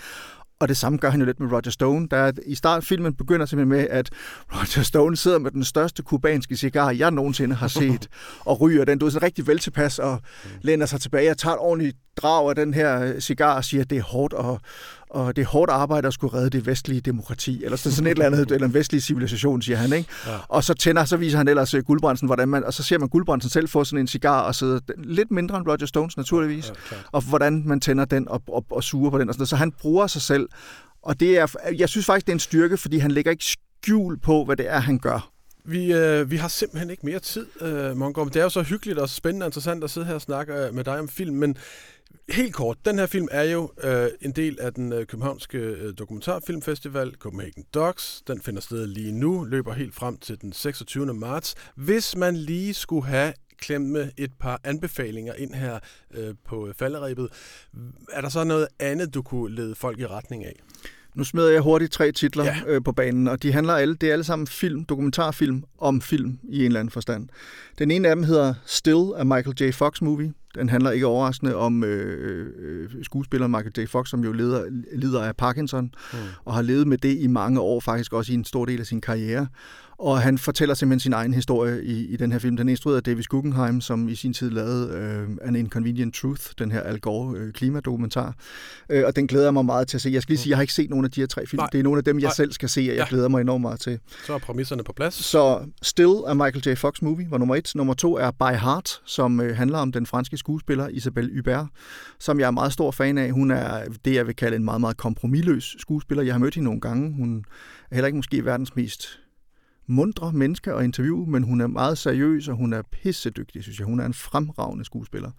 Og 0.62 0.68
det 0.68 0.78
samme 0.78 0.98
gør 0.98 1.10
han 1.10 1.20
jo 1.20 1.26
lidt 1.26 1.40
med 1.40 1.52
Roger 1.52 1.70
Stone. 1.70 2.08
Der 2.12 2.18
er, 2.18 2.32
I 2.46 2.56
start 2.56 2.84
filmen 2.84 3.14
begynder 3.14 3.46
simpelthen 3.46 3.78
med, 3.78 3.88
at 3.90 4.10
Roger 4.56 4.84
Stone 4.84 5.18
sidder 5.18 5.40
med 5.40 5.52
den 5.52 5.64
største 5.64 6.04
kubanske 6.04 6.58
cigar, 6.58 6.92
jeg 6.92 7.12
nogensinde 7.12 7.56
har 7.56 7.68
set, 7.68 8.08
og 8.46 8.62
ryger 8.62 8.86
den. 8.86 9.00
Du 9.00 9.06
er 9.06 9.10
så 9.10 9.20
rigtig 9.22 9.48
vel 9.48 9.60
tilpas 9.60 10.00
og 10.00 10.22
læner 10.62 10.86
sig 10.86 11.02
tilbage 11.02 11.32
og 11.32 11.38
tager 11.38 11.54
et 11.54 11.60
ordentligt 11.60 11.98
drag 12.18 12.50
af 12.50 12.56
den 12.56 12.74
her 12.74 13.20
cigar 13.20 13.56
og 13.56 13.64
siger, 13.64 13.82
at 13.82 13.90
det 13.90 13.98
er 13.98 14.04
hårdt 14.04 14.34
og, 14.34 14.60
og 15.10 15.36
det 15.36 15.42
er 15.42 15.46
hårdt 15.46 15.72
arbejde 15.72 16.08
at 16.08 16.14
skulle 16.14 16.34
redde 16.34 16.50
det 16.50 16.66
vestlige 16.66 17.02
demokrati, 17.02 17.64
eller 17.64 17.78
sådan 17.78 18.08
et 18.08 18.12
eller 18.12 18.26
andet, 18.26 18.52
eller 18.52 18.68
en 18.68 18.74
vestlig 18.74 19.04
civilisation, 19.04 19.62
siger 19.62 19.78
han, 19.78 19.94
ikke? 19.94 20.10
Ja. 20.28 20.38
Og 20.48 20.64
så 20.64 20.74
tænder, 20.74 21.06
så 21.06 21.18
viser 21.18 21.38
han 21.38 21.48
ellers 21.48 21.74
øh, 21.74 21.84
Guldbrandsen, 21.84 22.26
hvordan 22.26 22.50
man, 22.50 22.64
og 22.64 22.74
så 22.74 22.84
ser 22.84 22.98
man 22.98 23.10
Guldbrandsen 23.10 23.50
selv 23.50 23.70
få 23.70 23.84
sådan 23.84 24.00
en 24.00 24.08
cigar 24.08 24.42
og 24.42 24.56
sidde 24.56 24.82
lidt 24.98 25.32
mindre 25.32 25.58
end 25.58 25.68
Roger 25.68 25.86
Stones, 25.86 26.18
naturligvis, 26.18 26.74
ja, 26.92 26.98
og 27.12 27.22
hvordan 27.22 27.64
man 27.66 27.82
tænder 27.82 28.06
den 28.06 28.28
og, 28.28 28.42
og, 28.48 28.66
og 28.70 28.84
suger 28.84 29.10
på 29.10 29.18
den, 29.18 29.30
og 29.30 29.34
sådan 29.34 29.42
noget. 29.42 29.50
Så 29.50 29.56
han 29.56 29.72
bruger 29.72 30.08
sig 30.08 30.22
selv, 30.22 30.50
og 31.02 31.20
det 31.20 31.38
er, 31.38 31.48
jeg 31.78 31.90
synes 31.90 32.06
faktisk, 32.06 32.26
det 32.26 32.32
er 32.32 32.36
en 32.36 32.40
styrke, 32.40 32.78
fordi 32.78 32.98
han 32.98 33.12
lægger 33.12 33.32
ikke 33.32 33.46
skjul 33.46 34.20
på, 34.20 34.46
hvad 34.46 34.56
det 34.56 34.70
er, 34.70 34.80
han 34.80 35.00
gør. 35.00 35.32
Vi, 35.66 35.94
øh, 35.94 36.32
vi 36.32 36.38
har 36.38 36.48
simpelthen 36.48 36.90
ikke 36.90 37.06
mere 37.06 37.20
tid, 37.20 37.46
øh, 37.62 37.98
Montgomery. 37.98 38.30
Det 38.34 38.40
er 38.40 38.44
jo 38.44 38.50
så 38.50 38.62
hyggeligt 38.62 39.00
og 39.00 39.10
spændende 39.10 39.44
og 39.44 39.48
interessant 39.48 39.84
at 39.84 39.90
sidde 39.90 40.08
her 40.08 40.14
og 40.14 40.22
snakke 40.22 40.54
øh, 40.54 40.74
med 40.74 40.84
dig 40.84 41.00
om 41.00 41.08
film, 41.08 41.36
men 41.36 41.58
helt 42.30 42.54
kort, 42.54 42.78
den 42.86 43.00
her 43.00 43.06
film 43.06 43.28
er 43.32 43.44
jo 43.44 43.72
øh, 43.84 44.08
en 44.22 44.32
del 44.32 44.58
af 44.60 44.74
den 44.74 44.94
øh, 44.94 45.06
københavnske 45.06 45.58
øh, 45.58 45.94
dokumentarfilmfestival 45.98 47.16
Copenhagen 47.20 47.66
Docs. 47.74 48.24
Den 48.28 48.42
finder 48.42 48.62
sted 48.62 48.88
lige 48.88 49.12
nu, 49.12 49.44
løber 49.44 49.74
helt 49.74 49.96
frem 49.96 50.18
til 50.18 50.42
den 50.42 50.54
26. 50.54 51.14
marts. 51.14 51.56
Hvis 51.76 52.16
man 52.16 52.36
lige 52.36 52.74
skulle 52.74 53.06
have 53.06 53.34
klemme 53.58 54.12
et 54.18 54.32
par 54.40 54.62
anbefalinger 54.64 55.34
ind 55.34 55.54
her 55.54 55.80
øh, 56.14 56.36
på 56.48 56.70
falderæbet. 56.78 57.30
Er 58.12 58.22
der 58.22 58.30
så 58.30 58.44
noget 58.44 58.68
andet, 58.80 59.14
du 59.14 59.22
kunne 59.22 59.56
lede 59.56 59.76
folk 59.76 60.00
i 60.00 60.08
retning 60.08 60.46
af? 60.46 60.56
Nu 61.16 61.24
smider 61.24 61.50
jeg 61.50 61.62
hurtigt 61.62 61.92
tre 61.92 62.12
titler 62.12 62.44
ja. 62.44 62.56
øh, 62.66 62.84
på 62.84 62.92
banen, 62.92 63.28
og 63.28 63.44
de 63.44 63.52
handler 63.52 63.74
alle, 63.74 63.96
det 63.96 64.10
er 64.10 64.14
alle 64.14 64.24
sammen 64.24 64.48
film, 64.48 64.86
dokumentarfilm 64.86 65.64
om 65.78 66.02
film 66.02 66.40
i 66.44 66.60
en 66.60 66.66
eller 66.66 66.80
anden 66.80 66.92
forstand. 66.92 67.30
Den 67.80 67.92
ene 67.92 68.08
af 68.08 68.16
dem 68.16 68.24
hedder 68.24 68.54
Still, 68.66 69.12
a 69.18 69.24
Michael 69.24 69.56
J. 69.62 69.72
Fox 69.72 70.02
movie. 70.02 70.34
Den 70.56 70.70
handler 70.70 70.92
ikke 70.92 71.06
overraskende 71.06 71.56
om 71.56 71.84
øh, 71.84 72.54
øh, 72.60 72.90
skuespilleren 73.04 73.52
Michael 73.52 73.74
J. 73.78 73.88
Fox, 73.88 74.10
som 74.10 74.24
jo 74.24 74.32
leder, 74.32 74.66
lider 74.96 75.24
af 75.24 75.36
Parkinson, 75.36 75.84
mm. 76.14 76.20
og 76.46 76.54
har 76.54 76.62
levet 76.62 76.88
med 76.88 76.98
det 76.98 77.18
i 77.18 77.28
mange 77.28 77.60
år, 77.60 77.80
faktisk 77.80 78.14
også 78.14 78.32
i 78.32 78.36
en 78.36 78.46
stor 78.46 78.66
del 78.66 78.80
af 78.80 78.86
sin 78.86 79.02
karriere. 79.02 79.48
Og 80.00 80.22
han 80.22 80.38
fortæller 80.38 80.76
simpelthen 80.76 81.00
sin 81.00 81.14
egen 81.14 81.34
historie 81.34 81.84
i, 81.84 82.06
i 82.06 82.18
den 82.18 82.32
her 82.32 82.40
film. 82.40 82.58
Den 82.58 82.68
er 82.68 82.72
instrueret 82.72 82.98
af 82.98 83.04
Davis 83.04 83.28
Guggenheim, 83.28 83.82
som 83.82 84.10
i 84.10 84.16
sin 84.16 84.34
tid 84.34 84.50
lavede 84.50 84.94
øh, 84.94 85.38
An 85.42 85.56
Inconvenient 85.56 86.16
Truth, 86.16 86.44
den 86.60 86.72
her 86.72 86.82
Al 86.82 87.00
Gore 87.00 87.38
øh, 87.38 87.54
klimadokumentar. 87.54 88.36
Øh, 88.90 89.04
og 89.06 89.16
den 89.16 89.28
glæder 89.28 89.46
jeg 89.46 89.54
mig 89.54 89.66
meget 89.66 89.88
til 89.88 89.98
at 89.98 90.02
se. 90.02 90.10
Jeg 90.10 90.22
skal 90.22 90.34
lige 90.34 90.40
sige, 90.40 90.50
jeg 90.50 90.58
har 90.58 90.62
ikke 90.62 90.74
set 90.74 90.90
nogen 90.90 91.06
af 91.06 91.12
de 91.12 91.22
her 91.22 91.28
tre 91.28 91.46
film. 91.46 91.60
Nej. 91.60 91.70
Det 91.72 91.80
er 91.80 91.84
nogle 91.84 91.98
af 91.98 92.04
dem, 92.04 92.20
jeg 92.20 92.26
Nej. 92.26 92.34
selv 92.34 92.52
skal 92.52 92.70
se, 92.70 92.82
og 92.82 92.86
jeg 92.86 92.96
ja. 92.96 93.06
glæder 93.10 93.28
mig 93.28 93.42
enormt 93.42 93.62
meget 93.62 93.80
til. 93.80 94.00
Så 94.26 94.34
er 94.34 94.38
præmisserne 94.38 94.84
på 94.84 94.94
plads. 94.94 95.14
Så 95.14 95.66
Still 95.82 96.16
af 96.28 96.36
Michael 96.36 96.68
J. 96.68 96.76
Fox 96.76 97.02
movie 97.02 97.32
var 97.32 97.38
nummer 97.38 97.56
et. 97.56 97.72
Nummer 97.76 97.94
to 97.94 98.18
er 98.18 98.32
By 98.32 98.58
Heart, 98.58 99.02
som 99.06 99.42
øh, 99.42 99.58
handler 99.58 99.78
om 99.78 99.92
den 99.92 100.06
franske 100.06 100.38
skuespiller 100.38 100.88
Isabelle 100.88 101.36
Hubert, 101.36 101.68
som 102.20 102.40
jeg 102.40 102.48
er 102.48 102.52
meget 102.52 102.74
stor 102.74 102.92
fan 102.92 103.18
af. 103.18 103.32
Hun 103.32 103.52
er 103.52 103.84
det, 104.06 104.14
jeg 104.14 104.28
vil 104.28 104.36
kalde 104.36 104.56
en 104.56 104.64
meget, 104.64 104.82
meget 104.82 104.98
kompromilløs 104.98 105.76
skuespiller. 105.80 106.24
Jeg 106.24 106.34
har 106.34 106.40
mødt 106.40 106.56
hende 106.56 106.66
nogle 106.66 106.82
gange. 106.82 107.14
Hun 107.14 107.46
er 107.92 107.96
heller 107.96 108.08
ikke 108.08 108.18
måske 108.18 108.46
verdens 108.46 108.76
mest 108.76 109.20
mundre 109.90 110.32
menneske 110.34 110.74
at 110.74 110.84
interviewe, 110.84 111.26
men 111.26 111.44
hun 111.44 111.62
er 111.62 111.68
meget 111.68 111.98
seriøs, 111.98 112.48
og 112.48 112.56
hun 112.56 112.74
er 112.74 112.82
pissedygtig, 112.92 113.64
synes 113.64 113.80
jeg. 113.80 113.88
Hun 113.88 114.00
er 114.00 114.06
en 114.06 114.14
fremragende 114.14 114.86
skuespiller. 114.86 115.32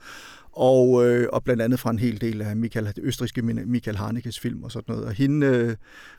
Og, 0.53 1.07
øh, 1.07 1.29
og 1.33 1.45
blandt 1.45 1.63
andet 1.63 1.81
fra 1.81 1.91
en 1.91 1.99
hel 1.99 2.21
del 2.21 2.43
af 2.43 2.57
Michael, 2.57 2.87
det 2.87 2.99
østriske 3.03 3.43
Michael 3.43 3.97
Hanekes 3.97 4.41
film 4.41 4.65
og 4.65 4.73
sådan 4.73 4.95
noget. 4.95 5.05
Og 5.09 5.13
hende, 5.13 5.47
øh, 5.47 5.77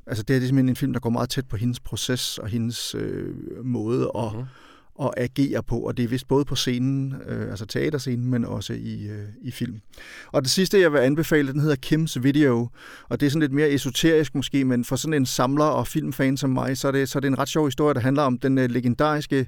altså 0.07 0.23
det 0.23 0.35
er 0.35 0.39
simpelthen 0.39 0.69
en 0.69 0.75
film, 0.75 0.93
der 0.93 0.99
går 0.99 1.09
meget 1.09 1.29
tæt 1.29 1.47
på 1.47 1.57
hendes 1.57 1.79
proces 1.79 2.37
og 2.37 2.47
hendes 2.47 2.95
øh, 2.95 3.35
måde 3.65 4.11
at, 4.15 4.33
mm-hmm 4.33 4.45
at 5.01 5.13
agere 5.17 5.63
på, 5.63 5.79
og 5.79 5.97
det 5.97 6.03
er 6.03 6.07
vist 6.07 6.27
både 6.27 6.45
på 6.45 6.55
scenen, 6.55 7.15
øh, 7.27 7.49
altså 7.49 7.65
teaterscenen, 7.65 8.29
men 8.29 8.45
også 8.45 8.73
i, 8.73 9.07
øh, 9.07 9.27
i 9.41 9.51
film. 9.51 9.81
Og 10.31 10.41
det 10.41 10.51
sidste, 10.51 10.79
jeg 10.79 10.93
vil 10.93 10.99
anbefale, 10.99 11.51
den 11.51 11.59
hedder 11.59 11.75
Kims 11.75 12.23
Video, 12.23 12.69
og 13.09 13.19
det 13.19 13.25
er 13.25 13.29
sådan 13.29 13.41
lidt 13.41 13.51
mere 13.51 13.71
esoterisk 13.71 14.35
måske, 14.35 14.65
men 14.65 14.85
for 14.85 14.95
sådan 14.95 15.13
en 15.13 15.25
samler 15.25 15.65
og 15.65 15.87
filmfan 15.87 16.37
som 16.37 16.49
mig, 16.49 16.77
så 16.77 16.87
er 16.87 16.91
det, 16.91 17.09
så 17.09 17.19
er 17.19 17.21
det 17.21 17.27
en 17.27 17.39
ret 17.39 17.49
sjov 17.49 17.67
historie, 17.67 17.93
der 17.93 17.99
handler 17.99 18.23
om 18.23 18.37
den 18.37 18.57
øh, 18.57 18.69
legendariske 18.69 19.47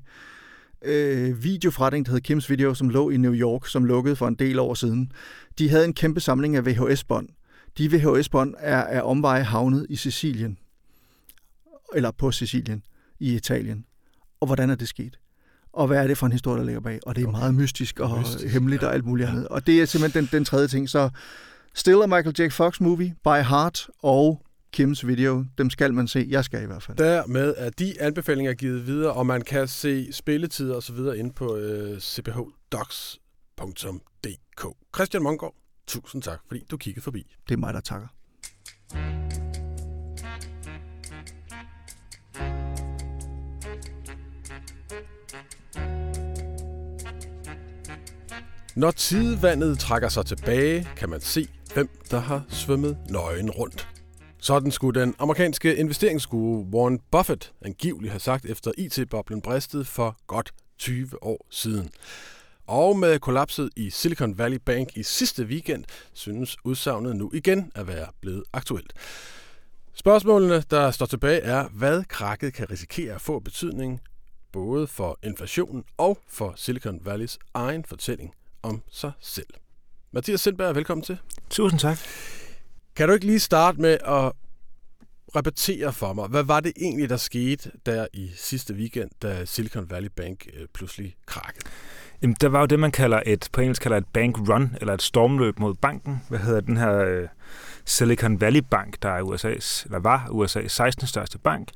øh, 0.86 1.44
videoforretning, 1.44 2.06
der 2.06 2.12
hed 2.12 2.22
Kims 2.22 2.50
Video, 2.50 2.74
som 2.74 2.90
lå 2.90 3.10
i 3.10 3.18
New 3.18 3.34
York, 3.34 3.68
som 3.68 3.86
lukkede 3.86 4.16
for 4.16 4.28
en 4.28 4.36
del 4.36 4.60
år 4.60 4.74
siden. 4.74 5.12
De 5.58 5.70
havde 5.70 5.86
en 5.86 5.94
kæmpe 5.94 6.20
samling 6.20 6.56
af 6.56 6.66
VHS-bånd. 6.66 7.30
De 7.78 7.92
VHS-bånd 7.92 8.54
er, 8.58 8.78
er 8.78 9.02
omveje 9.02 9.44
havnet 9.44 9.86
i 9.90 9.96
Sicilien, 9.96 10.58
eller 11.96 12.12
på 12.12 12.32
Sicilien, 12.32 12.84
i 13.20 13.36
Italien. 13.36 13.86
Og 14.40 14.48
hvordan 14.48 14.70
er 14.70 14.76
det 14.76 14.88
sket? 14.88 15.18
Og 15.74 15.88
hvad 15.88 16.04
er 16.04 16.08
det 16.08 16.18
for 16.18 16.26
en 16.26 16.32
historie, 16.32 16.60
der 16.60 16.66
ligger 16.66 16.82
bag. 16.82 17.00
Og 17.06 17.16
det 17.16 17.24
er 17.24 17.28
okay. 17.28 17.40
meget 17.40 17.56
mystisk 17.56 18.00
og 18.00 18.20
mystisk, 18.20 18.54
hemmeligt 18.54 18.82
ja. 18.82 18.88
og 18.88 18.94
alt 18.94 19.06
muligt 19.06 19.30
andet. 19.30 19.48
Og 19.48 19.68
det 19.68 19.82
er 19.82 19.86
simpelthen 19.86 20.24
den, 20.24 20.30
den 20.32 20.46
tredje 20.46 20.68
ting. 20.68 20.90
Så 20.90 21.10
Still 21.74 22.02
a 22.04 22.06
Michael 22.06 22.36
J. 22.40 22.52
Fox 22.52 22.80
movie, 22.80 23.16
By 23.24 23.44
Heart 23.50 23.88
og 24.00 24.42
Kims 24.72 25.08
video, 25.08 25.46
dem 25.58 25.70
skal 25.70 25.94
man 25.94 26.08
se. 26.08 26.28
Jeg 26.30 26.46
skal 26.46 26.64
i 26.64 26.66
hvert 26.66 26.84
fald. 26.84 26.98
Dermed 26.98 27.54
er 27.58 27.70
de 27.70 28.02
anbefalinger 28.02 28.54
givet 28.54 28.88
videre, 28.88 29.14
og 29.14 29.26
man 29.26 29.42
kan 29.42 29.68
se 29.68 30.14
spilletider 30.14 30.76
og 30.76 30.84
så 30.84 30.94
videre 30.94 31.18
ind 31.18 31.34
på 31.34 31.58
øh, 31.58 32.00
cphdocs.dk. 32.00 33.18
Christian 34.96 35.24
Mongård, 35.24 35.56
tusind 35.88 36.22
tak, 36.22 36.40
fordi 36.48 36.66
du 36.72 36.78
kiggede 36.78 37.04
forbi. 37.04 37.36
Det 37.50 37.54
er 37.54 37.60
mig, 37.60 37.74
der 37.74 37.80
takker. 37.80 38.08
Når 48.76 48.92
tidevandet 48.92 49.80
trækker 49.80 50.10
sig 50.10 50.26
tilbage, 50.26 50.88
kan 50.98 51.10
man 51.10 51.22
se, 51.22 51.48
hvem 51.74 51.90
der 52.12 52.20
har 52.20 52.44
svømmet 52.50 52.98
nøgen 53.10 53.52
rundt. 53.52 53.88
Sådan 54.38 54.72
skulle 54.72 55.02
den 55.02 55.16
amerikanske 55.20 55.76
investeringsguru 55.76 56.66
Warren 56.74 57.00
Buffett 57.12 57.54
angiveligt 57.62 58.12
have 58.12 58.20
sagt 58.20 58.46
efter 58.46 58.72
IT-boblen 58.78 59.42
bristede 59.42 59.86
for 59.86 60.18
godt 60.28 60.54
20 60.78 61.24
år 61.24 61.46
siden. 61.50 61.90
Og 62.68 62.98
med 62.98 63.20
kollapset 63.20 63.70
i 63.76 63.90
Silicon 63.90 64.38
Valley 64.38 64.60
Bank 64.66 64.98
i 64.98 65.04
sidste 65.04 65.44
weekend, 65.44 65.86
synes 66.14 66.58
udsagnet 66.64 67.16
nu 67.16 67.32
igen 67.34 67.72
at 67.76 67.88
være 67.88 68.08
blevet 68.22 68.44
aktuelt. 68.54 68.94
Spørgsmålene, 69.94 70.64
der 70.72 70.92
står 70.92 71.06
tilbage, 71.06 71.40
er, 71.42 71.68
hvad 71.68 72.04
krakket 72.04 72.54
kan 72.54 72.72
risikere 72.72 73.16
at 73.16 73.22
få 73.22 73.40
betydning 73.40 74.02
både 74.52 74.88
for 74.88 75.20
inflationen 75.24 75.84
og 75.98 76.18
for 76.28 76.54
Silicon 76.56 77.00
Valleys 77.04 77.40
egen 77.54 77.86
fortælling 77.86 78.34
om 78.64 78.82
sig 78.92 79.12
selv. 79.20 79.48
Mathias 80.12 80.42
Sindberg, 80.42 80.76
velkommen 80.76 81.04
til. 81.04 81.18
Tusind 81.50 81.80
tak. 81.80 81.98
Kan 82.96 83.08
du 83.08 83.14
ikke 83.14 83.26
lige 83.26 83.40
starte 83.40 83.82
med 83.82 83.98
at 84.06 84.32
repetere 85.36 85.94
for 85.94 86.14
mig, 86.14 86.28
hvad 86.28 86.44
var 86.44 86.60
det 86.60 86.74
egentlig, 86.78 87.10
der 87.10 87.18
skete 87.18 87.72
der 87.86 88.08
i 88.14 88.32
sidste 88.36 88.74
weekend, 88.74 89.10
da 89.22 89.46
Silicon 89.46 89.90
Valley 89.90 90.10
Bank 90.16 90.48
øh, 90.54 90.68
pludselig 90.74 91.16
krakkede? 91.26 91.66
Jamen, 92.22 92.36
der 92.42 92.50
var 92.50 92.60
jo 92.60 92.66
det, 92.66 92.80
man 92.80 92.92
kalder 92.92 93.22
et, 93.26 93.50
på 93.52 93.62
engelsk 93.62 93.82
kalder 93.82 93.98
et 93.98 94.08
bank 94.14 94.38
run, 94.50 94.76
eller 94.82 94.94
et 94.94 95.02
stormløb 95.02 95.60
mod 95.60 95.74
banken. 95.74 96.22
Hvad 96.30 96.40
hedder 96.40 96.62
den 96.62 96.78
her 96.78 96.98
øh, 96.98 97.28
Silicon 97.86 98.42
Valley 98.42 98.62
Bank, 98.72 98.98
der 99.02 99.10
er 99.10 99.22
USA's, 99.22 99.86
eller 99.86 100.00
var 100.00 100.26
USA's 100.26 100.68
16. 100.68 101.08
største 101.08 101.38
bank. 101.38 101.70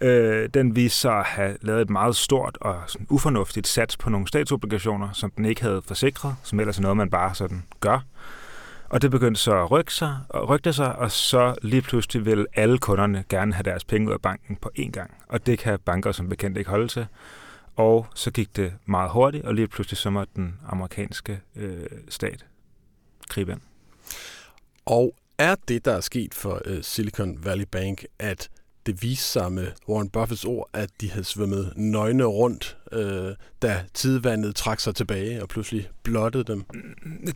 Øh, 0.00 0.48
den 0.54 0.76
viste 0.76 0.98
sig 0.98 1.18
at 1.18 1.24
have 1.24 1.56
lavet 1.60 1.82
et 1.82 1.90
meget 1.90 2.16
stort 2.16 2.58
og 2.60 2.76
sådan 2.86 3.06
ufornuftigt 3.10 3.66
sats 3.66 3.96
på 3.96 4.10
nogle 4.10 4.28
statsobligationer, 4.28 5.12
som 5.12 5.30
den 5.30 5.44
ikke 5.44 5.62
havde 5.62 5.82
forsikret, 5.82 6.34
som 6.42 6.60
ellers 6.60 6.78
er 6.78 6.82
noget, 6.82 6.96
man 6.96 7.10
bare 7.10 7.34
sådan 7.34 7.62
gør. 7.80 8.04
Og 8.88 9.02
det 9.02 9.10
begyndte 9.10 9.40
så 9.40 9.62
at 9.62 9.70
rykke 9.70 9.94
sig, 9.94 10.18
og 10.28 10.48
rygte 10.48 10.72
sig, 10.72 10.96
og 10.96 11.10
så 11.10 11.54
lige 11.62 11.82
pludselig 11.82 12.24
vil 12.24 12.46
alle 12.54 12.78
kunderne 12.78 13.24
gerne 13.28 13.54
have 13.54 13.62
deres 13.62 13.84
penge 13.84 14.08
ud 14.08 14.12
af 14.12 14.20
banken 14.20 14.56
på 14.56 14.70
én 14.78 14.90
gang. 14.90 15.14
Og 15.28 15.46
det 15.46 15.58
kan 15.58 15.78
banker 15.84 16.12
som 16.12 16.28
bekendt 16.28 16.58
ikke 16.58 16.70
holde 16.70 16.88
til. 16.88 17.06
Og 17.76 18.06
så 18.14 18.30
gik 18.30 18.56
det 18.56 18.72
meget 18.86 19.10
hurtigt, 19.10 19.44
og 19.44 19.54
lige 19.54 19.68
pludselig 19.68 19.98
så 19.98 20.10
måtte 20.10 20.32
den 20.36 20.58
amerikanske 20.68 21.40
øh, 21.56 21.86
stat 22.08 22.46
gribe 23.28 23.52
ind. 23.52 23.60
Og 24.86 25.14
er 25.38 25.54
det, 25.68 25.84
der 25.84 25.92
er 25.92 26.00
sket 26.00 26.34
for 26.34 26.62
øh, 26.64 26.82
Silicon 26.82 27.44
Valley 27.44 27.66
Bank, 27.70 28.04
at 28.18 28.48
det 28.86 29.02
viste 29.02 29.24
sig 29.24 29.52
med 29.52 29.66
Warren 29.88 30.08
Buffets 30.08 30.44
ord, 30.44 30.70
at 30.72 30.90
de 31.00 31.10
havde 31.10 31.24
svømmet 31.24 31.72
nøgne 31.76 32.24
rundt, 32.24 32.76
øh, 32.92 33.34
da 33.62 33.82
tidevandet 33.94 34.56
trak 34.56 34.80
sig 34.80 34.94
tilbage 34.94 35.42
og 35.42 35.48
pludselig 35.48 35.88
blottede 36.02 36.44
dem. 36.44 36.64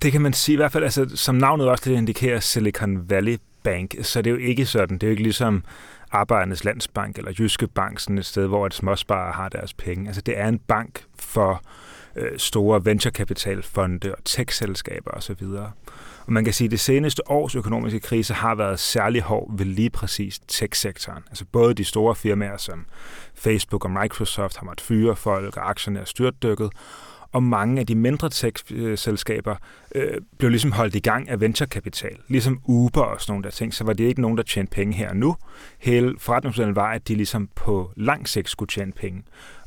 Det 0.02 0.12
kan 0.12 0.20
man 0.20 0.32
sige 0.32 0.52
i 0.52 0.56
hvert 0.56 0.72
fald, 0.72 0.84
altså, 0.84 1.06
som 1.14 1.34
navnet 1.34 1.68
også 1.68 1.90
det 1.90 1.96
indikerer 1.96 2.40
Silicon 2.40 3.10
Valley 3.10 3.38
Bank, 3.62 3.94
så 4.02 4.22
det 4.22 4.30
er 4.30 4.34
jo 4.34 4.40
ikke 4.40 4.66
sådan. 4.66 4.98
Det 4.98 5.02
er 5.02 5.06
jo 5.06 5.10
ikke 5.10 5.22
ligesom 5.22 5.64
Arbejdernes 6.10 6.64
Landsbank 6.64 7.18
eller 7.18 7.32
Jyske 7.38 7.66
Bank, 7.66 7.98
sådan 7.98 8.18
et 8.18 8.26
sted, 8.26 8.46
hvor 8.46 8.66
et 8.66 8.74
småsparer 8.74 9.32
har 9.32 9.48
deres 9.48 9.74
penge. 9.74 10.06
Altså 10.06 10.20
det 10.22 10.38
er 10.38 10.48
en 10.48 10.58
bank 10.58 11.04
for 11.18 11.62
øh, 12.16 12.38
store 12.38 12.84
venturekapitalfonde 12.84 14.12
og 14.12 14.24
tech-selskaber 14.24 15.10
osv. 15.10 15.42
Og 15.42 15.70
man 16.32 16.44
kan 16.44 16.52
sige, 16.52 16.66
at 16.66 16.70
det 16.70 16.80
seneste 16.80 17.30
års 17.30 17.54
økonomiske 17.54 18.00
krise 18.00 18.34
har 18.34 18.54
været 18.54 18.80
særlig 18.80 19.22
hård 19.22 19.58
ved 19.58 19.66
lige 19.66 19.90
præcis 19.90 20.38
tech-sektoren. 20.48 21.22
Altså 21.28 21.44
både 21.52 21.74
de 21.74 21.84
store 21.84 22.14
firmaer 22.14 22.56
som 22.56 22.86
Facebook 23.34 23.84
og 23.84 23.90
Microsoft 23.90 24.56
har 24.56 24.64
måttet 24.64 24.86
fyre 24.86 25.16
folk, 25.16 25.56
og 25.56 25.70
aktierne 25.70 26.00
er 26.00 26.04
styrtdykket, 26.04 26.70
og 27.32 27.42
mange 27.42 27.80
af 27.80 27.86
de 27.86 27.94
mindre 27.94 28.30
tech-selskaber 28.30 29.56
øh, 29.94 30.20
blev 30.38 30.50
ligesom 30.50 30.72
holdt 30.72 30.94
i 30.94 31.00
gang 31.00 31.28
af 31.28 31.40
venturekapital. 31.40 32.16
Ligesom 32.28 32.60
Uber 32.64 33.02
og 33.02 33.20
sådan 33.20 33.32
nogle 33.32 33.44
der 33.44 33.50
ting, 33.50 33.74
så 33.74 33.84
var 33.84 33.92
det 33.92 34.04
ikke 34.04 34.20
nogen, 34.20 34.36
der 34.36 34.42
tjente 34.42 34.70
penge 34.70 34.94
her 34.94 35.08
og 35.08 35.16
nu. 35.16 35.36
Hele 35.78 36.14
forretningsmodellen 36.18 36.76
var, 36.76 36.92
at 36.92 37.08
de 37.08 37.14
ligesom 37.14 37.48
på 37.54 37.90
lang 37.96 38.28
sigt 38.28 38.50
skulle 38.50 38.68
tjene 38.68 38.92
penge, 38.92 39.22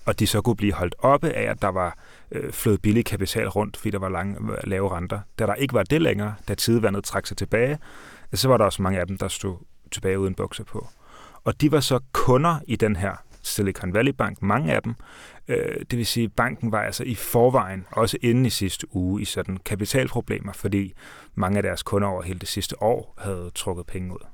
og 0.06 0.20
de 0.20 0.28
så 0.28 0.42
kunne 0.42 0.56
blive 0.56 0.74
holdt 0.74 0.96
oppe 1.00 1.30
af, 1.30 1.52
at 1.52 1.62
der 1.62 1.68
var 1.68 1.98
øh, 2.32 2.52
flød 2.52 2.78
billig 2.78 3.06
kapital 3.06 3.48
rundt, 3.48 3.78
fordi 3.78 3.90
der 3.90 4.00
var 4.00 4.10
lange, 4.10 4.38
lave 4.64 4.96
renter. 4.96 5.20
Da 5.40 5.46
der 5.46 5.54
ikke 5.54 5.74
var 5.74 5.84
det 5.84 6.02
længere, 6.02 6.36
da 6.48 6.56
tidevandet 6.56 7.04
trak 7.04 7.28
sig 7.28 7.38
tilbage, 7.38 7.78
så 8.34 8.48
var 8.48 8.58
der 8.58 8.66
også 8.66 8.82
mange 8.82 9.00
af 9.00 9.08
dem, 9.08 9.18
der 9.18 9.28
stod 9.28 9.58
tilbage 9.92 10.20
uden 10.20 10.34
bukser 10.34 10.64
på. 10.64 10.88
Og 11.44 11.62
de 11.62 11.72
var 11.72 11.80
så 11.80 12.00
kunder 12.14 12.60
i 12.68 12.76
den 12.76 12.96
her 12.96 13.24
Silicon 13.42 13.94
Valley 13.94 14.12
Bank, 14.12 14.42
mange 14.42 14.74
af 14.74 14.84
dem. 14.84 14.96
Øh, 15.48 15.76
det 15.92 15.98
vil 15.98 16.06
sige, 16.06 16.24
at 16.24 16.34
banken 16.34 16.72
var 16.72 16.82
altså 16.82 17.04
i 17.04 17.16
forvejen, 17.16 17.86
også 17.92 18.18
inden 18.22 18.46
i 18.46 18.50
sidste 18.50 18.96
uge, 18.96 19.22
i 19.22 19.26
sådan 19.26 19.58
kapitalproblemer, 19.58 20.54
fordi 20.54 20.94
mange 21.36 21.58
af 21.58 21.64
deres 21.64 21.84
kunder 21.84 22.08
over 22.08 22.22
hele 22.22 22.40
det 22.40 22.48
sidste 22.48 22.84
år 22.84 23.14
havde 23.18 23.52
trukket 23.56 23.86
penge 23.86 24.14
ud. 24.14 24.26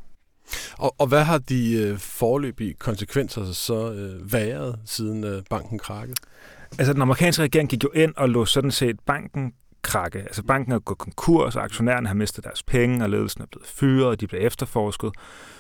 Og, 0.78 0.96
og 0.98 1.08
hvad 1.08 1.24
har 1.24 1.38
de 1.38 1.74
øh, 1.74 1.98
forløbige 1.98 2.74
konsekvenser 2.74 3.52
så 3.52 3.94
øh, 3.94 4.34
været, 4.34 4.80
siden 4.86 5.24
øh, 5.24 5.44
banken 5.50 5.80
krakkede? 5.80 6.18
Altså, 6.80 6.94
den 6.94 7.02
amerikanske 7.02 7.44
regering 7.44 7.70
gik 7.70 7.84
jo 7.84 7.90
ind 7.90 8.14
og 8.18 8.30
lå 8.30 8.46
sådan 8.46 8.72
set 8.72 9.00
banken 9.06 9.54
krakke. 9.82 10.20
Altså, 10.20 10.44
banken 10.44 10.74
er 10.74 10.80
gået 10.80 10.98
konkurs, 10.98 11.56
og 11.56 11.64
aktionærerne 11.64 12.08
har 12.08 12.16
mistet 12.16 12.44
deres 12.44 12.64
penge, 12.64 13.04
og 13.04 13.10
ledelsen 13.10 13.42
er 13.42 13.46
blevet 13.52 13.68
fyret, 13.68 14.08
og 14.08 14.22
de 14.22 14.28
bliver 14.28 14.42
efterforsket. 14.42 15.12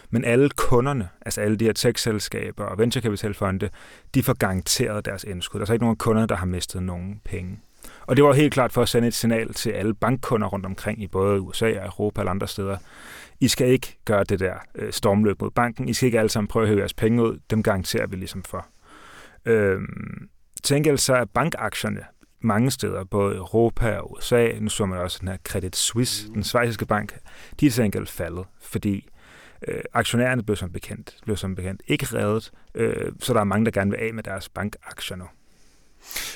Men 0.09 0.26
alle 0.26 0.49
kunderne, 0.49 1.09
altså 1.26 1.41
alle 1.41 1.57
de 1.57 1.66
her 1.66 1.74
tech-selskaber 1.74 2.64
og 2.64 2.78
venturekapitalfonde, 2.78 3.70
de 4.14 4.24
får 4.24 4.34
garanteret 4.34 5.05
deres 5.05 5.24
indskud. 5.24 5.59
Der 5.59 5.64
er 5.64 5.66
så 5.66 5.74
ikke 5.74 5.86
nogen 5.86 5.97
kunder, 5.97 6.26
der 6.26 6.36
har 6.36 6.45
mistet 6.45 6.84
nogen 6.84 7.22
penge. 7.26 7.59
Og 8.01 8.16
det 8.16 8.24
var 8.24 8.34
helt 8.34 8.53
klart 8.53 8.74
for 8.74 8.82
at 8.82 8.89
sende 8.89 9.07
et 9.07 9.14
signal 9.14 9.53
til 9.53 9.70
alle 9.70 9.93
bankkunder 9.93 10.47
rundt 10.47 10.66
omkring 10.66 11.03
i 11.03 11.07
både 11.07 11.41
USA 11.41 11.80
og 11.80 11.86
Europa 11.86 12.22
og 12.22 12.30
andre 12.30 12.47
steder. 12.47 12.78
I 13.39 13.47
skal 13.47 13.68
ikke 13.68 13.97
gøre 14.05 14.24
det 14.24 14.39
der 14.39 14.53
øh, 14.76 14.93
stormløb 14.93 15.41
mod 15.41 15.51
banken. 15.51 15.89
I 15.89 15.93
skal 15.93 16.05
ikke 16.05 16.20
alle 16.20 16.30
sammen 16.30 16.47
prøve 16.47 16.64
at 16.64 16.70
hæve 16.70 16.80
jeres 16.80 16.93
penge 16.93 17.24
ud. 17.24 17.39
Dem 17.49 17.64
garanterer 17.64 18.07
vi 18.07 18.16
ligesom 18.16 18.43
for. 18.43 18.68
Øhm, 19.45 20.30
til 20.64 20.97
så 20.97 21.16
er 21.16 21.26
bankaktierne 21.26 22.05
mange 22.43 22.72
steder, 22.72 23.03
både 23.03 23.36
Europa 23.36 23.97
og 23.97 24.11
USA, 24.11 24.51
nu 24.59 24.70
så 24.70 24.86
man 24.86 24.99
også 24.99 25.18
den 25.20 25.28
her 25.28 25.38
Credit 25.43 25.76
Suisse, 25.76 26.28
den 26.28 26.43
svejsiske 26.43 26.86
bank, 26.86 27.20
de 27.59 27.68
er 27.68 27.72
til 27.72 27.84
enkelt 27.84 28.09
faldet, 28.09 28.45
fordi 28.61 29.07
øh, 29.68 29.82
aktionærerne 29.93 30.43
blev 30.43 30.55
som 30.55 30.72
bekendt, 30.72 31.16
blev 31.24 31.38
som 31.38 31.55
bekendt 31.55 31.82
ikke 31.88 32.05
reddet, 32.05 32.51
øh, 32.76 33.11
så 33.20 33.34
der 33.34 33.39
er 33.39 33.43
mange, 33.43 33.66
der 33.66 33.72
gerne 33.72 33.91
vil 33.91 33.97
af 33.97 34.14
med 34.14 34.24
deres 34.24 34.49
bankaktier 34.49 35.18
nu. 35.18 35.26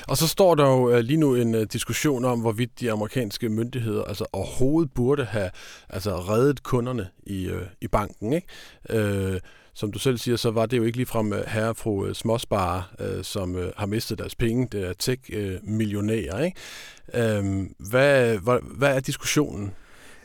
Og 0.08 0.18
så 0.18 0.28
står 0.28 0.56
der 0.56 0.68
jo 0.68 0.90
øh, 0.90 1.00
lige 1.00 1.18
nu 1.18 1.36
en 1.36 1.56
uh, 1.56 1.62
diskussion 1.62 2.26
om, 2.26 2.40
hvorvidt 2.40 2.80
de 2.80 2.92
amerikanske 2.92 3.50
myndigheder 3.50 4.04
altså 4.04 4.26
overhovedet 4.32 4.92
burde 4.94 5.26
have 5.26 5.50
altså 5.90 6.16
reddet 6.16 6.64
kunderne 6.64 7.08
i, 7.26 7.50
uh, 7.50 7.62
i 7.82 7.88
banken. 7.88 8.34
Ikke? 8.34 8.48
Uh, 9.34 9.38
som 9.78 9.92
du 9.92 10.00
selv 10.00 10.18
siger, 10.18 10.38
så 10.38 10.52
var 10.52 10.66
det 10.66 10.78
jo 10.78 10.84
ikke 10.84 10.98
ligefrem 10.98 11.34
herre 11.48 11.70
og 11.70 11.78
fru 11.78 12.14
småsparer, 12.14 12.82
uh, 13.00 13.24
som 13.24 13.72
har 13.78 13.86
mistet 13.86 14.20
deres 14.20 14.36
penge. 14.36 14.68
Det 14.72 14.88
er 14.88 14.94
tech-millionærer. 14.94 16.44
Ikke? 16.44 17.40
Uh, 17.40 17.66
hvad, 17.90 18.38
hvad, 18.38 18.60
hvad 18.78 18.96
er 18.96 19.00
diskussionen? 19.00 19.72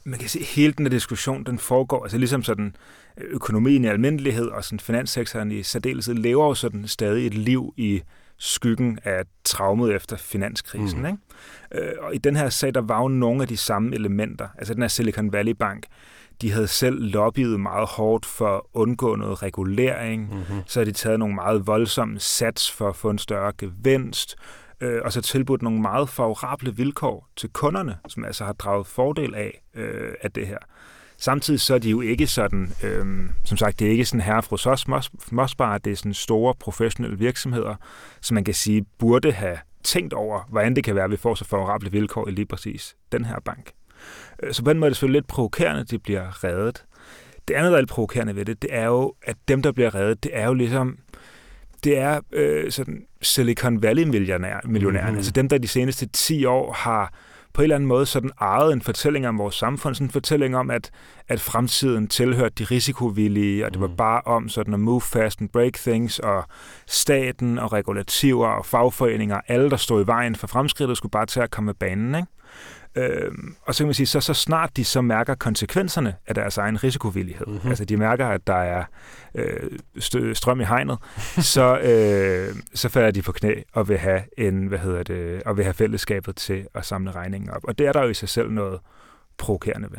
Man 0.04 0.18
kan 0.18 0.28
se, 0.28 0.38
at 0.38 0.46
hele 0.46 0.72
den 0.72 0.86
her 0.86 0.90
diskussion, 0.90 1.44
den 1.44 1.58
foregår, 1.58 2.02
altså 2.02 2.18
ligesom 2.18 2.42
sådan 2.42 2.76
økonomien 3.16 3.84
i 3.84 3.86
almindelighed 3.86 4.46
og 4.46 4.64
sådan 4.64 4.80
finanssektoren 4.80 5.52
i 5.52 5.62
særdeleshed 5.62 6.14
lever 6.14 6.46
jo 6.46 6.54
sådan 6.54 6.88
stadig 6.88 7.26
et 7.26 7.34
liv 7.34 7.74
i 7.76 8.02
skyggen 8.38 8.98
af 9.04 9.22
traumet 9.44 9.94
efter 9.94 10.16
finanskrisen. 10.16 11.00
Mm. 11.00 11.06
Ikke? 11.06 11.88
Øh, 11.88 11.92
og 12.00 12.14
i 12.14 12.18
den 12.18 12.36
her 12.36 12.48
sag, 12.48 12.74
der 12.74 12.80
var 12.80 13.02
jo 13.02 13.08
nogle 13.08 13.42
af 13.42 13.48
de 13.48 13.56
samme 13.56 13.94
elementer. 13.94 14.48
Altså 14.58 14.74
den 14.74 14.82
her 14.82 14.88
Silicon 14.88 15.32
Valley 15.32 15.52
Bank, 15.52 15.86
de 16.42 16.52
havde 16.52 16.68
selv 16.68 17.12
lobbyet 17.12 17.60
meget 17.60 17.88
hårdt 17.88 18.26
for 18.26 18.56
at 18.56 18.60
undgå 18.72 19.16
noget 19.16 19.42
regulering. 19.42 20.34
Mm-hmm. 20.34 20.62
Så 20.66 20.80
har 20.80 20.84
de 20.84 20.92
taget 20.92 21.18
nogle 21.18 21.34
meget 21.34 21.66
voldsomme 21.66 22.20
sats 22.20 22.72
for 22.72 22.88
at 22.88 22.96
få 22.96 23.10
en 23.10 23.18
større 23.18 23.52
gevinst. 23.58 24.36
Øh, 24.80 25.00
og 25.04 25.12
så 25.12 25.20
tilbudt 25.20 25.62
nogle 25.62 25.80
meget 25.80 26.08
favorable 26.08 26.76
vilkår 26.76 27.28
til 27.36 27.48
kunderne, 27.48 27.96
som 28.08 28.24
altså 28.24 28.44
har 28.44 28.52
draget 28.52 28.86
fordel 28.86 29.34
af, 29.34 29.62
øh, 29.74 30.12
af 30.22 30.32
det 30.32 30.46
her. 30.46 30.58
Samtidig 31.18 31.60
så 31.60 31.74
er 31.74 31.78
de 31.78 31.90
jo 31.90 32.00
ikke 32.00 32.26
sådan, 32.26 32.72
øhm, 32.84 33.30
som 33.44 33.56
sagt, 33.56 33.78
det 33.78 33.86
er 33.86 33.90
ikke 33.90 34.04
sådan 34.04 34.20
her 34.20 34.40
fra 34.40 35.02
Mosbar, 35.30 35.78
det 35.78 35.92
er 35.92 35.96
sådan 35.96 36.14
store 36.14 36.54
professionelle 36.54 37.18
virksomheder, 37.18 37.74
som 38.20 38.34
man 38.34 38.44
kan 38.44 38.54
sige 38.54 38.86
burde 38.98 39.32
have 39.32 39.58
tænkt 39.84 40.12
over, 40.12 40.40
hvordan 40.48 40.76
det 40.76 40.84
kan 40.84 40.94
være, 40.94 41.04
at 41.04 41.10
vi 41.10 41.16
får 41.16 41.34
så 41.34 41.44
favorable 41.44 41.90
vilkår 41.90 42.28
i 42.28 42.30
lige 42.30 42.46
præcis 42.46 42.96
den 43.12 43.24
her 43.24 43.40
bank. 43.44 43.72
Øh, 44.42 44.52
så 44.52 44.64
på 44.64 44.70
den 44.70 44.78
måde 44.78 44.88
er 44.88 44.90
det 44.90 44.96
selvfølgelig 44.96 45.18
lidt 45.18 45.28
provokerende, 45.28 45.80
at 45.80 45.90
de 45.90 45.98
bliver 45.98 46.44
reddet. 46.44 46.84
Det 47.48 47.54
andet, 47.54 47.70
der 47.70 47.76
er 47.76 47.80
lidt 47.80 47.90
provokerende 47.90 48.36
ved 48.36 48.44
det, 48.44 48.62
det 48.62 48.74
er 48.74 48.86
jo, 48.86 49.14
at 49.22 49.36
dem, 49.48 49.62
der 49.62 49.72
bliver 49.72 49.94
reddet, 49.94 50.24
det 50.24 50.30
er 50.34 50.46
jo 50.46 50.54
ligesom, 50.54 50.98
det 51.84 51.98
er 51.98 52.20
øh, 52.32 52.72
sådan 52.72 53.06
Silicon 53.22 53.82
Valley-millionærerne, 53.82 54.62
mm-hmm. 54.64 55.16
altså 55.16 55.32
dem, 55.32 55.48
der 55.48 55.58
de 55.58 55.68
seneste 55.68 56.06
10 56.06 56.44
år 56.44 56.72
har 56.72 57.12
på 57.54 57.62
en 57.62 57.64
eller 57.64 57.76
anden 57.76 57.88
måde 57.88 58.06
sådan 58.06 58.30
ejet 58.40 58.72
en 58.72 58.82
fortælling 58.82 59.28
om 59.28 59.38
vores 59.38 59.54
samfund, 59.54 59.94
sådan 59.94 60.06
en 60.06 60.10
fortælling 60.10 60.56
om, 60.56 60.70
at, 60.70 60.90
at 61.28 61.40
fremtiden 61.40 62.08
tilhørte 62.08 62.54
de 62.58 62.64
risikovillige, 62.64 63.66
og 63.66 63.72
det 63.72 63.80
var 63.80 63.86
mm. 63.86 63.96
bare 63.96 64.20
om 64.24 64.48
sådan 64.48 64.74
at 64.74 64.80
move 64.80 65.00
fast 65.00 65.40
and 65.40 65.48
break 65.48 65.72
things, 65.72 66.18
og 66.18 66.44
staten 66.86 67.58
og 67.58 67.72
regulativer 67.72 68.48
og 68.48 68.66
fagforeninger, 68.66 69.40
alle 69.48 69.70
der 69.70 69.76
stod 69.76 70.04
i 70.04 70.06
vejen 70.06 70.36
for 70.36 70.46
fremskridtet, 70.46 70.96
skulle 70.96 71.10
bare 71.10 71.26
til 71.26 71.40
at 71.40 71.50
komme 71.50 71.66
med 71.66 71.74
banen. 71.74 72.14
Ikke? 72.14 72.28
Øh, 72.94 73.32
og 73.62 73.74
så 73.74 73.78
kan 73.78 73.86
man 73.86 73.94
sige, 73.94 74.06
så, 74.06 74.20
så 74.20 74.34
snart 74.34 74.76
de 74.76 74.84
så 74.84 75.00
mærker 75.00 75.34
konsekvenserne 75.34 76.14
af 76.26 76.34
deres 76.34 76.58
egen 76.58 76.84
risikovillighed, 76.84 77.46
mm-hmm. 77.46 77.68
altså 77.68 77.84
de 77.84 77.96
mærker, 77.96 78.26
at 78.26 78.46
der 78.46 78.54
er 78.54 78.84
øh, 79.34 80.34
strøm 80.34 80.60
i 80.60 80.64
hegnet, 80.64 80.98
så, 81.54 81.78
øh, 81.78 82.56
så 82.74 82.88
falder 82.88 83.10
de 83.10 83.22
på 83.22 83.32
knæ 83.32 83.54
og 83.72 83.88
vil 83.88 83.98
have 83.98 84.22
en, 84.38 84.66
hvad 84.66 84.78
hedder 84.78 85.02
det, 85.02 85.42
og 85.42 85.56
vil 85.56 85.64
have 85.64 85.74
fællesskabet 85.74 86.36
til 86.36 86.66
at 86.74 86.84
samle 86.84 87.12
regningen 87.12 87.50
op. 87.50 87.64
Og 87.64 87.78
det 87.78 87.86
er 87.86 87.92
der 87.92 88.02
jo 88.02 88.08
i 88.08 88.14
sig 88.14 88.28
selv 88.28 88.50
noget 88.50 88.80
provokerende 89.38 89.88
ved. 89.90 89.98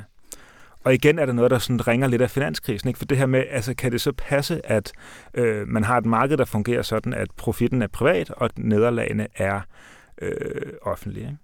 Og 0.83 0.93
igen 0.93 1.19
er 1.19 1.25
der 1.25 1.33
noget, 1.33 1.51
der 1.51 1.57
sådan 1.57 1.87
ringer 1.87 2.07
lidt 2.07 2.21
af 2.21 2.31
finanskrisen. 2.31 2.87
Ikke? 2.87 2.97
For 2.97 3.05
det 3.05 3.17
her 3.17 3.25
med, 3.25 3.43
altså 3.49 3.73
kan 3.73 3.91
det 3.91 4.01
så 4.01 4.11
passe, 4.11 4.65
at 4.65 4.91
øh, 5.33 5.67
man 5.67 5.83
har 5.83 5.97
et 5.97 6.05
marked, 6.05 6.37
der 6.37 6.45
fungerer 6.45 6.81
sådan, 6.81 7.13
at 7.13 7.27
profitten 7.37 7.81
er 7.81 7.87
privat, 7.87 8.29
og 8.29 8.49
nederlagene 8.57 9.27
er 9.35 9.61
øh, 10.21 10.73
offentlige. 10.81 11.25
Ikke? 11.25 11.37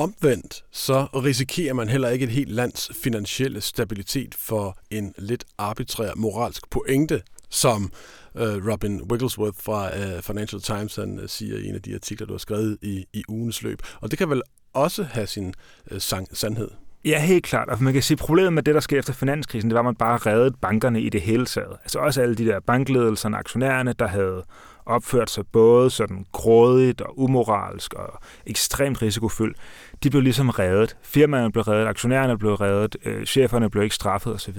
Omvendt 0.00 0.64
så 0.70 1.04
risikerer 1.04 1.74
man 1.74 1.88
heller 1.88 2.08
ikke 2.08 2.24
et 2.24 2.30
helt 2.30 2.50
lands 2.50 2.90
finansielle 3.02 3.60
stabilitet 3.60 4.34
for 4.34 4.78
en 4.90 5.14
lidt 5.18 5.44
arbitrær 5.58 6.10
moralsk 6.16 6.70
pointe, 6.70 7.22
som 7.50 7.92
øh, 8.36 8.72
Robin 8.72 9.02
Wigglesworth 9.02 9.58
fra 9.62 9.98
øh, 9.98 10.22
Financial 10.22 10.62
Times 10.62 10.96
han, 10.96 11.18
øh, 11.18 11.28
siger 11.28 11.56
i 11.58 11.68
en 11.68 11.74
af 11.74 11.82
de 11.82 11.94
artikler, 11.94 12.26
du 12.26 12.32
har 12.32 12.38
skrevet 12.38 12.78
i, 12.82 13.06
i 13.12 13.22
ugens 13.28 13.62
løb. 13.62 13.82
Og 14.00 14.10
det 14.10 14.18
kan 14.18 14.30
vel 14.30 14.42
også 14.72 15.02
have 15.02 15.26
sin 15.26 15.54
øh, 15.90 16.00
sang- 16.00 16.36
sandhed? 16.36 16.70
Ja, 17.04 17.20
helt 17.20 17.44
klart. 17.44 17.68
Og 17.68 17.82
man 17.82 17.92
kan 17.92 18.02
sige, 18.02 18.14
at 18.14 18.18
problemet 18.18 18.52
med 18.52 18.62
det, 18.62 18.74
der 18.74 18.80
sker 18.80 18.98
efter 18.98 19.12
finanskrisen, 19.12 19.70
det 19.70 19.74
var, 19.74 19.80
at 19.80 19.84
man 19.84 19.94
bare 19.94 20.16
reddede 20.16 20.56
bankerne 20.60 21.00
i 21.00 21.08
det 21.08 21.22
hele 21.22 21.46
taget. 21.46 21.76
Altså 21.82 21.98
også 21.98 22.22
alle 22.22 22.34
de 22.34 22.46
der 22.46 22.60
bankledelserne, 22.60 23.36
aktionærerne, 23.36 23.92
der 23.98 24.06
havde 24.06 24.44
opførte 24.86 25.32
sig 25.32 25.44
både 25.52 25.90
sådan 25.90 26.26
grådigt 26.32 27.00
og 27.00 27.18
umoralsk 27.18 27.94
og 27.94 28.20
ekstremt 28.46 29.02
risikofyldt, 29.02 29.56
de 30.02 30.10
blev 30.10 30.22
ligesom 30.22 30.48
reddet. 30.48 30.96
Firmaerne 31.02 31.52
blev 31.52 31.62
reddet, 31.62 31.86
aktionærerne 31.86 32.38
blev 32.38 32.54
reddet, 32.54 32.96
øh, 33.04 33.26
cheferne 33.26 33.70
blev 33.70 33.82
ikke 33.82 33.94
straffet 33.94 34.34
osv. 34.34 34.58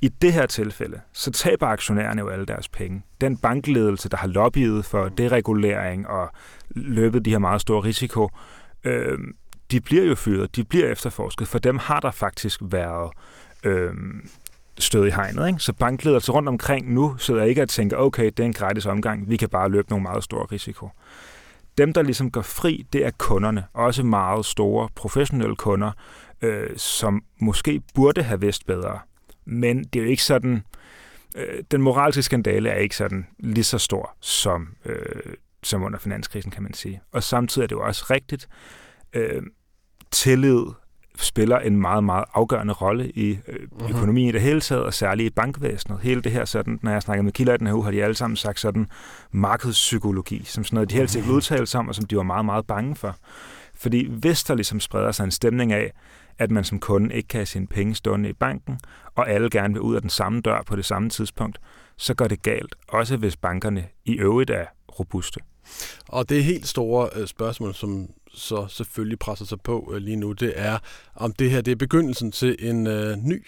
I 0.00 0.08
det 0.08 0.32
her 0.32 0.46
tilfælde, 0.46 1.00
så 1.12 1.30
taber 1.30 1.66
aktionærerne 1.66 2.20
jo 2.20 2.28
alle 2.28 2.46
deres 2.46 2.68
penge. 2.68 3.02
Den 3.20 3.36
bankledelse, 3.36 4.08
der 4.08 4.16
har 4.16 4.28
lobbyet 4.28 4.84
for 4.84 5.08
deregulering 5.08 6.08
og 6.08 6.30
løbet 6.70 7.24
de 7.24 7.30
her 7.30 7.38
meget 7.38 7.60
store 7.60 7.84
risiko, 7.84 8.28
øh, 8.84 9.18
de 9.70 9.80
bliver 9.80 10.04
jo 10.04 10.14
fyret, 10.14 10.56
de 10.56 10.64
bliver 10.64 10.88
efterforsket. 10.88 11.48
For 11.48 11.58
dem 11.58 11.78
har 11.78 12.00
der 12.00 12.10
faktisk 12.10 12.60
været 12.62 13.10
øh, 13.64 13.92
stød 14.78 15.06
i 15.06 15.10
hegnet. 15.10 15.46
Ikke? 15.46 15.58
Så 15.58 15.72
bankledelse 15.72 16.32
rundt 16.32 16.48
omkring 16.48 16.92
nu 16.92 17.16
sidder 17.18 17.44
ikke 17.44 17.62
og 17.62 17.68
tænker, 17.68 17.96
okay, 17.96 18.24
det 18.26 18.40
er 18.40 18.44
en 18.44 18.52
gratis 18.52 18.86
omgang, 18.86 19.30
vi 19.30 19.36
kan 19.36 19.48
bare 19.48 19.70
løbe 19.70 19.88
nogle 19.90 20.02
meget 20.02 20.24
store 20.24 20.46
risiko. 20.52 20.90
Dem, 21.78 21.92
der 21.92 22.02
ligesom 22.02 22.30
går 22.30 22.42
fri, 22.42 22.86
det 22.92 23.06
er 23.06 23.10
kunderne. 23.18 23.64
Også 23.72 24.02
meget 24.02 24.46
store 24.46 24.88
professionelle 24.94 25.56
kunder, 25.56 25.90
øh, 26.42 26.70
som 26.76 27.24
måske 27.40 27.82
burde 27.94 28.22
have 28.22 28.40
vidst 28.40 28.66
bedre. 28.66 28.98
Men 29.44 29.84
det 29.84 29.98
er 29.98 30.04
jo 30.04 30.10
ikke 30.10 30.22
sådan... 30.22 30.62
Øh, 31.36 31.64
den 31.70 31.82
moralske 31.82 32.22
skandale 32.22 32.70
er 32.70 32.78
ikke 32.78 32.96
sådan 32.96 33.26
lige 33.38 33.64
så 33.64 33.78
stor 33.78 34.16
som, 34.20 34.68
øh, 34.84 35.34
som 35.62 35.82
under 35.82 35.98
finanskrisen, 35.98 36.50
kan 36.50 36.62
man 36.62 36.74
sige. 36.74 37.00
Og 37.12 37.22
samtidig 37.22 37.64
er 37.64 37.66
det 37.66 37.74
jo 37.74 37.82
også 37.82 38.04
rigtigt. 38.10 38.48
Øh, 39.12 39.42
tillid 40.10 40.64
spiller 41.24 41.58
en 41.58 41.76
meget, 41.76 42.04
meget 42.04 42.24
afgørende 42.34 42.72
rolle 42.72 43.10
i 43.10 43.38
øh, 43.48 43.56
mhm. 43.72 43.90
økonomien 43.90 44.28
i 44.28 44.32
det 44.32 44.40
hele 44.40 44.60
taget, 44.60 44.84
og 44.84 44.94
særligt 44.94 45.26
i 45.26 45.30
bankvæsenet. 45.30 45.98
Hele 46.02 46.22
det 46.22 46.32
her 46.32 46.44
sådan, 46.44 46.78
når 46.82 46.90
jeg 46.90 47.02
snakker 47.02 47.22
med 47.22 47.32
kilder 47.32 47.54
i 47.54 47.56
den 47.56 47.66
her 47.66 47.74
uge, 47.74 47.84
har 47.84 47.90
de 47.90 48.04
alle 48.04 48.14
sammen 48.14 48.36
sagt 48.36 48.60
sådan 48.60 48.86
markedspsykologi, 49.30 50.44
som 50.44 50.64
sådan 50.64 50.74
noget, 50.76 50.90
de 50.90 50.96
helst 50.96 51.16
ikke 51.16 51.28
vil 51.28 51.36
udtale 51.36 51.66
sig 51.66 51.80
om, 51.80 51.88
og 51.88 51.94
som 51.94 52.04
de 52.04 52.16
var 52.16 52.22
meget, 52.22 52.44
meget 52.44 52.66
bange 52.66 52.96
for. 52.96 53.16
Fordi 53.76 54.08
hvis 54.08 54.44
der 54.44 54.54
ligesom 54.54 54.80
spreder 54.80 55.12
sig 55.12 55.24
en 55.24 55.30
stemning 55.30 55.72
af, 55.72 55.92
at 56.38 56.50
man 56.50 56.64
som 56.64 56.78
kunde 56.78 57.14
ikke 57.14 57.28
kan 57.28 57.38
have 57.38 57.46
sine 57.46 57.66
penge 57.66 57.94
stående 57.94 58.28
i 58.28 58.32
banken, 58.32 58.80
og 59.14 59.30
alle 59.30 59.50
gerne 59.50 59.74
vil 59.74 59.82
ud 59.82 59.94
af 59.94 60.00
den 60.00 60.10
samme 60.10 60.40
dør 60.40 60.62
på 60.66 60.76
det 60.76 60.84
samme 60.84 61.10
tidspunkt, 61.10 61.58
så 61.96 62.14
går 62.14 62.28
det 62.28 62.42
galt, 62.42 62.74
også 62.88 63.16
hvis 63.16 63.36
bankerne 63.36 63.84
i 64.04 64.12
øvrigt 64.12 64.50
er 64.50 64.64
robuste. 64.98 65.40
Og 66.08 66.28
det 66.28 66.44
helt 66.44 66.68
store 66.68 67.08
øh, 67.16 67.26
spørgsmål, 67.26 67.74
som 67.74 68.08
så 68.34 68.66
selvfølgelig 68.68 69.18
presser 69.18 69.44
sig 69.44 69.60
på 69.60 69.92
øh, 69.94 70.02
lige 70.02 70.16
nu, 70.16 70.32
det 70.32 70.52
er, 70.56 70.78
om 71.14 71.32
det 71.32 71.50
her 71.50 71.60
det 71.60 71.72
er 71.72 71.76
begyndelsen 71.76 72.32
til 72.32 72.56
en 72.58 72.86
øh, 72.86 73.16
ny 73.16 73.46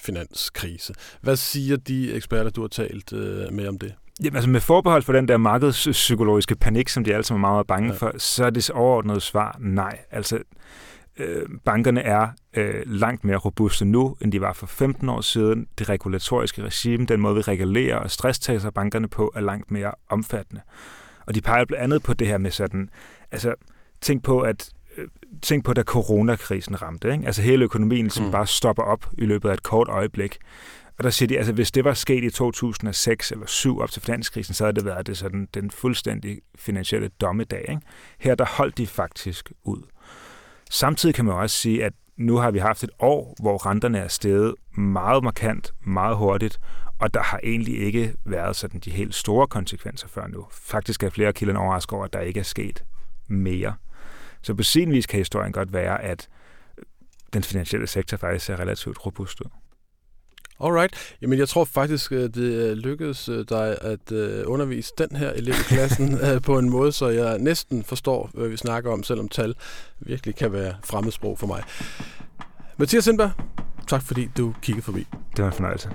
finanskrise. 0.00 0.94
Hvad 1.20 1.36
siger 1.36 1.76
de 1.76 2.12
eksperter, 2.12 2.50
du 2.50 2.60
har 2.60 2.68
talt 2.68 3.12
øh, 3.12 3.52
med 3.52 3.68
om 3.68 3.78
det? 3.78 3.94
Jamen, 4.22 4.36
altså 4.36 4.50
med 4.50 4.60
forbehold 4.60 5.02
for 5.02 5.12
den 5.12 5.28
der 5.28 5.36
markedspsykologiske 5.36 6.56
panik, 6.56 6.88
som 6.88 7.04
de 7.04 7.14
alle 7.14 7.24
sammen 7.24 7.44
er 7.44 7.48
meget 7.48 7.66
bange 7.66 7.88
ja. 7.88 7.96
for, 7.96 8.12
så 8.18 8.44
er 8.44 8.50
det 8.50 8.70
overordnet 8.70 9.22
svar 9.22 9.56
nej. 9.60 9.98
Altså, 10.10 10.38
øh, 11.18 11.42
bankerne 11.64 12.00
er 12.00 12.28
øh, 12.56 12.82
langt 12.86 13.24
mere 13.24 13.36
robuste 13.36 13.84
nu, 13.84 14.16
end 14.20 14.32
de 14.32 14.40
var 14.40 14.52
for 14.52 14.66
15 14.66 15.08
år 15.08 15.20
siden. 15.20 15.66
Det 15.78 15.88
regulatoriske 15.88 16.62
regime, 16.62 17.06
den 17.06 17.20
måde 17.20 17.34
vi 17.34 17.40
regulerer 17.40 17.96
og 17.96 18.10
stresstester 18.10 18.70
bankerne 18.70 19.08
på, 19.08 19.32
er 19.34 19.40
langt 19.40 19.70
mere 19.70 19.92
omfattende. 20.08 20.60
Og 21.28 21.34
de 21.34 21.40
peger 21.40 21.64
blandt 21.64 21.84
andet 21.84 22.02
på 22.02 22.14
det 22.14 22.26
her 22.26 22.38
med 22.38 22.50
sådan, 22.50 22.90
altså 23.30 23.54
tænk 24.00 24.22
på, 24.22 24.40
at 24.40 24.70
øh, 24.96 25.08
tænk 25.42 25.64
på, 25.64 25.72
da 25.72 25.82
coronakrisen 25.82 26.82
ramte. 26.82 27.12
Ikke? 27.12 27.26
Altså 27.26 27.42
hele 27.42 27.64
økonomien 27.64 28.10
som 28.10 28.24
mm. 28.24 28.30
bare 28.30 28.46
stopper 28.46 28.82
op 28.82 29.06
i 29.18 29.24
løbet 29.24 29.48
af 29.48 29.54
et 29.54 29.62
kort 29.62 29.88
øjeblik. 29.88 30.38
Og 30.98 31.04
der 31.04 31.10
siger 31.10 31.26
de, 31.26 31.36
altså 31.36 31.52
hvis 31.52 31.70
det 31.70 31.84
var 31.84 31.94
sket 31.94 32.24
i 32.24 32.30
2006 32.30 33.30
eller 33.30 33.46
2007 33.46 33.78
op 33.78 33.90
til 33.90 34.02
finanskrisen, 34.02 34.54
så 34.54 34.64
havde 34.64 34.76
det 34.76 34.84
været 34.84 35.06
det 35.06 35.18
sådan, 35.18 35.48
den 35.54 35.70
fuldstændig 35.70 36.40
finansielle 36.54 37.08
dommedag. 37.20 37.64
Ikke? 37.68 37.82
Her 38.18 38.34
der 38.34 38.46
holdt 38.46 38.78
de 38.78 38.86
faktisk 38.86 39.52
ud. 39.64 39.82
Samtidig 40.70 41.14
kan 41.14 41.24
man 41.24 41.34
også 41.34 41.56
sige, 41.56 41.84
at 41.84 41.92
nu 42.16 42.36
har 42.36 42.50
vi 42.50 42.58
haft 42.58 42.84
et 42.84 42.90
år, 42.98 43.34
hvor 43.40 43.66
renterne 43.66 43.98
er 43.98 44.08
steget 44.08 44.54
meget 44.76 45.24
markant, 45.24 45.74
meget 45.86 46.16
hurtigt, 46.16 46.60
og 46.98 47.14
der 47.14 47.22
har 47.22 47.40
egentlig 47.42 47.78
ikke 47.78 48.14
været 48.24 48.56
sådan 48.56 48.80
de 48.80 48.90
helt 48.90 49.14
store 49.14 49.46
konsekvenser 49.46 50.08
før 50.08 50.26
nu. 50.26 50.46
Faktisk 50.50 51.02
er 51.02 51.10
flere 51.10 51.32
kilder 51.32 51.58
overrasket 51.58 51.92
over, 51.92 52.04
at 52.04 52.12
der 52.12 52.20
ikke 52.20 52.40
er 52.40 52.44
sket 52.44 52.84
mere. 53.28 53.74
Så 54.42 54.54
på 54.54 54.62
sin 54.62 54.92
vis 54.92 55.06
kan 55.06 55.18
historien 55.18 55.52
godt 55.52 55.72
være, 55.72 56.02
at 56.02 56.28
den 57.32 57.42
finansielle 57.42 57.86
sektor 57.86 58.16
faktisk 58.16 58.44
ser 58.44 58.60
relativt 58.60 59.06
robust 59.06 59.40
ud. 59.40 59.50
Alright. 60.60 61.16
Jamen, 61.22 61.38
jeg 61.38 61.48
tror 61.48 61.64
faktisk, 61.64 62.12
at 62.12 62.34
det 62.34 62.78
lykkedes 62.78 63.28
øh, 63.28 63.44
dig 63.48 63.78
at 63.80 64.12
øh, 64.12 64.42
undervise 64.46 64.92
den 64.98 65.16
her 65.16 65.30
elev 65.30 65.54
i 65.54 65.62
klassen 65.68 66.18
øh, 66.26 66.42
på 66.42 66.58
en 66.58 66.70
måde, 66.70 66.92
så 66.92 67.08
jeg 67.08 67.38
næsten 67.38 67.84
forstår, 67.84 68.30
hvad 68.34 68.48
vi 68.48 68.56
snakker 68.56 68.92
om, 68.92 69.02
selvom 69.02 69.28
tal 69.28 69.54
virkelig 70.00 70.34
kan 70.34 70.52
være 70.52 70.74
fremmedsprog 70.84 71.38
for 71.38 71.46
mig. 71.46 71.62
Mathias 72.76 73.04
Sindberg, 73.04 73.30
tak 73.86 74.02
fordi 74.02 74.30
du 74.36 74.54
kiggede 74.62 74.84
forbi. 74.84 75.06
Det 75.36 75.44
var 75.44 75.46
en 75.46 75.56
fornøjelse. 75.56 75.90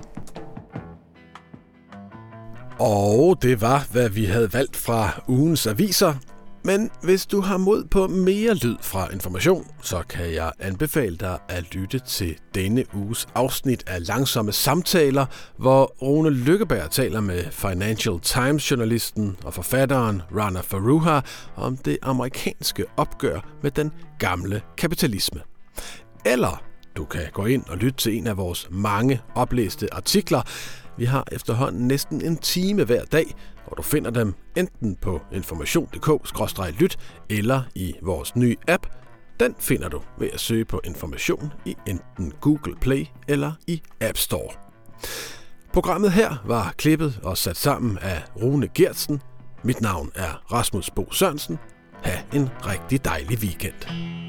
Og 2.78 3.38
det 3.42 3.60
var, 3.60 3.86
hvad 3.92 4.08
vi 4.08 4.24
havde 4.24 4.52
valgt 4.52 4.76
fra 4.76 5.22
ugens 5.28 5.66
aviser. 5.66 6.14
Men 6.64 6.90
hvis 7.02 7.26
du 7.26 7.40
har 7.40 7.56
mod 7.56 7.84
på 7.84 8.06
mere 8.06 8.54
lyd 8.54 8.76
fra 8.80 9.12
information, 9.12 9.66
så 9.82 10.02
kan 10.08 10.34
jeg 10.34 10.52
anbefale 10.58 11.16
dig 11.16 11.38
at 11.48 11.74
lytte 11.74 11.98
til 11.98 12.36
denne 12.54 12.84
uges 12.94 13.28
afsnit 13.34 13.84
af 13.86 14.06
Langsomme 14.06 14.52
Samtaler, 14.52 15.26
hvor 15.58 15.94
Rune 16.02 16.30
Lykkeberg 16.30 16.90
taler 16.90 17.20
med 17.20 17.44
Financial 17.50 18.20
Times-journalisten 18.20 19.36
og 19.44 19.54
forfatteren 19.54 20.22
Rana 20.36 20.60
Faruha 20.60 21.20
om 21.56 21.76
det 21.76 21.98
amerikanske 22.02 22.84
opgør 22.96 23.40
med 23.62 23.70
den 23.70 23.92
gamle 24.18 24.62
kapitalisme. 24.78 25.40
Eller 26.26 26.62
du 26.96 27.04
kan 27.04 27.22
gå 27.32 27.46
ind 27.46 27.64
og 27.68 27.76
lytte 27.76 27.98
til 27.98 28.16
en 28.16 28.26
af 28.26 28.36
vores 28.36 28.68
mange 28.70 29.20
oplæste 29.34 29.94
artikler. 29.94 30.42
Vi 30.98 31.04
har 31.04 31.24
efterhånden 31.32 31.88
næsten 31.88 32.22
en 32.22 32.36
time 32.36 32.84
hver 32.84 33.04
dag, 33.04 33.34
og 33.66 33.76
du 33.76 33.82
finder 33.82 34.10
dem 34.10 34.34
enten 34.56 34.96
på 34.96 35.20
information.dk-lyt 35.32 36.96
eller 37.30 37.62
i 37.74 37.94
vores 38.02 38.36
nye 38.36 38.56
app. 38.68 38.86
Den 39.40 39.54
finder 39.58 39.88
du 39.88 40.02
ved 40.18 40.28
at 40.32 40.40
søge 40.40 40.64
på 40.64 40.80
information 40.84 41.52
i 41.64 41.76
enten 41.86 42.32
Google 42.40 42.76
Play 42.80 43.06
eller 43.28 43.52
i 43.66 43.82
App 44.00 44.16
Store. 44.16 44.52
Programmet 45.72 46.12
her 46.12 46.42
var 46.46 46.74
klippet 46.78 47.20
og 47.22 47.38
sat 47.38 47.56
sammen 47.56 47.98
af 47.98 48.22
Rune 48.42 48.68
Gertsen. 48.68 49.22
Mit 49.62 49.80
navn 49.80 50.10
er 50.14 50.52
Rasmus 50.52 50.90
Bo 50.90 51.12
Sørensen. 51.12 51.58
Ha' 52.02 52.38
en 52.38 52.48
rigtig 52.66 53.04
dejlig 53.04 53.38
weekend. 53.38 54.23